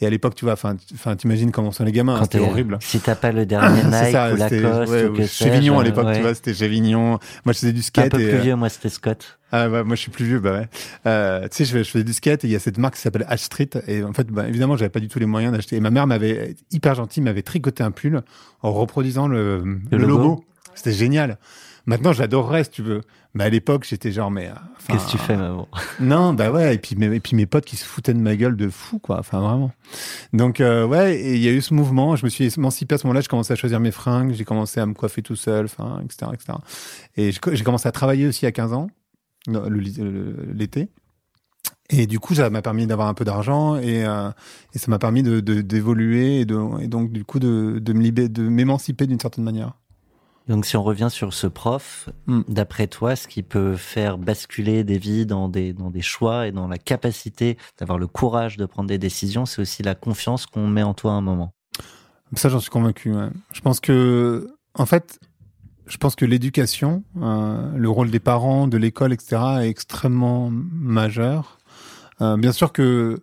Et 0.02 0.06
à 0.06 0.10
l'époque, 0.10 0.34
tu 0.34 0.44
vois, 0.44 0.54
enfin, 0.54 0.74
t'imagines 1.16 1.52
comment 1.52 1.70
sont 1.70 1.84
les 1.84 1.92
gamins, 1.92 2.16
hein, 2.16 2.24
c'était 2.24 2.40
horrible. 2.40 2.76
Si 2.80 2.98
t'as 2.98 3.14
pas 3.14 3.30
le 3.30 3.46
dernier 3.46 3.82
Nike 3.84 4.10
ça, 4.10 4.32
ou 4.32 4.36
Lacoste 4.36 4.90
ouais, 4.90 5.04
ou 5.04 5.12
que 5.12 5.78
à 5.78 5.82
l'époque, 5.84 6.06
ouais. 6.06 6.16
tu 6.16 6.22
vois, 6.22 6.34
c'était 6.34 6.54
chez 6.54 6.66
Vignon. 6.66 7.20
Moi, 7.44 7.52
je 7.52 7.52
faisais 7.52 7.72
du 7.72 7.78
Un 7.78 7.82
skate. 7.82 8.10
peu 8.10 8.20
et, 8.20 8.28
plus 8.28 8.38
euh, 8.38 8.40
vieux, 8.40 8.56
moi, 8.56 8.68
c'était 8.68 8.88
Scott. 8.88 9.38
ah 9.52 9.68
ouais, 9.70 9.84
moi 9.84 9.94
je 9.94 10.00
suis 10.00 10.10
plus 10.10 10.24
vieux, 10.24 10.40
bah 10.40 10.52
ouais. 10.54 10.68
Euh, 11.06 11.42
tu 11.42 11.58
sais, 11.58 11.64
je, 11.64 11.70
fais- 11.72 11.84
je 11.84 11.90
faisais 11.92 12.02
du 12.02 12.12
skate 12.12 12.42
et 12.42 12.48
il 12.48 12.50
y 12.52 12.56
a 12.56 12.58
cette 12.58 12.78
marque 12.78 12.94
qui 12.96 13.00
s'appelle 13.00 13.26
H 13.30 13.38
Street 13.44 13.70
et 13.86 14.02
en 14.02 14.12
fait, 14.12 14.26
bah, 14.26 14.48
évidemment, 14.48 14.76
j'avais 14.76 14.88
pas 14.88 14.98
du 14.98 15.06
tout 15.06 15.20
les 15.20 15.26
moyens 15.26 15.52
d'acheter. 15.54 15.76
Et 15.76 15.80
ma 15.80 15.90
mère 15.90 16.08
m'avait 16.08 16.56
hyper 16.72 16.96
gentil, 16.96 17.20
m'avait 17.20 17.42
tricoté 17.42 17.84
un 17.84 17.92
pull 17.92 18.22
en 18.62 18.72
reproduisant 18.72 19.28
le, 19.28 19.62
le, 19.92 19.98
logo. 19.98 20.06
logo. 20.08 20.44
C'était 20.74 20.92
génial. 20.92 21.38
Maintenant, 21.86 22.12
j'adorerais, 22.12 22.64
si 22.64 22.70
tu 22.70 22.82
veux. 22.82 23.00
Mais 23.34 23.44
à 23.44 23.48
l'époque, 23.48 23.84
j'étais 23.88 24.12
genre, 24.12 24.30
mais. 24.30 24.48
euh, 24.48 24.52
enfin, 24.76 24.92
Qu'est-ce 24.92 25.06
que 25.06 25.10
tu 25.12 25.18
fais, 25.18 25.36
maman? 25.36 25.68
Non, 26.00 26.32
bah 26.34 26.50
ouais, 26.52 26.74
et 26.74 26.78
puis, 26.78 26.94
mes, 26.96 27.06
et 27.16 27.20
puis 27.20 27.34
mes 27.34 27.46
potes 27.46 27.64
qui 27.64 27.76
se 27.76 27.84
foutaient 27.84 28.14
de 28.14 28.20
ma 28.20 28.36
gueule 28.36 28.56
de 28.56 28.68
fou, 28.68 28.98
quoi. 28.98 29.18
Enfin, 29.18 29.40
vraiment. 29.40 29.72
Donc, 30.32 30.60
euh, 30.60 30.86
ouais, 30.86 31.16
et 31.18 31.34
il 31.34 31.42
y 31.42 31.48
a 31.48 31.52
eu 31.52 31.60
ce 31.60 31.74
mouvement. 31.74 32.14
Je 32.16 32.24
me 32.24 32.30
suis 32.30 32.52
émancipé 32.56 32.94
à 32.94 32.98
ce 32.98 33.06
moment-là. 33.06 33.20
Je 33.20 33.28
commençais 33.28 33.52
à 33.54 33.56
choisir 33.56 33.80
mes 33.80 33.90
fringues. 33.90 34.32
J'ai 34.32 34.44
commencé 34.44 34.80
à 34.80 34.86
me 34.86 34.94
coiffer 34.94 35.22
tout 35.22 35.36
seul, 35.36 35.64
enfin, 35.64 36.00
etc., 36.04 36.30
etc. 36.34 36.58
Et 37.16 37.32
j'ai 37.32 37.64
commencé 37.64 37.88
à 37.88 37.92
travailler 37.92 38.26
aussi 38.26 38.46
à 38.46 38.52
15 38.52 38.72
ans, 38.74 38.86
l'été. 39.48 40.88
Et 41.90 42.06
du 42.06 42.20
coup, 42.20 42.34
ça 42.34 42.48
m'a 42.48 42.62
permis 42.62 42.86
d'avoir 42.86 43.08
un 43.08 43.14
peu 43.14 43.24
d'argent 43.24 43.76
et, 43.76 44.04
euh, 44.06 44.30
et 44.74 44.78
ça 44.78 44.90
m'a 44.90 44.98
permis 44.98 45.22
de, 45.22 45.40
de- 45.40 45.60
d'évoluer 45.60 46.40
et, 46.40 46.44
donc, 46.46 47.12
du 47.12 47.24
coup, 47.24 47.38
de, 47.38 47.78
de 47.82 47.92
m'émanciper 48.48 49.06
d'une 49.06 49.20
certaine 49.20 49.44
manière. 49.44 49.74
Donc 50.48 50.66
si 50.66 50.76
on 50.76 50.82
revient 50.82 51.08
sur 51.10 51.32
ce 51.32 51.46
prof, 51.46 52.08
Mm. 52.26 52.40
d'après 52.48 52.86
toi, 52.86 53.16
ce 53.16 53.28
qui 53.28 53.42
peut 53.42 53.76
faire 53.76 54.18
basculer 54.18 54.84
des 54.84 54.98
vies 54.98 55.26
dans 55.26 55.48
des, 55.48 55.72
dans 55.72 55.90
des 55.90 56.02
choix 56.02 56.46
et 56.46 56.52
dans 56.52 56.68
la 56.68 56.78
capacité 56.78 57.58
d'avoir 57.78 57.98
le 57.98 58.06
courage 58.06 58.56
de 58.56 58.66
prendre 58.66 58.88
des 58.88 58.98
décisions, 58.98 59.46
c'est 59.46 59.60
aussi 59.62 59.82
la 59.82 59.94
confiance 59.94 60.46
qu'on 60.46 60.66
met 60.66 60.82
en 60.82 60.94
toi 60.94 61.12
à 61.12 61.14
un 61.14 61.20
moment. 61.20 61.52
Ça, 62.34 62.48
j'en 62.48 62.60
suis 62.60 62.70
convaincu. 62.70 63.12
ouais. 63.12 63.28
Je 63.52 63.60
pense 63.60 63.78
que, 63.78 64.54
en 64.74 64.86
fait, 64.86 65.20
je 65.86 65.96
pense 65.98 66.14
que 66.14 66.24
l'éducation, 66.24 67.04
euh, 67.20 67.70
le 67.76 67.90
rôle 67.90 68.10
des 68.10 68.20
parents, 68.20 68.66
de 68.66 68.78
l'école, 68.78 69.12
etc., 69.12 69.42
est 69.62 69.68
extrêmement 69.68 70.50
majeur. 70.50 71.58
Euh, 72.20 72.36
bien 72.36 72.52
sûr 72.52 72.72
que 72.72 73.20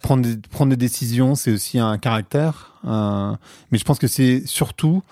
prendre 0.00 0.22
des, 0.22 0.36
prendre 0.36 0.70
des 0.70 0.76
décisions, 0.76 1.34
c'est 1.34 1.52
aussi 1.52 1.78
un 1.78 1.96
caractère, 1.98 2.74
euh, 2.84 3.34
mais 3.70 3.78
je 3.78 3.84
pense 3.84 3.98
que 3.98 4.08
c'est 4.08 4.46
surtout 4.46 5.02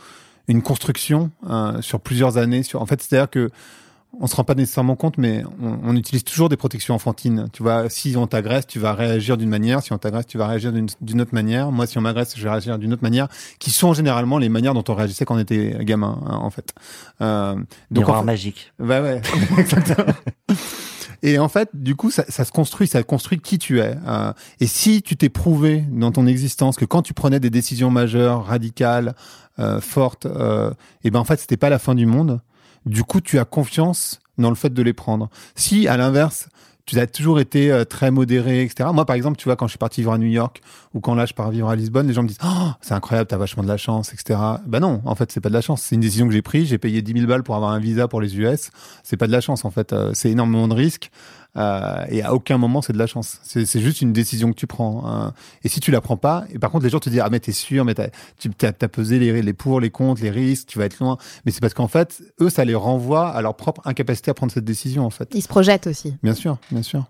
une 0.48 0.62
construction 0.62 1.30
euh, 1.48 1.80
sur 1.82 2.00
plusieurs 2.00 2.36
années. 2.38 2.62
Sur, 2.62 2.82
en 2.82 2.86
fait, 2.86 3.00
c'est-à-dire 3.02 3.30
que 3.30 3.50
on 4.20 4.26
se 4.26 4.34
rend 4.34 4.42
pas 4.42 4.54
nécessairement 4.54 4.96
compte, 4.96 5.18
mais 5.18 5.44
on, 5.62 5.78
on 5.84 5.94
utilise 5.94 6.24
toujours 6.24 6.48
des 6.48 6.56
protections 6.56 6.94
enfantines. 6.94 7.48
Tu 7.52 7.62
vois, 7.62 7.90
si 7.90 8.16
on 8.16 8.26
t'agresse, 8.26 8.66
tu 8.66 8.78
vas 8.78 8.94
réagir 8.94 9.36
d'une 9.36 9.50
manière. 9.50 9.82
Si 9.82 9.92
on 9.92 9.98
t'agresse, 9.98 10.26
tu 10.26 10.38
vas 10.38 10.46
réagir 10.46 10.72
d'une 10.72 10.86
d'une 11.02 11.20
autre 11.20 11.34
manière. 11.34 11.70
Moi, 11.70 11.86
si 11.86 11.98
on 11.98 12.00
m'agresse, 12.00 12.32
je 12.34 12.42
vais 12.42 12.48
réagir 12.48 12.78
d'une 12.78 12.92
autre 12.94 13.02
manière, 13.02 13.28
qui 13.58 13.70
sont 13.70 13.92
généralement 13.92 14.38
les 14.38 14.48
manières 14.48 14.72
dont 14.72 14.82
on 14.88 14.94
réagissait 14.94 15.26
quand 15.26 15.36
on 15.36 15.38
était 15.38 15.76
gamin, 15.84 16.18
hein, 16.26 16.38
en 16.40 16.48
fait. 16.50 16.72
Euh, 17.20 17.54
Miroir 17.90 18.16
en 18.16 18.20
fait- 18.22 18.26
magique. 18.26 18.72
Ouais, 18.78 18.98
ouais, 18.98 19.20
exactement. 19.58 20.14
Et 21.22 21.38
en 21.38 21.48
fait, 21.48 21.70
du 21.74 21.96
coup, 21.96 22.10
ça, 22.10 22.24
se 22.28 22.52
construit, 22.52 22.86
ça 22.86 23.02
construit 23.02 23.40
qui 23.40 23.58
tu 23.58 23.80
es. 23.80 23.96
Euh, 24.06 24.32
et 24.60 24.66
si 24.66 25.02
tu 25.02 25.16
t'es 25.16 25.28
prouvé 25.28 25.84
dans 25.90 26.12
ton 26.12 26.26
existence 26.26 26.76
que 26.76 26.84
quand 26.84 27.02
tu 27.02 27.14
prenais 27.14 27.40
des 27.40 27.50
décisions 27.50 27.90
majeures, 27.90 28.46
radicales, 28.46 29.14
euh, 29.58 29.80
fortes, 29.80 30.26
euh, 30.26 30.70
et 31.02 31.10
ben 31.10 31.18
en 31.18 31.24
fait, 31.24 31.40
c'était 31.40 31.56
pas 31.56 31.70
la 31.70 31.78
fin 31.78 31.94
du 31.94 32.06
monde. 32.06 32.40
Du 32.86 33.02
coup, 33.02 33.20
tu 33.20 33.38
as 33.38 33.44
confiance 33.44 34.20
dans 34.38 34.50
le 34.50 34.56
fait 34.56 34.72
de 34.72 34.82
les 34.82 34.92
prendre. 34.92 35.28
Si, 35.56 35.88
à 35.88 35.96
l'inverse, 35.96 36.48
tu 36.88 36.98
as 36.98 37.06
toujours 37.06 37.38
été 37.38 37.70
euh, 37.70 37.84
très 37.84 38.10
modéré, 38.10 38.62
etc. 38.62 38.88
Moi, 38.94 39.04
par 39.04 39.14
exemple, 39.14 39.36
tu 39.36 39.44
vois, 39.44 39.56
quand 39.56 39.66
je 39.66 39.72
suis 39.72 39.78
parti 39.78 40.00
vivre 40.00 40.12
à 40.12 40.18
New 40.18 40.26
York 40.26 40.62
ou 40.94 41.00
quand 41.00 41.14
là, 41.14 41.26
je 41.26 41.34
pars 41.34 41.50
vivre 41.50 41.68
à 41.68 41.76
Lisbonne, 41.76 42.06
les 42.06 42.14
gens 42.14 42.22
me 42.22 42.28
disent 42.28 42.38
oh, 42.42 42.70
c'est 42.80 42.94
incroyable, 42.94 43.28
t'as 43.28 43.36
vachement 43.36 43.62
de 43.62 43.68
la 43.68 43.76
chance, 43.76 44.14
etc. 44.14 44.40
Ben 44.66 44.80
non, 44.80 45.02
en 45.04 45.14
fait, 45.14 45.30
c'est 45.30 45.40
pas 45.40 45.50
de 45.50 45.54
la 45.54 45.60
chance. 45.60 45.82
C'est 45.82 45.96
une 45.96 46.00
décision 46.00 46.26
que 46.26 46.32
j'ai 46.32 46.40
prise. 46.40 46.68
J'ai 46.68 46.78
payé 46.78 47.02
10 47.02 47.12
000 47.12 47.26
balles 47.26 47.42
pour 47.42 47.56
avoir 47.56 47.72
un 47.72 47.78
visa 47.78 48.08
pour 48.08 48.22
les 48.22 48.38
US. 48.38 48.70
C'est 49.02 49.18
pas 49.18 49.26
de 49.26 49.32
la 49.32 49.42
chance, 49.42 49.66
en 49.66 49.70
fait. 49.70 49.92
Euh, 49.92 50.12
c'est 50.14 50.30
énormément 50.30 50.66
de 50.66 50.74
risques. 50.74 51.10
Euh, 51.56 52.04
et 52.10 52.22
à 52.22 52.34
aucun 52.34 52.58
moment 52.58 52.82
c'est 52.82 52.92
de 52.92 52.98
la 52.98 53.06
chance. 53.06 53.38
C'est 53.42 53.80
juste 53.80 54.02
une 54.02 54.12
décision 54.12 54.50
que 54.52 54.56
tu 54.56 54.66
prends. 54.66 55.06
hein. 55.06 55.32
Et 55.64 55.68
si 55.68 55.80
tu 55.80 55.90
la 55.90 56.00
prends 56.00 56.16
pas, 56.16 56.44
et 56.52 56.58
par 56.58 56.70
contre 56.70 56.84
les 56.84 56.90
gens 56.90 57.00
te 57.00 57.08
disent 57.10 57.22
ah 57.24 57.28
mais 57.30 57.40
t'es 57.40 57.52
sûr, 57.52 57.84
mais 57.84 57.94
t'as 57.94 58.08
tu 58.38 58.50
t'as, 58.50 58.72
t'as 58.72 58.88
pesé 58.88 59.18
les, 59.18 59.42
les 59.42 59.52
pour, 59.54 59.80
les 59.80 59.90
contre, 59.90 60.22
les 60.22 60.30
risques, 60.30 60.68
tu 60.68 60.78
vas 60.78 60.84
être 60.84 60.98
loin. 61.00 61.16
Mais 61.44 61.52
c'est 61.52 61.60
parce 61.60 61.74
qu'en 61.74 61.88
fait 61.88 62.22
eux 62.40 62.50
ça 62.50 62.64
les 62.64 62.74
renvoie 62.74 63.28
à 63.28 63.40
leur 63.42 63.56
propre 63.56 63.80
incapacité 63.86 64.30
à 64.30 64.34
prendre 64.34 64.52
cette 64.52 64.64
décision 64.64 65.04
en 65.04 65.10
fait. 65.10 65.28
Ils 65.34 65.42
se 65.42 65.48
projettent 65.48 65.86
aussi. 65.86 66.14
Bien 66.22 66.34
sûr, 66.34 66.58
bien 66.70 66.82
sûr. 66.82 67.06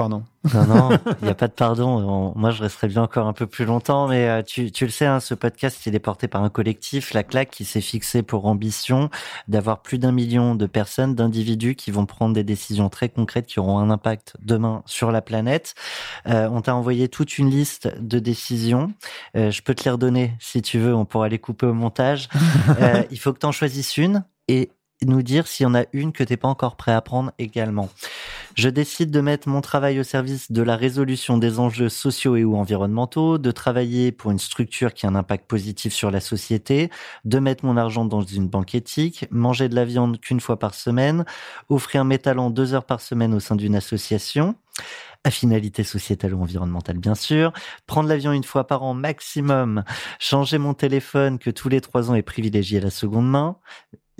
Pardon. 0.00 0.22
Non, 0.54 0.64
non, 0.64 0.88
il 1.20 1.24
n'y 1.24 1.28
a 1.30 1.34
pas 1.34 1.46
de 1.46 1.52
pardon. 1.52 1.88
On- 1.98 2.38
moi, 2.38 2.52
je 2.52 2.62
resterai 2.62 2.88
bien 2.88 3.02
encore 3.02 3.26
un 3.26 3.34
peu 3.34 3.46
plus 3.46 3.66
longtemps, 3.66 4.08
mais 4.08 4.30
euh, 4.30 4.42
tu, 4.42 4.72
tu 4.72 4.86
le 4.86 4.90
sais, 4.90 5.04
hein, 5.04 5.20
ce 5.20 5.34
podcast, 5.34 5.84
il 5.84 5.94
est 5.94 5.98
porté 5.98 6.26
par 6.26 6.42
un 6.42 6.48
collectif, 6.48 7.12
La 7.12 7.22
Claque, 7.22 7.50
qui 7.50 7.66
s'est 7.66 7.82
fixé 7.82 8.22
pour 8.22 8.46
ambition 8.46 9.10
d'avoir 9.46 9.82
plus 9.82 9.98
d'un 9.98 10.10
million 10.10 10.54
de 10.54 10.64
personnes, 10.64 11.14
d'individus 11.14 11.74
qui 11.74 11.90
vont 11.90 12.06
prendre 12.06 12.34
des 12.34 12.44
décisions 12.44 12.88
très 12.88 13.10
concrètes 13.10 13.44
qui 13.44 13.60
auront 13.60 13.78
un 13.78 13.90
impact 13.90 14.38
demain 14.40 14.82
sur 14.86 15.12
la 15.12 15.20
planète. 15.20 15.74
Euh, 16.26 16.48
on 16.50 16.62
t'a 16.62 16.74
envoyé 16.74 17.08
toute 17.10 17.36
une 17.36 17.50
liste 17.50 17.92
de 18.00 18.18
décisions. 18.18 18.94
Euh, 19.36 19.50
je 19.50 19.60
peux 19.60 19.74
te 19.74 19.84
les 19.84 19.90
redonner 19.90 20.32
si 20.40 20.62
tu 20.62 20.78
veux, 20.78 20.94
on 20.94 21.04
pourra 21.04 21.28
les 21.28 21.38
couper 21.38 21.66
au 21.66 21.74
montage. 21.74 22.30
Il 23.10 23.18
faut 23.18 23.34
que 23.34 23.38
tu 23.38 23.44
en 23.44 23.52
choisisses 23.52 23.98
une 23.98 24.24
et 24.48 24.70
nous 25.06 25.22
dire 25.22 25.46
s'il 25.46 25.64
y 25.64 25.66
en 25.66 25.74
a 25.74 25.84
une 25.92 26.12
que 26.12 26.22
t'es 26.22 26.36
pas 26.36 26.48
encore 26.48 26.76
prêt 26.76 26.92
à 26.92 27.00
prendre 27.00 27.32
également. 27.38 27.88
Je 28.54 28.68
décide 28.68 29.10
de 29.10 29.20
mettre 29.20 29.48
mon 29.48 29.62
travail 29.62 29.98
au 29.98 30.02
service 30.02 30.52
de 30.52 30.62
la 30.62 30.76
résolution 30.76 31.38
des 31.38 31.58
enjeux 31.58 31.88
sociaux 31.88 32.36
et 32.36 32.44
ou 32.44 32.56
environnementaux, 32.56 33.38
de 33.38 33.50
travailler 33.50 34.12
pour 34.12 34.30
une 34.30 34.38
structure 34.38 34.92
qui 34.92 35.06
a 35.06 35.08
un 35.08 35.14
impact 35.14 35.46
positif 35.46 35.94
sur 35.94 36.10
la 36.10 36.20
société, 36.20 36.90
de 37.24 37.38
mettre 37.38 37.64
mon 37.64 37.76
argent 37.76 38.04
dans 38.04 38.20
une 38.20 38.48
banque 38.48 38.74
éthique, 38.74 39.26
manger 39.30 39.68
de 39.68 39.74
la 39.74 39.86
viande 39.86 40.20
qu'une 40.20 40.40
fois 40.40 40.58
par 40.58 40.74
semaine, 40.74 41.24
offrir 41.68 42.04
mes 42.04 42.18
talents 42.18 42.50
deux 42.50 42.74
heures 42.74 42.84
par 42.84 43.00
semaine 43.00 43.32
au 43.32 43.40
sein 43.40 43.56
d'une 43.56 43.76
association, 43.76 44.54
à 45.24 45.30
finalité 45.30 45.84
sociétale 45.84 46.34
ou 46.34 46.42
environnementale 46.42 46.98
bien 46.98 47.14
sûr, 47.14 47.52
prendre 47.86 48.08
l'avion 48.08 48.32
une 48.32 48.44
fois 48.44 48.66
par 48.66 48.82
an 48.82 48.94
maximum, 48.94 49.84
changer 50.18 50.58
mon 50.58 50.74
téléphone 50.74 51.38
que 51.38 51.50
tous 51.50 51.68
les 51.68 51.80
trois 51.80 52.10
ans 52.10 52.14
est 52.14 52.22
privilégié 52.22 52.78
à 52.78 52.82
la 52.82 52.90
seconde 52.90 53.28
main, 53.28 53.56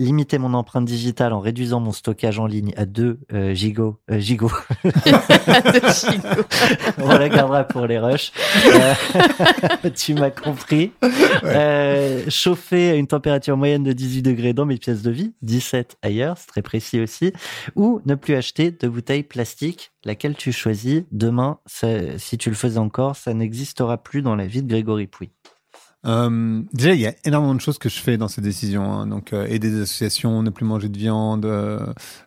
limiter 0.01 0.37
mon 0.37 0.53
empreinte 0.53 0.85
digitale 0.85 1.31
en 1.33 1.39
réduisant 1.39 1.79
mon 1.79 1.91
stockage 1.91 2.39
en 2.39 2.45
ligne 2.47 2.73
à 2.75 2.85
2 2.85 3.19
euh, 3.33 3.53
gigots, 3.53 3.99
euh, 4.09 4.19
gigots. 4.19 4.51
On 6.97 7.07
la 7.07 7.29
gardera 7.29 7.63
pour 7.63 7.85
les 7.85 7.99
rushs. 7.99 8.31
Euh, 8.65 8.93
tu 9.95 10.13
m'as 10.13 10.31
compris. 10.31 10.91
Euh, 11.43 12.23
chauffer 12.29 12.89
à 12.91 12.95
une 12.95 13.07
température 13.07 13.57
moyenne 13.57 13.83
de 13.83 13.93
18 13.93 14.21
degrés 14.21 14.53
dans 14.53 14.65
mes 14.65 14.77
pièces 14.77 15.01
de 15.01 15.11
vie, 15.11 15.33
17 15.41 15.97
ailleurs, 16.01 16.37
c'est 16.37 16.47
très 16.47 16.61
précis 16.61 16.99
aussi. 16.99 17.31
Ou 17.75 18.01
ne 18.05 18.15
plus 18.15 18.35
acheter 18.35 18.71
de 18.71 18.87
bouteilles 18.87 19.23
plastiques, 19.23 19.91
laquelle 20.03 20.35
tu 20.35 20.51
choisis? 20.51 21.03
Demain, 21.11 21.59
ça- 21.65 22.17
si 22.17 22.37
tu 22.37 22.49
le 22.49 22.55
faisais 22.55 22.77
encore, 22.79 23.15
ça 23.15 23.33
n'existera 23.33 23.97
plus 23.97 24.21
dans 24.21 24.35
la 24.35 24.47
vie 24.47 24.63
de 24.63 24.67
Grégory 24.69 25.07
Pouy. 25.07 25.29
Euh, 26.05 26.61
déjà, 26.73 26.93
il 26.93 26.99
y 26.99 27.05
a 27.05 27.13
énormément 27.25 27.53
de 27.53 27.61
choses 27.61 27.77
que 27.77 27.89
je 27.89 27.99
fais 27.99 28.17
dans 28.17 28.27
ces 28.27 28.41
décisions. 28.41 28.91
hein. 28.91 29.07
Donc, 29.07 29.33
euh, 29.33 29.45
aider 29.45 29.69
des 29.69 29.81
associations, 29.81 30.41
ne 30.41 30.49
plus 30.49 30.65
manger 30.65 30.89
de 30.89 30.97
viande, 30.97 31.45
euh, 31.45 31.79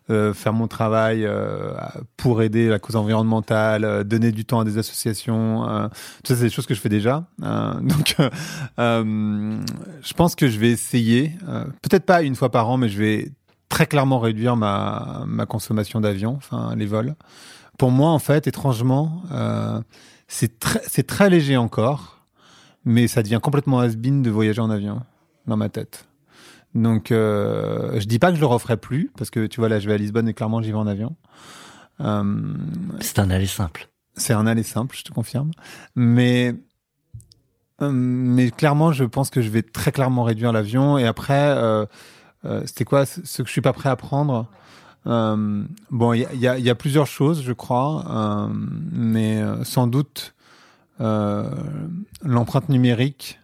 euh, 0.09 0.33
faire 0.33 0.53
mon 0.53 0.67
travail 0.67 1.25
euh, 1.25 1.73
pour 2.15 2.41
aider 2.41 2.69
la 2.69 2.79
cause 2.79 2.95
environnementale, 2.95 3.83
euh, 3.83 4.03
donner 4.03 4.31
du 4.31 4.45
temps 4.45 4.61
à 4.61 4.63
des 4.63 4.77
associations. 4.77 5.63
tout 6.23 6.33
ça, 6.33 6.35
c'est 6.35 6.43
des 6.45 6.49
choses 6.49 6.65
que 6.65 6.73
je 6.73 6.79
fais 6.79 6.89
déjà. 6.89 7.25
Donc, 7.39 8.15
je 8.77 10.13
pense 10.13 10.35
que 10.35 10.47
je 10.47 10.59
vais 10.59 10.69
essayer, 10.71 11.33
peut-être 11.81 12.05
pas 12.05 12.21
une 12.21 12.35
fois 12.35 12.49
par 12.49 12.69
an, 12.69 12.77
mais 12.77 12.89
je 12.89 12.97
vais 12.97 13.31
très 13.69 13.87
clairement 13.87 14.19
réduire 14.19 14.55
ma, 14.55 15.23
ma 15.27 15.45
consommation 15.45 15.99
d'avion, 15.99 16.35
enfin 16.37 16.75
les 16.75 16.85
vols. 16.85 17.15
Pour 17.77 17.91
moi, 17.91 18.11
en 18.11 18.19
fait, 18.19 18.47
étrangement, 18.47 19.23
c'est 20.27 20.53
c'est 20.87 21.07
très 21.07 21.29
léger 21.29 21.57
encore 21.57 22.14
mais 22.85 23.07
ça 23.07 23.23
devient 23.23 23.39
complètement 23.41 23.79
has-been 23.79 24.21
de 24.21 24.29
voyager 24.29 24.61
en 24.61 24.69
avion 24.69 25.01
dans 25.47 25.57
ma 25.57 25.69
tête. 25.69 26.05
Donc, 26.73 27.11
euh, 27.11 27.99
je 27.99 28.05
dis 28.05 28.19
pas 28.19 28.29
que 28.29 28.35
je 28.35 28.41
le 28.41 28.47
referai 28.47 28.77
plus 28.77 29.11
parce 29.17 29.29
que 29.29 29.45
tu 29.47 29.59
vois 29.59 29.69
là, 29.69 29.79
je 29.79 29.87
vais 29.87 29.93
à 29.93 29.97
Lisbonne 29.97 30.27
et 30.27 30.33
clairement 30.33 30.61
j'y 30.61 30.71
vais 30.71 30.77
en 30.77 30.87
avion. 30.87 31.15
Euh, 32.01 32.53
C'est 32.99 33.19
un 33.19 33.29
aller 33.29 33.45
simple. 33.45 33.87
c'est 34.15 34.33
un 34.33 34.45
aller 34.47 34.63
simple, 34.63 34.95
je 34.97 35.03
te 35.03 35.11
confirme. 35.13 35.51
Mais 35.95 36.53
euh, 37.81 37.91
mais 37.91 38.51
clairement, 38.51 38.91
je 38.91 39.03
pense 39.03 39.29
que 39.29 39.41
je 39.41 39.49
vais 39.49 39.61
très 39.61 39.91
clairement 39.91 40.23
réduire 40.23 40.51
l'avion. 40.53 40.97
Et 40.97 41.05
après, 41.05 41.33
euh, 41.57 41.85
c'était 42.65 42.85
quoi 42.85 43.05
ce 43.05 43.41
que 43.41 43.47
je 43.47 43.51
suis 43.51 43.61
pas 43.61 43.73
prêt 43.73 43.89
à 43.89 43.95
prendre? 43.95 44.47
Bon, 45.05 46.13
il 46.13 46.21
y 46.21 46.25
a, 46.25 46.33
y 46.33 46.47
a- 46.47 46.57
y 46.59 46.69
a 46.69 46.75
plusieurs 46.75 47.07
choses, 47.07 47.41
je 47.43 47.53
crois, 47.53 48.49
mais 48.91 49.41
sans 49.63 49.87
doute 49.87 50.34
l'empreinte 50.99 52.69
numérique. 52.69 53.39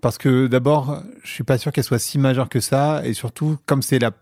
Parce 0.00 0.18
que 0.18 0.46
d'abord, 0.46 1.02
je 1.24 1.30
suis 1.30 1.44
pas 1.44 1.58
sûr 1.58 1.72
qu'elle 1.72 1.84
soit 1.84 1.98
si 1.98 2.18
majeure 2.18 2.48
que 2.48 2.60
ça, 2.60 3.02
et 3.04 3.14
surtout 3.14 3.58
comme 3.66 3.82
c'est 3.82 3.98
la. 3.98 4.12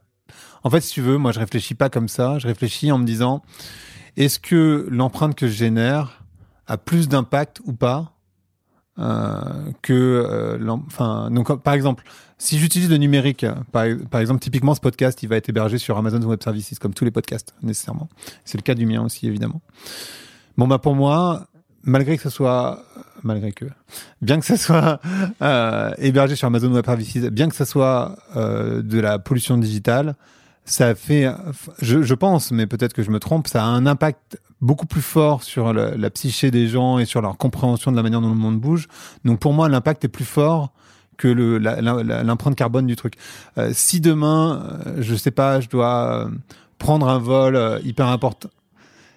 En 0.62 0.70
fait, 0.70 0.80
si 0.80 0.92
tu 0.92 1.02
veux, 1.02 1.18
moi, 1.18 1.32
je 1.32 1.40
réfléchis 1.40 1.74
pas 1.74 1.90
comme 1.90 2.08
ça. 2.08 2.38
Je 2.38 2.46
réfléchis 2.46 2.90
en 2.90 2.98
me 2.98 3.04
disant, 3.04 3.42
est-ce 4.16 4.38
que 4.38 4.86
l'empreinte 4.90 5.34
que 5.34 5.46
je 5.46 5.52
génère 5.52 6.24
a 6.66 6.78
plus 6.78 7.08
d'impact 7.08 7.60
ou 7.64 7.72
pas 7.72 8.12
euh, 8.98 9.72
que 9.82 9.92
euh, 9.92 10.70
enfin 10.86 11.28
donc 11.32 11.52
par 11.64 11.74
exemple 11.74 12.04
si 12.38 12.60
j'utilise 12.60 12.88
le 12.88 12.96
numérique 12.96 13.42
euh, 13.42 13.52
par, 13.72 13.86
par 14.08 14.20
exemple 14.20 14.38
typiquement 14.38 14.72
ce 14.76 14.80
podcast 14.80 15.20
il 15.24 15.28
va 15.28 15.34
être 15.34 15.48
hébergé 15.48 15.78
sur 15.78 15.98
Amazon 15.98 16.22
Web 16.22 16.40
Services 16.40 16.78
comme 16.78 16.94
tous 16.94 17.04
les 17.04 17.10
podcasts 17.10 17.54
nécessairement 17.60 18.08
c'est 18.44 18.56
le 18.56 18.62
cas 18.62 18.76
du 18.76 18.86
mien 18.86 19.02
aussi 19.02 19.26
évidemment 19.26 19.60
bon 20.56 20.68
bah 20.68 20.78
pour 20.78 20.94
moi 20.94 21.48
malgré 21.84 22.16
que 22.16 22.22
ce 22.22 22.30
soit, 22.30 22.82
malgré 23.22 23.52
que, 23.52 23.66
bien 24.22 24.40
que 24.40 24.46
ce 24.46 24.56
soit 24.56 25.00
euh, 25.42 25.92
hébergé 25.98 26.36
sur 26.36 26.46
Amazon 26.46 26.72
Web 26.72 26.84
Services, 26.84 27.16
bien 27.30 27.48
que 27.48 27.56
ce 27.56 27.64
soit 27.64 28.16
euh, 28.36 28.82
de 28.82 28.98
la 29.00 29.18
pollution 29.18 29.56
digitale, 29.56 30.14
ça 30.64 30.94
fait, 30.94 31.28
je, 31.82 32.02
je 32.02 32.14
pense, 32.14 32.50
mais 32.50 32.66
peut-être 32.66 32.94
que 32.94 33.02
je 33.02 33.10
me 33.10 33.20
trompe, 33.20 33.48
ça 33.48 33.62
a 33.62 33.66
un 33.66 33.84
impact 33.84 34.38
beaucoup 34.64 34.86
plus 34.86 35.02
fort 35.02 35.42
sur 35.42 35.72
la, 35.72 36.10
psyché 36.10 36.50
des 36.50 36.66
gens 36.68 36.98
et 36.98 37.04
sur 37.04 37.20
leur 37.20 37.36
compréhension 37.36 37.90
de 37.90 37.96
la 37.96 38.02
manière 38.02 38.20
dont 38.20 38.30
le 38.30 38.34
monde 38.34 38.58
bouge. 38.58 38.88
Donc 39.24 39.38
pour 39.38 39.52
moi, 39.52 39.68
l'impact 39.68 40.04
est 40.04 40.08
plus 40.08 40.24
fort 40.24 40.72
que 41.16 41.28
le, 41.28 41.58
l'empreinte 41.58 42.56
carbone 42.56 42.86
du 42.86 42.96
truc. 42.96 43.14
Euh, 43.58 43.70
si 43.72 44.00
demain, 44.00 44.80
euh, 44.86 44.96
je 45.00 45.14
sais 45.14 45.30
pas, 45.30 45.60
je 45.60 45.68
dois 45.68 46.26
euh, 46.26 46.30
prendre 46.78 47.08
un 47.08 47.18
vol 47.18 47.80
hyper 47.84 48.08
important. 48.08 48.48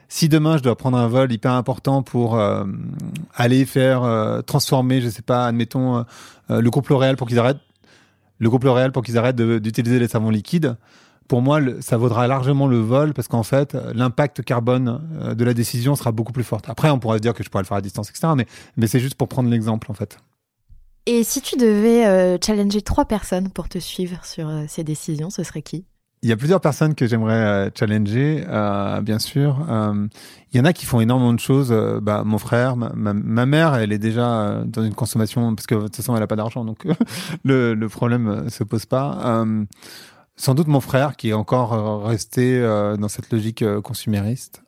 Si 0.09 0.29
demain 0.29 0.57
je 0.57 0.63
dois 0.63 0.75
prendre 0.75 0.97
un 0.97 1.07
vol 1.07 1.31
hyper 1.31 1.51
important 1.51 2.01
pour 2.01 2.39
euh, 2.39 2.63
aller 3.35 3.65
faire 3.65 4.41
transformer, 4.45 5.01
je 5.01 5.09
sais 5.09 5.21
pas, 5.21 5.45
admettons 5.45 6.05
le 6.49 6.69
groupe 6.69 6.87
L'Oréal 6.87 7.17
pour 7.17 7.27
qu'ils 7.27 7.39
arrêtent, 7.39 7.59
le 8.39 8.49
L'Oréal 8.49 8.91
pour 8.91 9.03
qu'ils 9.03 9.17
arrêtent 9.17 9.35
d'utiliser 9.35 9.99
les 9.99 10.07
savons 10.07 10.29
liquides, 10.29 10.77
pour 11.27 11.41
moi, 11.41 11.59
ça 11.81 11.97
vaudra 11.97 12.27
largement 12.27 12.67
le 12.67 12.79
vol 12.79 13.13
parce 13.13 13.27
qu'en 13.27 13.43
fait, 13.43 13.75
l'impact 13.93 14.43
carbone 14.43 15.01
de 15.35 15.43
la 15.43 15.53
décision 15.53 15.95
sera 15.95 16.11
beaucoup 16.11 16.31
plus 16.31 16.43
fort. 16.43 16.61
Après, 16.67 16.89
on 16.89 16.99
pourrait 16.99 17.17
se 17.17 17.21
dire 17.21 17.33
que 17.33 17.43
je 17.43 17.49
pourrais 17.49 17.63
le 17.63 17.67
faire 17.67 17.77
à 17.77 17.81
distance, 17.81 18.09
etc. 18.09 18.33
Mais, 18.77 18.87
c'est 18.87 18.99
juste 18.99 19.15
pour 19.15 19.27
prendre 19.27 19.49
l'exemple, 19.49 19.91
en 19.91 19.93
fait. 19.93 20.17
Et 21.05 21.23
si 21.23 21.41
tu 21.41 21.55
devais 21.55 22.05
euh, 22.05 22.37
challenger 22.43 22.81
trois 22.81 23.05
personnes 23.05 23.49
pour 23.49 23.69
te 23.69 23.79
suivre 23.79 24.25
sur 24.25 24.49
euh, 24.49 24.65
ces 24.67 24.83
décisions, 24.83 25.29
ce 25.29 25.43
serait 25.43 25.61
qui? 25.61 25.85
Il 26.23 26.29
y 26.29 26.31
a 26.31 26.37
plusieurs 26.37 26.61
personnes 26.61 26.95
que 26.95 27.05
j'aimerais 27.05 27.67
euh, 27.67 27.69
challenger, 27.77 28.43
euh, 28.47 29.01
bien 29.01 29.19
sûr. 29.19 29.65
Euh, 29.69 30.07
il 30.51 30.57
y 30.57 30.59
en 30.59 30.65
a 30.65 30.73
qui 30.73 30.85
font 30.85 30.99
énormément 30.99 31.33
de 31.33 31.39
choses. 31.39 31.71
bah, 32.01 32.23
mon 32.25 32.37
frère, 32.37 32.75
ma, 32.75 32.91
ma, 32.95 33.45
mère, 33.45 33.75
elle 33.75 33.91
est 33.91 33.99
déjà 33.99 34.63
dans 34.65 34.83
une 34.83 34.95
consommation 34.95 35.53
parce 35.53 35.67
que 35.67 35.75
de 35.75 35.81
toute 35.81 35.95
façon, 35.95 36.15
elle 36.15 36.23
a 36.23 36.27
pas 36.27 36.35
d'argent, 36.35 36.65
donc 36.65 36.87
le, 37.43 37.73
le 37.73 37.89
problème 37.89 38.49
se 38.49 38.63
pose 38.63 38.85
pas. 38.85 39.45
sans 40.35 40.55
doute 40.55 40.67
mon 40.67 40.79
frère, 40.79 41.15
qui 41.17 41.29
est 41.29 41.33
encore 41.33 42.05
resté 42.05 42.61
dans 42.97 43.09
cette 43.09 43.31
logique 43.31 43.63
consumériste 43.81 44.63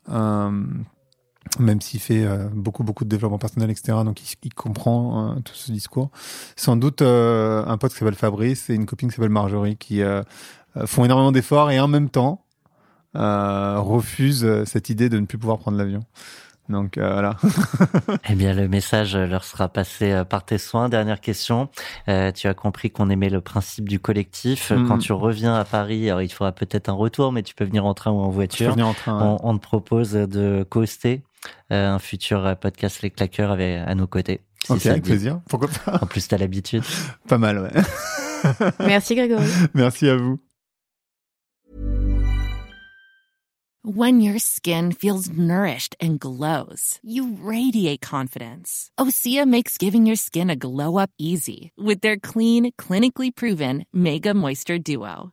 même 1.58 1.80
s'il 1.80 2.00
fait 2.00 2.24
euh, 2.24 2.48
beaucoup 2.52 2.84
beaucoup 2.84 3.04
de 3.04 3.08
développement 3.08 3.38
personnel, 3.38 3.70
etc. 3.70 3.98
Donc 4.04 4.20
il, 4.20 4.36
il 4.42 4.54
comprend 4.54 5.32
euh, 5.36 5.40
tout 5.40 5.54
ce 5.54 5.72
discours. 5.72 6.10
Sans 6.56 6.76
doute 6.76 7.02
euh, 7.02 7.64
un 7.66 7.78
pote 7.78 7.92
qui 7.92 7.98
s'appelle 7.98 8.14
Fabrice 8.14 8.70
et 8.70 8.74
une 8.74 8.86
copine 8.86 9.08
qui 9.08 9.16
s'appelle 9.16 9.30
Marjorie 9.30 9.76
qui 9.76 10.02
font 10.86 11.04
énormément 11.04 11.32
d'efforts 11.32 11.70
et 11.70 11.80
en 11.80 11.88
même 11.88 12.10
temps 12.10 12.44
refusent 13.14 14.64
cette 14.64 14.88
idée 14.90 15.08
de 15.08 15.18
ne 15.18 15.26
plus 15.26 15.38
pouvoir 15.38 15.58
prendre 15.58 15.78
l'avion. 15.78 16.00
Donc 16.68 16.98
voilà. 16.98 17.34
eh 18.28 18.34
bien, 18.36 18.54
le 18.54 18.68
message 18.68 19.16
leur 19.16 19.42
sera 19.42 19.68
passé 19.68 20.22
par 20.28 20.44
tes 20.44 20.58
soins. 20.58 20.88
Dernière 20.88 21.20
question. 21.20 21.68
Euh, 22.08 22.30
tu 22.30 22.46
as 22.46 22.54
compris 22.54 22.92
qu'on 22.92 23.10
aimait 23.10 23.28
le 23.28 23.40
principe 23.40 23.88
du 23.88 23.98
collectif. 23.98 24.70
Mm. 24.70 24.86
Quand 24.86 24.98
tu 24.98 25.12
reviens 25.12 25.56
à 25.56 25.64
Paris, 25.64 26.08
alors 26.08 26.22
il 26.22 26.32
faudra 26.32 26.52
peut-être 26.52 26.88
un 26.88 26.92
retour, 26.92 27.32
mais 27.32 27.42
tu 27.42 27.56
peux 27.56 27.64
venir 27.64 27.84
en 27.84 27.94
train 27.94 28.12
ou 28.12 28.20
en 28.20 28.30
voiture. 28.30 28.58
Je 28.58 28.64
peux 28.66 28.74
venir 28.74 28.86
en 28.86 28.94
train. 28.94 29.20
On, 29.20 29.50
on 29.50 29.58
te 29.58 29.62
propose 29.62 30.12
de 30.12 30.64
coaster 30.68 31.24
euh, 31.24 31.29
un 31.70 31.98
futur 31.98 32.56
podcast 32.60 33.02
Les 33.02 33.10
Claqueurs 33.10 33.50
avec, 33.50 33.80
à 33.86 33.94
nos 33.94 34.06
côtés. 34.06 34.40
Si 34.64 34.72
ok, 34.72 34.86
avec 34.86 35.04
plaisir. 35.04 35.40
Pourquoi 35.48 35.68
pas? 35.68 35.98
En 36.02 36.06
plus, 36.06 36.28
t'as 36.28 36.38
l'habitude. 36.38 36.82
pas 37.28 37.38
mal, 37.38 37.58
ouais. 37.58 37.82
Merci 38.80 39.14
Grégory. 39.14 39.46
Merci 39.74 40.08
à 40.08 40.16
vous. 40.16 40.38
When 43.82 44.20
your 44.20 44.38
skin 44.38 44.92
feels 44.92 45.30
nourished 45.30 45.96
and 46.02 46.20
glows, 46.20 47.00
you 47.02 47.38
radiate 47.40 48.02
confidence. 48.02 48.90
Osea 49.00 49.46
makes 49.46 49.78
giving 49.78 50.04
your 50.04 50.16
skin 50.16 50.50
a 50.50 50.54
glow 50.56 50.98
up 50.98 51.08
easy 51.18 51.72
with 51.78 52.02
their 52.02 52.18
clean, 52.18 52.72
clinically 52.72 53.34
proven 53.34 53.86
Mega 53.90 54.34
Moisture 54.34 54.78
Duo. 54.78 55.32